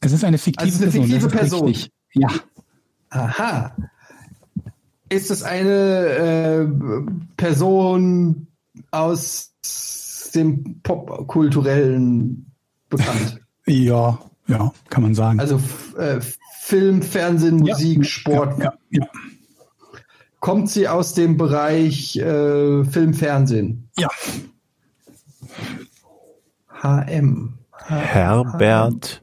[0.00, 1.20] Es ist eine fiktive Also es ist eine Person.
[1.20, 1.68] fiktive das ist Person.
[1.68, 1.92] richtig.
[2.14, 2.28] Ja,
[3.10, 3.76] Aha.
[5.08, 6.66] Ist es eine äh,
[7.36, 8.46] Person
[8.92, 9.54] aus
[10.34, 12.47] dem Popkulturellen
[12.88, 13.40] bekannt?
[13.66, 15.40] ja, ja, kann man sagen.
[15.40, 15.60] Also
[15.96, 16.20] äh,
[16.60, 18.62] Film, Fernsehen, Ja, Musik, Sport.
[18.62, 19.06] Ja, ja,
[20.40, 23.90] Kommt sie aus dem Bereich äh, Film, Fernsehen?
[23.98, 24.08] ja.
[26.80, 27.58] HM.
[27.86, 29.22] Herbert.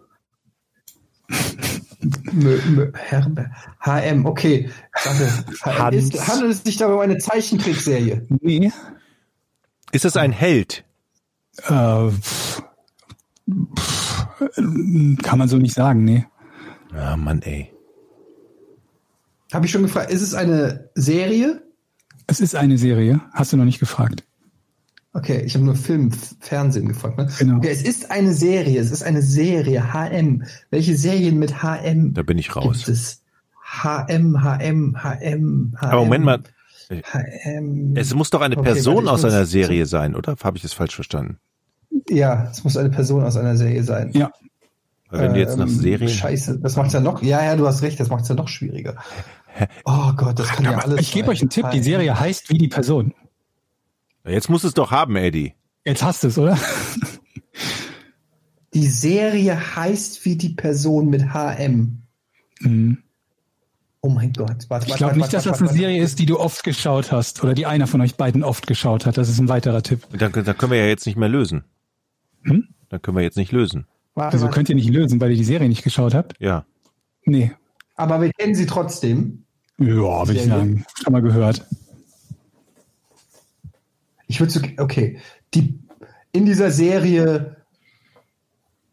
[2.34, 3.48] Mö, mö, Herbert.
[3.80, 4.70] HM, okay.
[5.64, 5.96] Warte.
[5.98, 8.28] Ist, handelt es sich dabei um eine Zeichentrickserie?
[8.42, 8.72] Nee.
[9.92, 10.84] Ist es ein Held?
[11.68, 12.10] Äh,
[13.76, 14.26] pff,
[15.22, 16.26] kann man so nicht sagen, nee.
[16.94, 17.72] Ah, Mann, ey.
[19.54, 20.12] Habe ich schon gefragt.
[20.12, 21.62] Ist es eine Serie?
[22.28, 24.24] Es ist eine Serie, hast du noch nicht gefragt.
[25.14, 27.18] Okay, ich habe nur Film, Fernsehen gefragt.
[27.18, 27.30] Ne?
[27.40, 27.58] Genau.
[27.58, 28.82] Okay, es ist eine Serie.
[28.82, 29.94] Es ist eine Serie.
[29.94, 30.44] HM.
[30.72, 32.88] Welche Serien mit HM Da bin ich gibt raus.
[32.90, 33.22] es?
[33.64, 35.76] HM, HM, HM, HM.
[35.80, 36.44] Aber Moment mal,
[36.90, 37.96] HM.
[37.96, 40.36] es muss doch eine Okay, Person warte, aus einer Serie sein, oder?
[40.44, 41.40] Habe ich das falsch verstanden?
[42.10, 44.12] Ja, es muss eine Person aus einer Serie sein.
[44.14, 44.32] Ja,
[45.10, 46.10] Weil wenn du jetzt nach Ähm, Serien.
[46.10, 47.22] Scheiße, das macht's ja noch.
[47.24, 48.96] Ja, ja, du hast recht, das macht's ja noch schwieriger.
[49.86, 51.00] Oh Gott, das kann ja alles.
[51.00, 53.14] ich gebe euch einen Tipp, die Serie heißt wie die Person.
[54.26, 55.54] Jetzt muss es doch haben, Eddie.
[55.86, 56.58] Jetzt hast du es, oder?
[58.74, 62.02] Die Serie heißt wie die Person mit HM.
[62.60, 62.98] Mhm.
[64.02, 66.64] Oh mein Gott, warte, Ich glaube nicht, dass das eine Serie ist, die du oft
[66.66, 69.18] geschaut hast oder die einer von euch beiden oft geschaut hat.
[69.18, 70.02] Das ist ein weiterer Tipp.
[70.12, 71.64] Dann, dann können wir ja jetzt nicht mehr lösen.
[72.46, 72.68] Hm?
[72.90, 73.86] Dann können wir jetzt nicht lösen.
[74.14, 74.56] Warte, Wieso warte.
[74.56, 76.34] könnt ihr nicht lösen, weil ihr die Serie nicht geschaut habt?
[76.40, 76.66] Ja.
[77.26, 77.52] Nee.
[77.96, 79.44] Aber wir kennen sie trotzdem.
[79.78, 80.86] Ja, würde ich sagen.
[81.04, 81.66] Schon mal gehört.
[84.28, 85.20] Ich würde so, okay,
[85.54, 85.80] die
[86.32, 87.58] in dieser Serie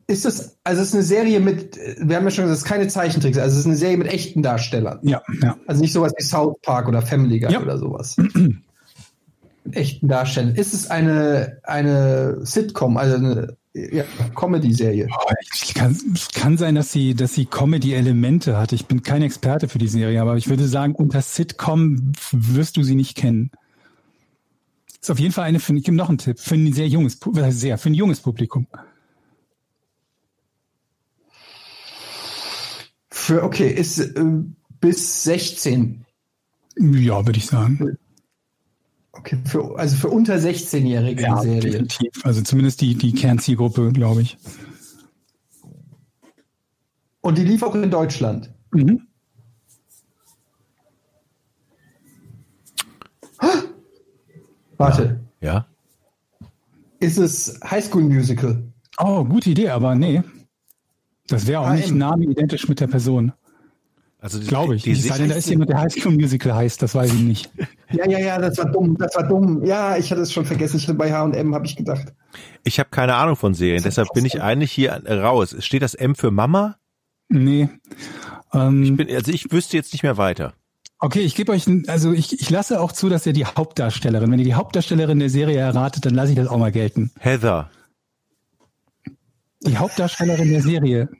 [0.06, 2.68] ist es, also es ist eine Serie mit, wir haben ja schon gesagt, es ist
[2.68, 4.98] keine Zeichentricks, also es ist eine Serie mit echten Darstellern.
[5.02, 5.56] Ja, ja.
[5.66, 7.62] Also nicht sowas wie South Park oder Family Guy Ja.
[7.62, 8.16] oder sowas.
[9.70, 10.54] echten Darstellern.
[10.54, 14.04] Ist es eine, eine Sitcom, also eine ja,
[14.34, 15.08] Comedy-Serie?
[15.10, 18.72] Oh, ich kann, es kann sein, dass sie, dass sie Comedy-Elemente hat.
[18.72, 22.82] Ich bin kein Experte für die Serie, aber ich würde sagen, unter Sitcom wirst du
[22.82, 23.50] sie nicht kennen.
[25.00, 27.18] Ist auf jeden Fall eine, für, ich gebe noch einen Tipp, für ein sehr junges,
[27.24, 28.66] heißt sehr, für ein junges Publikum.
[33.10, 34.24] Für, okay, ist äh,
[34.80, 36.04] bis 16.
[36.78, 37.98] Ja, würde ich sagen.
[39.12, 41.60] Okay, für, also für unter 16-Jährige Ja, die Serie.
[41.60, 42.24] definitiv.
[42.24, 44.38] Also zumindest die, die Kernzielgruppe, glaube ich.
[47.20, 48.50] Und die lief auch in Deutschland.
[48.72, 49.06] Mhm.
[54.76, 55.66] Warte, Ja?
[57.00, 58.62] ist es High School Musical?
[58.98, 60.22] Oh, gute Idee, aber nee.
[61.28, 61.76] Das wäre auch HM.
[61.76, 63.32] nicht namenidentisch mit der Person,
[64.22, 64.84] Also glaube ich.
[64.84, 67.20] Die, es sei denn, da ist jemand, der High School Musical heißt, das weiß ich
[67.20, 67.50] nicht.
[67.94, 69.66] Ja, ja, ja, das war dumm, das war dumm.
[69.66, 70.78] Ja, ich hatte es schon vergessen.
[70.78, 72.14] Ich bei H&M habe ich gedacht.
[72.64, 75.54] ich habe keine Ahnung von Serien, deshalb bin ich eigentlich hier raus.
[75.58, 76.76] Steht das M für Mama?
[77.28, 77.68] Nee.
[78.54, 80.54] Ähm, Bin, also ich wüsste jetzt nicht mehr weiter.
[81.00, 84.32] Okay, ich gebe euch, ein, also ich, ich lasse auch zu, dass ihr die Hauptdarstellerin,
[84.32, 87.10] wenn ihr die Hauptdarstellerin der Serie erratet, dann lasse ich das auch mal gelten.
[87.18, 87.68] Heather.
[89.66, 91.10] Die Hauptdarstellerin der Serie,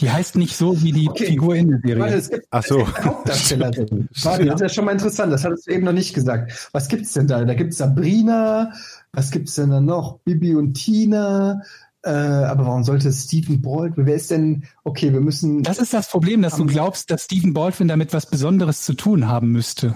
[0.00, 1.26] die heißt nicht so wie die Okay.
[1.26, 2.02] Figur in der Serie.
[2.02, 2.84] Warte, es gibt Ach so.
[2.84, 4.08] eine Hauptdarstellerin.
[4.22, 5.32] Warte, das ist ja schon mal interessant.
[5.32, 6.68] Das hattest du eben noch nicht gesagt.
[6.72, 7.44] Was gibt's denn da?
[7.44, 8.72] Da gibt's Sabrina.
[9.12, 10.18] Was gibt's denn da noch?
[10.20, 11.62] Bibi und Tina.
[12.04, 14.06] Äh, aber warum sollte Stephen Baldwin?
[14.06, 14.64] Wer ist denn?
[14.84, 15.62] Okay, wir müssen.
[15.64, 19.26] Das ist das Problem, dass du glaubst, dass Stephen Baldwin damit was Besonderes zu tun
[19.26, 19.94] haben müsste.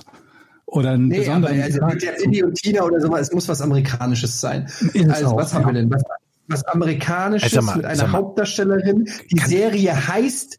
[0.67, 3.47] Oder einen Nee, aber besonderen also mit der Bibi und Tina oder so, es muss
[3.47, 4.67] was Amerikanisches sein.
[4.95, 5.69] Ist Also, auch, was haben ja.
[5.69, 5.91] wir denn?
[5.93, 6.03] Was,
[6.49, 8.13] was Amerikanisches Also, mal, mit einer.
[8.13, 9.09] Hauptdarstellerin.
[9.31, 10.59] Die Serie heißt,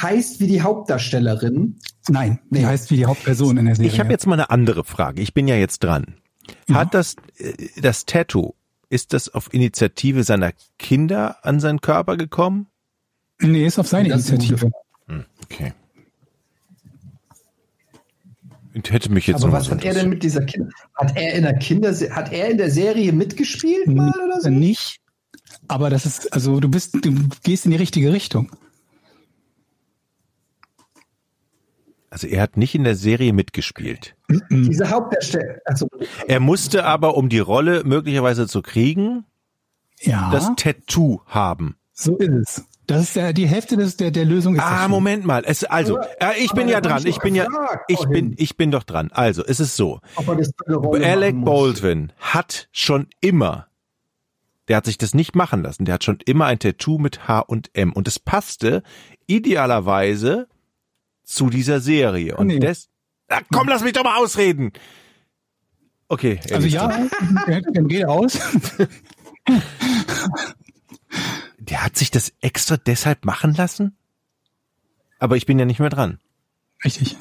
[0.00, 1.76] heißt wie die Hauptdarstellerin.
[2.08, 2.66] Nein, die Nee.
[2.66, 3.90] heißt wie die Hauptperson in der Serie.
[3.90, 5.20] Ich habe jetzt mal eine andere Frage.
[5.22, 6.14] Ich bin ja jetzt dran.
[6.72, 8.54] Hat das, äh, das Tattoo,
[8.88, 12.68] ist das auf Initiative seiner Kinder an seinen Körper gekommen?
[13.40, 14.70] Nee, ist auf seine Das Initiative.
[15.44, 15.72] Okay.
[18.74, 20.70] Und hätte mich jetzt Aber noch was hat er denn mit dieser Kinder?
[20.94, 24.50] Hat er in der Kinder hat er in der Serie mitgespielt mal oder so?
[24.50, 25.00] Nicht.
[25.68, 28.50] Aber das ist, also du bist, du gehst in die richtige Richtung.
[32.10, 34.16] Also er hat nicht in der Serie mitgespielt.
[34.50, 35.58] Diese Hauptdarsteller.
[35.66, 35.88] Also,
[36.26, 39.24] Er musste aber, um die Rolle möglicherweise zu kriegen,
[40.00, 41.76] Ja, das Tattoo haben.
[41.92, 42.64] so ist es.
[42.86, 44.88] Das ist ja die Hälfte des, der, der Lösung ist Ah.
[44.88, 45.42] Moment mal.
[45.44, 47.06] Es, also, äh, ich aber bin ja dran.
[47.06, 47.46] ich bin ja,
[47.86, 49.10] ich bin, ich bin doch dran.
[49.12, 50.00] Also, es ist so.
[50.16, 51.44] Alec.
[51.44, 53.66] Baldwin hat schon immer,
[54.68, 57.40] der hat sich das nicht machen lassen, der hat schon immer ein Tattoo mit H
[57.40, 58.82] und M und es passte
[59.26, 60.48] idealerweise
[61.24, 62.36] zu dieser Serie.
[62.36, 62.58] Und Nee.
[62.58, 62.88] des,
[63.28, 64.72] ah, komm, lass mich doch mal ausreden.
[66.08, 66.40] Okay.
[66.52, 66.88] Also ja,
[67.46, 68.38] dann rede aus.
[71.58, 73.96] Der hat sich das extra deshalb machen lassen?
[75.18, 76.18] Aber ich bin ja nicht mehr dran.
[76.84, 77.16] Richtig.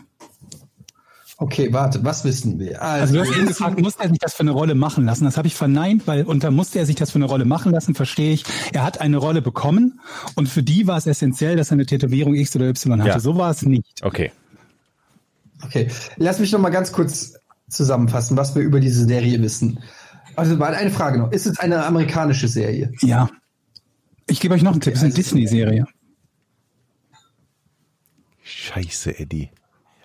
[1.39, 2.81] Okay, warte, was wissen wir?
[2.81, 5.05] Also du hast wir eben wissen- gefragt, musste er sich das für eine Rolle machen
[5.05, 5.23] lassen?
[5.25, 7.93] Das habe ich verneint, weil unter musste er sich das für eine Rolle machen lassen,
[7.93, 8.43] verstehe ich.
[8.73, 9.99] Er hat eine Rolle bekommen
[10.35, 13.09] und für die war es essentiell, dass er eine Tätowierung X oder Y hatte.
[13.11, 13.19] Ja.
[13.19, 14.03] So war es nicht.
[14.03, 14.31] Okay.
[15.63, 17.33] Okay, lass mich noch mal ganz kurz
[17.69, 19.79] zusammenfassen, was wir über diese Serie wissen.
[20.35, 21.31] Also war eine Frage noch.
[21.31, 22.91] Ist es eine amerikanische Serie?
[23.01, 23.29] Ja.
[24.27, 24.93] Ich gebe euch noch einen Tipp.
[24.93, 25.85] Es ist eine also- Disney-Serie.
[28.43, 29.49] Scheiße, Eddie.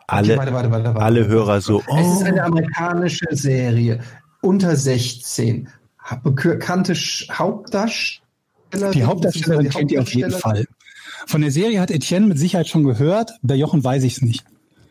[0.07, 1.01] Alle, warte, warte, warte, warte.
[1.01, 4.01] alle Hörer so, Es ist oh, eine amerikanische Serie.
[4.41, 5.69] Unter 16.
[6.05, 8.91] Ha- Bekannte Sch- Hauptdarsteller.
[8.93, 10.67] Die Hauptdarstellerin kennt ihr auf jeden Fall.
[11.27, 13.33] Von der Serie hat Etienne mit Sicherheit schon gehört.
[13.43, 14.45] Bei Jochen weiß ich es nicht.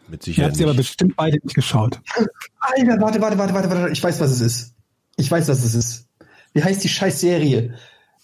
[0.08, 2.00] mit Ihr Sicherheit habt sie aber bestimmt beide nicht geschaut.
[2.60, 3.92] Alter, warte, warte, warte, warte, warte.
[3.92, 4.74] Ich weiß, was es ist.
[5.18, 6.08] Ich weiß, was es ist.
[6.54, 7.74] Wie heißt die scheiß Serie?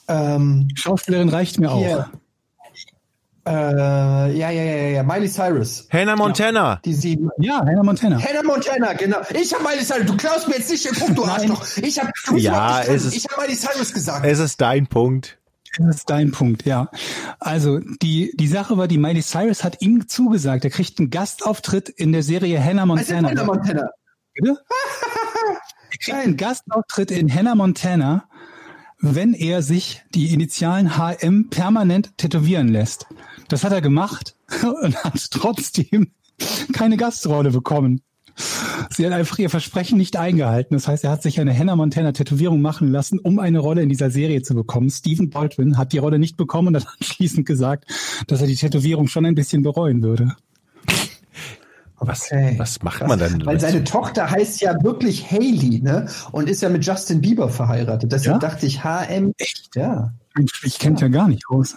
[0.07, 2.07] Ähm, Schauspielerin reicht mir auch.
[3.47, 5.03] Äh, ja, ja, ja, ja, ja.
[5.03, 5.87] Miley Cyrus.
[5.91, 6.79] Hannah Montana.
[6.83, 7.29] Die sieben.
[7.39, 8.19] Ja, Hannah Montana.
[8.21, 9.17] Hannah Montana, genau.
[9.33, 10.05] Ich habe Miley Cyrus.
[10.05, 11.65] Du klaust mir jetzt nicht den Punkt, du Arschloch.
[11.77, 14.25] Ich habe Ja, es ist- ich habe Miley Cyrus gesagt.
[14.25, 15.37] Es ist dein Punkt.
[15.79, 16.89] Das ist dein Punkt, ja.
[17.39, 21.87] Also die, die Sache war, die Miley Cyrus hat ihm zugesagt, er kriegt einen Gastauftritt
[21.89, 23.29] in der Serie Hannah Also Montana.
[23.29, 23.89] Hannah Montana.
[24.33, 24.57] Bitte?
[25.89, 28.25] Er kriegt einen Gastauftritt in Hannah Montana,
[28.99, 33.07] wenn er sich die Initialen HM permanent tätowieren lässt.
[33.49, 34.35] Das hat er gemacht
[34.83, 36.11] und hat trotzdem
[36.73, 38.01] keine Gastrolle bekommen.
[38.91, 40.75] Sie hat einfach ihr Versprechen nicht eingehalten.
[40.75, 43.89] Das heißt, er hat sich eine Hannah Montana Tätowierung machen lassen, um eine Rolle in
[43.89, 44.91] dieser Serie zu bekommen.
[44.91, 47.85] Stephen Baldwin hat die Rolle nicht bekommen und hat anschließend gesagt,
[48.27, 50.35] dass er die Tätowierung schon ein bisschen bereuen würde.
[51.99, 52.53] Was, Okay.
[52.59, 53.43] was macht man dann?
[53.43, 56.07] Weil seine Tochter heißt ja wirklich Haley, ne?
[56.31, 58.11] Und ist ja mit Justin Bieber verheiratet.
[58.11, 58.49] Deshalb Ja?
[58.49, 59.33] dachte ich HM.
[59.39, 59.75] Echt?
[59.75, 60.13] Ja.
[60.61, 61.75] Ich kenne ja gar nicht aus.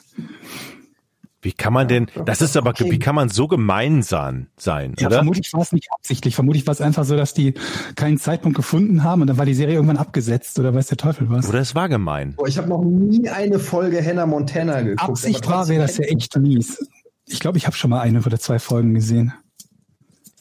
[1.43, 2.91] Wie kann man denn, das ist aber, Okay.
[2.91, 5.17] wie kann man so gemeinsam sein, Ja, oder?
[5.17, 6.35] vermutlich war es nicht absichtlich.
[6.35, 7.55] Vermutlich war es einfach so, dass die
[7.97, 11.31] keinen Zeitpunkt gefunden haben und dann war die Serie irgendwann abgesetzt oder weiß der Teufel
[11.31, 11.49] was.
[11.49, 12.35] Oder es war gemein.
[12.37, 15.03] Boah, ich habe noch nie eine Folge Hannah Montana geguckt.
[15.09, 16.87] Absicht war, wäre das ja echt mies.
[17.27, 19.33] Ich glaube, ich habe schon mal eine oder zwei Folgen gesehen.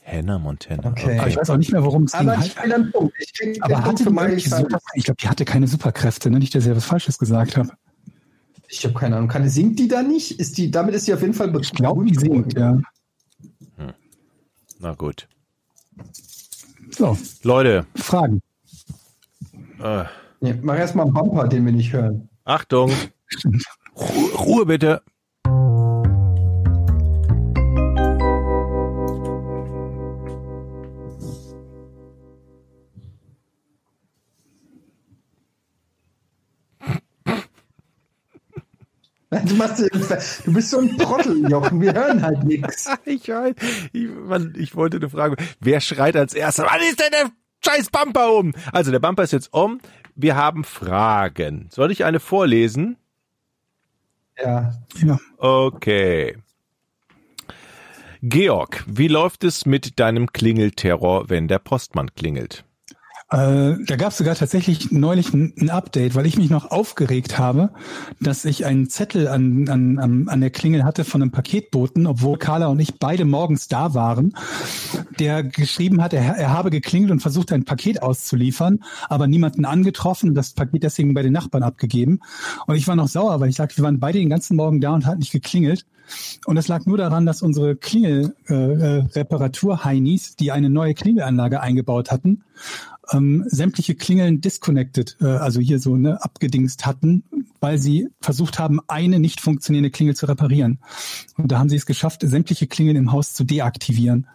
[0.06, 0.90] Hannah Montana.
[0.90, 1.18] Okay.
[1.20, 2.28] Aber ich weiß auch nicht mehr, worum es ging.
[2.30, 3.14] Aber ich will einen Punkt.
[3.20, 4.60] Ich krieg Aber Punkt hatte für die Cyrus.
[4.60, 6.40] Super, ich glaube, die hatte keine Superkräfte, ne?
[6.40, 7.70] Nicht, dass ich was Falsches gesagt habe.
[8.70, 9.28] Ich habe keine Ahnung.
[9.30, 10.40] Kann, singt die da nicht?
[10.40, 12.78] Ist die, damit ist sie auf jeden Fall Ich glaube, die singt, ja.
[14.80, 15.28] Na gut.
[16.92, 18.42] So, Leute, Fragen.
[19.82, 20.06] äh,
[20.42, 22.30] Nee, mach erst mal einen Bumper, den wir nicht hören.
[22.46, 22.92] Achtung.
[23.96, 25.02] Ruhe, Ruhe bitte.
[39.30, 41.82] Du, machst, du bist so ein Trottel, Jochen.
[41.82, 42.90] Wir hören halt nichts.
[43.06, 43.54] Ich, weiß,
[43.94, 45.36] ich, Mann, ich wollte eine Frage.
[45.60, 46.66] Wer schreit als erster?
[46.70, 47.30] Wann ist denn der
[47.64, 48.54] scheiß Bumper um?
[48.72, 49.80] Also der Bumper ist jetzt um.
[50.16, 51.68] Wir haben Fragen.
[51.72, 52.98] Soll ich eine vorlesen?
[54.42, 54.74] Ja.
[54.98, 55.20] Ja.
[55.38, 56.38] Okay.
[58.22, 62.66] Georg, wie läuft es mit deinem Klingelterror, wenn der Postmann klingelt?
[63.32, 67.38] Äh, da gab es sogar tatsächlich neulich ein, ein Update, weil ich mich noch aufgeregt
[67.38, 67.70] habe,
[68.20, 72.40] dass ich einen Zettel an, an, an, an der Klingel hatte von einem Paketboten, obwohl
[72.40, 74.36] Carla und ich beide morgens da waren,
[75.20, 78.80] der geschrieben hat, er, er habe geklingelt und versucht, ein Paket auszuliefern,
[79.10, 82.22] aber niemanden angetroffen, das Paket deswegen bei den Nachbarn abgegeben.
[82.66, 84.96] Und ich war noch sauer, weil ich sagte, wir waren beide den ganzen Morgen da
[84.96, 85.86] und hat nicht geklingelt.
[86.46, 92.44] Und es lag nur daran, dass unsere Klingel-Reparatur-Heinis, äh, die eine neue Klingelanlage eingebaut hatten,
[93.12, 97.24] ähm, sämtliche Klingeln disconnected, äh, also hier so ne, abgedingst hatten,
[97.60, 100.80] weil sie versucht haben, eine nicht funktionierende Klingel zu reparieren.
[101.38, 104.28] Und da haben sie es geschafft, sämtliche Klingeln im Haus zu deaktivieren.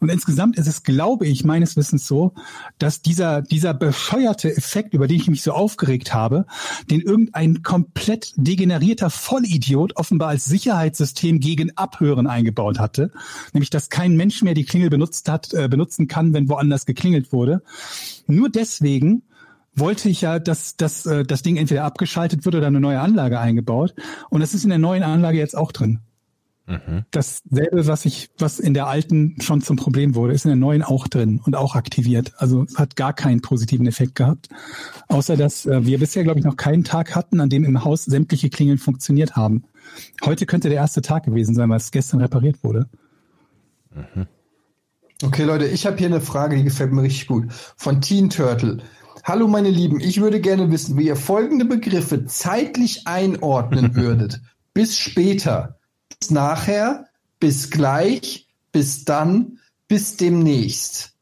[0.00, 2.34] Und insgesamt ist es, glaube ich, meines Wissens so,
[2.78, 6.46] dass dieser, dieser bescheuerte Effekt, über den ich mich so aufgeregt habe,
[6.90, 13.12] den irgendein komplett degenerierter Vollidiot offenbar als Sicherheitssystem gegen Abhören eingebaut hatte.
[13.52, 17.32] Nämlich, dass kein Mensch mehr die Klingel benutzt hat, äh, benutzen kann, wenn woanders geklingelt
[17.32, 17.62] wurde.
[18.26, 19.22] Nur deswegen
[19.74, 23.40] wollte ich ja, dass, dass äh, das Ding entweder abgeschaltet wird oder eine neue Anlage
[23.40, 23.94] eingebaut.
[24.30, 26.00] Und das ist in der neuen Anlage jetzt auch drin.
[26.66, 27.04] Mhm.
[27.10, 30.82] Dasselbe, was ich, was in der alten schon zum Problem wurde, ist in der neuen
[30.82, 32.34] auch drin und auch aktiviert.
[32.36, 34.48] Also es hat gar keinen positiven Effekt gehabt.
[35.08, 38.04] Außer dass äh, wir bisher, glaube ich, noch keinen Tag hatten, an dem im Haus
[38.04, 39.64] sämtliche Klingeln funktioniert haben.
[40.24, 42.88] Heute könnte der erste Tag gewesen sein, weil es gestern repariert wurde.
[45.22, 47.52] Okay, Leute, ich habe hier eine Frage, die gefällt mir richtig gut.
[47.76, 48.78] Von Teen Turtle.
[49.24, 54.40] Hallo, meine Lieben, ich würde gerne wissen, wie ihr folgende Begriffe zeitlich einordnen würdet.
[54.74, 55.78] bis später,
[56.18, 57.06] bis nachher,
[57.38, 61.14] bis gleich, bis dann, bis demnächst.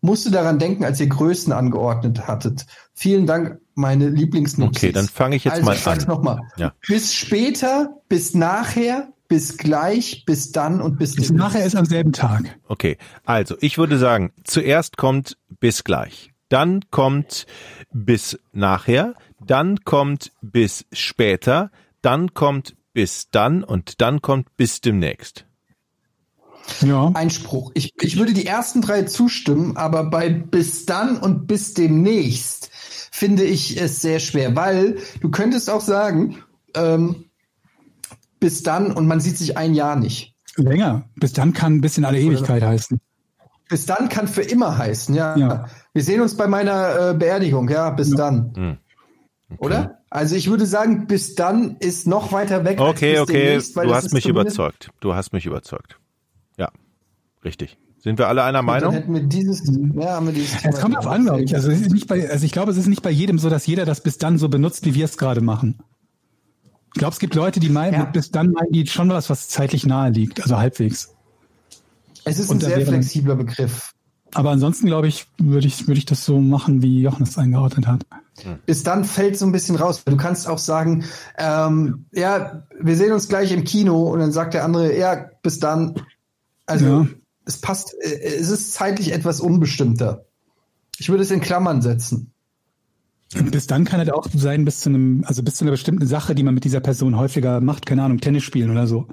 [0.00, 2.66] Musste daran denken, als ihr Größen angeordnet hattet.
[2.92, 4.82] Vielen Dank, meine Lieblingsnotiz.
[4.82, 5.98] Okay, dann fange ich jetzt also, mal ich an.
[6.08, 6.40] Noch mal.
[6.56, 6.74] Ja.
[6.86, 11.34] Bis später, bis nachher, bis gleich, bis dann und bis demnächst.
[11.34, 12.56] nachher ist am selben Tag.
[12.68, 17.44] Okay, also ich würde sagen, zuerst kommt bis gleich, dann kommt
[17.92, 25.46] bis nachher, dann kommt bis später, dann kommt bis dann und dann kommt bis demnächst.
[26.80, 27.10] Ja.
[27.12, 27.72] Einspruch.
[27.74, 32.70] Ich, ich würde die ersten drei zustimmen, aber bei bis dann und bis demnächst
[33.10, 36.38] finde ich es sehr schwer, weil du könntest auch sagen,
[36.76, 37.24] ähm,
[38.44, 40.34] bis dann und man sieht sich ein Jahr nicht.
[40.56, 41.08] Länger.
[41.16, 43.00] Bis dann kann bis in alle Ewigkeit heißen.
[43.70, 45.34] Bis dann kann für immer heißen, ja.
[45.34, 45.70] Ja.
[45.94, 48.52] Wir sehen uns bei meiner äh, Beerdigung, ja, bis dann.
[48.54, 48.78] Hm.
[49.56, 50.00] Oder?
[50.10, 52.80] Also ich würde sagen, bis dann ist noch weiter weg.
[52.80, 54.90] Okay, als bis okay, demnächst, weil du hast mich überzeugt.
[55.00, 55.98] Du hast mich überzeugt.
[56.58, 56.68] Ja,
[57.46, 57.78] richtig.
[57.96, 58.92] Sind wir alle einer Dann Meinung?
[58.92, 59.62] hätten wir dieses,
[59.94, 61.54] ja, haben wir dieses Es kommt drauf an, glaube ich.
[61.54, 63.66] Also, es ist nicht bei, also ich glaube, es ist nicht bei jedem so, dass
[63.66, 65.78] jeder das bis dann so benutzt, wie wir es gerade machen.
[66.94, 68.04] Ich glaube, es gibt Leute, die meinen, Ja.
[68.04, 71.12] bis dann meinen die schon was, was zeitlich nahe liegt, also halbwegs.
[72.24, 73.92] Es ist Und ein sehr flexibler Begriff.
[74.32, 77.86] Aber ansonsten, glaube ich, würde ich, würde ich das so machen, wie Jochen es eingeordnet
[77.86, 78.06] hat.
[78.66, 80.02] bis dann fällt so ein bisschen raus.
[80.04, 81.04] Du kannst auch sagen,
[81.38, 85.60] ähm, ja, wir sehen uns gleich im Kino und dann sagt der andere, ja, bis
[85.60, 85.94] dann.
[86.66, 87.06] Also Ja.
[87.44, 88.08] es passt, äh,
[88.38, 90.24] es ist zeitlich etwas unbestimmter.
[90.98, 92.32] Ich würde es in Klammern setzen.
[93.50, 96.34] Bis dann kann es auch sein, bis zu einem, also bis zu einer bestimmten Sache,
[96.34, 99.06] die man mit dieser Person häufiger macht, keine Ahnung, Tennis spielen oder so.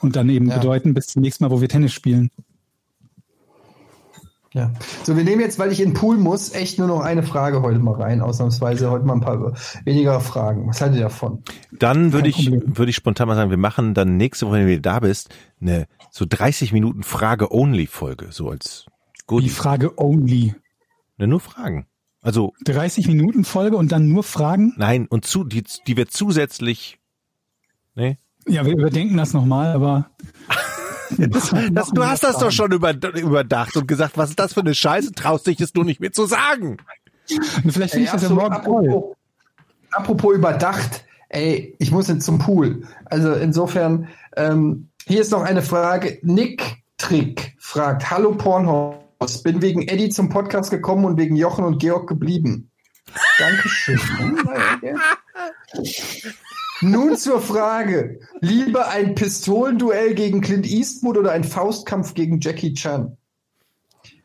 [0.00, 0.56] Und dann eben Ja.
[0.56, 2.30] bedeuten, bis zum nächsten Mal, wo wir Tennis spielen.
[4.52, 4.72] Ja.
[5.02, 7.60] So, wir nehmen jetzt, weil ich in den Pool muss, echt nur noch eine Frage
[7.62, 9.54] heute mal rein, ausnahmsweise heute mal ein paar
[9.84, 10.68] weniger Fragen.
[10.68, 11.42] Was haltet ihr davon?
[11.72, 14.68] Dann würde ich, würde ich spontan mal sagen, wir machen dann nächste Woche, wenn du
[14.68, 18.86] wieder da bist, eine so 30 Minuten Frage-Only-Folge, so als
[19.18, 19.50] Die gut.
[19.50, 20.54] Frage only.
[21.16, 21.86] Ne, nur Fragen.
[22.24, 24.72] Also, 30 Minuten Folge und dann nur Fragen?
[24.78, 26.98] nein, und zu, die, die wir zusätzlich,
[27.94, 28.16] ne?
[28.48, 30.10] Ja, wir überdenken das nochmal, aber.
[31.18, 34.60] Das, das, du hast das doch schon über, überdacht und gesagt, was ist das für
[34.60, 36.78] eine Scheiße, traust dich es nur nicht mehr zu sagen.
[37.26, 39.14] Vielleicht finde ich das ja morgen apropos,
[39.92, 42.86] apropos überdacht, ey, ich muss jetzt zum Pool.
[43.04, 46.18] Also insofern, ähm, hier ist noch eine Frage.
[46.22, 48.34] Nick Trick fragt, hallo
[49.24, 52.70] Pornhaus, bin wegen Eddie zum Podcast gekommen und wegen Jochen und Georg geblieben.
[53.38, 54.00] Dankeschön.
[56.80, 58.20] Nun zur Frage.
[58.40, 63.16] Lieber ein Pistolenduell gegen Clint Eastwood oder ein Faustkampf gegen Jackie Chan?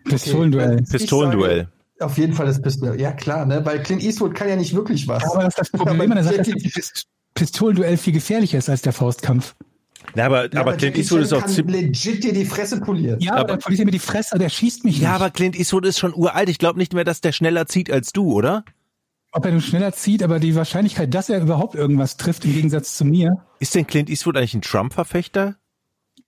[0.05, 0.81] Pistolenduell.
[0.83, 1.69] Ich Pistolenduell.
[1.99, 3.01] Auf jeden Fall das Pistolenduell.
[3.01, 3.65] Ja klar, ne?
[3.65, 5.23] Weil Clint Eastwood kann ja nicht wirklich was.
[5.23, 8.81] Aber das ist das Problem an der Sache, dass Pist Pistolenduell viel gefährlicher ist als
[8.81, 9.55] der Faustkampf.
[10.15, 11.81] Na, aber, Ja, aber Clint Eastwood ist auch kann ziemlich.
[11.81, 13.19] legit dir die Fresse polieren.
[13.19, 15.21] Ja, aber der poliert mir die Fresse, der schießt mich Ja, nicht.
[15.21, 16.49] aber Clint Eastwood ist schon uralt.
[16.49, 18.63] Ich glaube nicht mehr, dass der schneller zieht als du, oder?
[19.31, 22.95] Ob er nun schneller zieht, aber die Wahrscheinlichkeit, dass er überhaupt irgendwas trifft, im Gegensatz
[22.97, 25.55] zu mir, Ist denn Clint Eastwood eigentlich ein Trump-Verfechter?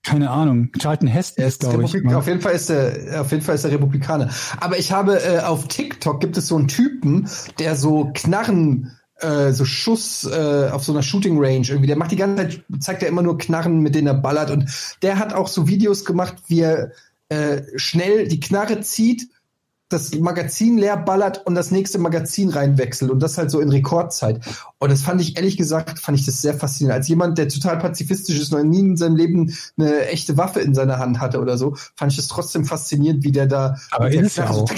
[0.04, 0.72] keine Ahnung.
[0.80, 2.16] Charlton Heston ist, ist glaube ich.
[2.16, 4.30] Auf jeden Fall ist er, auf jeden Fall ist er Republikaner.
[4.60, 7.30] Aber ich habe äh, auf TikTok gibt es so einen Typen,
[7.60, 11.88] der so Knarren, äh, so Schuss äh, auf so einer Shooting Range irgendwie.
[11.88, 14.52] Der macht die ganze Zeit, zeigt er immer nur Knarren, mit denen er ballert.
[14.52, 14.70] Und
[15.02, 16.92] der hat auch so Videos gemacht, wie er
[17.30, 19.30] äh, schnell die Knarre zieht,
[19.92, 24.40] das Magazin leer ballert und das nächste Magazin reinwechselt und das halt so in Rekordzeit.
[24.80, 26.98] Und das fand ich ehrlich gesagt, fand ich das sehr faszinierend.
[26.98, 30.74] Als jemand, der total pazifistisch ist, noch nie in seinem Leben eine echte Waffe in
[30.74, 33.78] seiner Hand hatte oder so, fand ich das trotzdem faszinierend, wie der da.
[33.92, 34.70] Aber mit der ist ja Knarre so auch.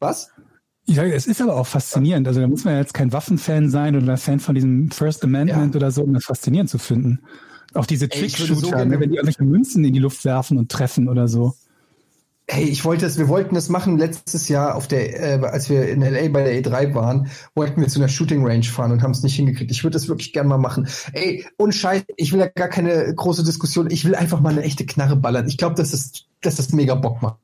[0.00, 0.30] Was?
[0.86, 2.28] Ja, es ist aber auch faszinierend.
[2.28, 5.74] Also da muss man ja jetzt kein Waffenfan sein oder Fan von diesem First Amendment
[5.74, 5.78] Ja.
[5.78, 7.20] oder so, um das faszinierend zu finden.
[7.72, 10.70] Auch diese so Trickshooter, gerne- ne, wenn die irgendwelche Münzen in die Luft werfen und
[10.70, 11.54] treffen oder so.
[12.46, 15.88] Hey, ich wollte es, wir wollten das machen letztes Jahr auf der, äh, als wir
[15.88, 19.12] in LA bei der E3 waren, wollten wir zu einer Shooting Range fahren und haben
[19.12, 19.70] es nicht hingekriegt.
[19.70, 20.86] Ich würde das wirklich gerne mal machen.
[21.14, 23.90] Ey, ohne Scheiß, ich will ja gar keine große Diskussion.
[23.90, 25.48] Ich will einfach mal eine echte Knarre ballern.
[25.48, 27.38] Ich glaube, dass es, dass das mega Bock macht.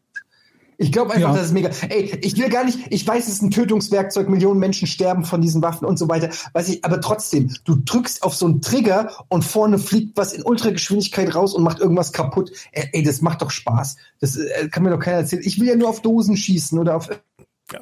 [0.82, 1.36] Ich glaube einfach, Ja.
[1.36, 1.68] dass es mega.
[1.90, 5.42] Ey, ich will gar nicht, ich weiß, es ist ein Tötungswerkzeug, Millionen Menschen sterben von
[5.42, 6.30] diesen Waffen und so weiter.
[6.54, 10.42] Weiß ich, aber trotzdem, du drückst auf so einen Trigger und vorne fliegt was in
[10.42, 12.50] Ultrageschwindigkeit raus und macht irgendwas kaputt.
[12.72, 13.96] Ey, ey das macht doch Spaß.
[14.20, 15.42] Das äh, kann mir doch keiner erzählen.
[15.44, 17.10] Ich will ja nur auf Dosen schießen oder auf.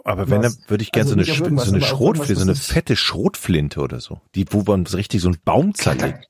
[0.03, 2.67] Aber wenn, dann würde ich gerne Also so eine, so eine Schrotflinte, so eine ist-
[2.67, 4.21] fette Schrotflinte oder so.
[4.35, 6.29] Die, wo man richtig so einen Baum zerlegt.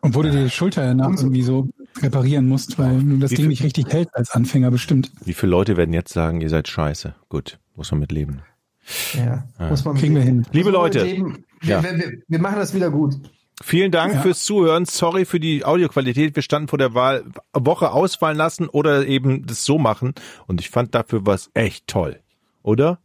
[0.00, 1.68] Und du die Schulter danach irgendwie so
[2.00, 5.10] reparieren musst, weil du das Wie Ding nicht richtig hält als Anfänger bestimmt.
[5.24, 7.14] Wie viele Leute werden jetzt sagen, ihr seid scheiße?
[7.28, 8.42] Gut, muss man mit leben.
[9.14, 10.46] Ja, muss man Kriegen wir hin.
[10.52, 11.44] Liebe Leute, mitleben.
[11.62, 11.82] ja.
[11.82, 13.16] Wir, wir, wir machen das wieder gut.
[13.60, 14.22] Vielen Dank Ja.
[14.22, 14.84] fürs Zuhören.
[14.86, 16.36] Sorry für die Audioqualität.
[16.36, 20.14] Wir standen vor der Wahl, Woche ausfallen lassen oder eben das so machen.
[20.46, 22.20] Und ich fand dafür was echt toll.
[22.62, 23.00] Oder?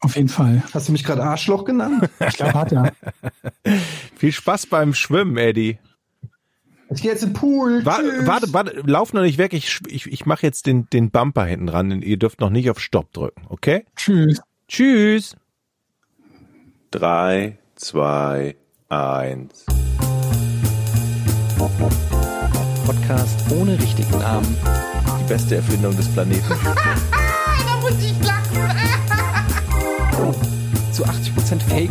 [0.00, 0.62] Auf jeden Fall.
[0.72, 2.08] Hast du mich gerade Arschloch genannt?
[2.26, 2.92] Ich glaube, hat er.
[4.16, 5.78] Viel Spaß beim Schwimmen, Eddie.
[6.94, 7.84] Ich gehe jetzt in den Pool.
[7.84, 8.26] Wa Tschüss.
[8.26, 9.52] warte, warte, lauf noch nicht weg.
[9.52, 12.02] Ich, ich, ich mache jetzt den, den Bumper hinten ran.
[12.02, 13.84] Ihr dürft noch nicht auf Stopp drücken, okay?
[13.96, 14.40] Tschüss.
[14.68, 15.36] Tschüss.
[16.90, 18.56] Drei, zwei,
[18.88, 19.64] eins.
[22.84, 24.56] Podcast ohne richtigen Namen.
[25.20, 26.42] Die beste Erfindung des Planeten.
[27.64, 28.52] Da muss ich lachen.
[30.92, 31.90] Zu 80% Fake.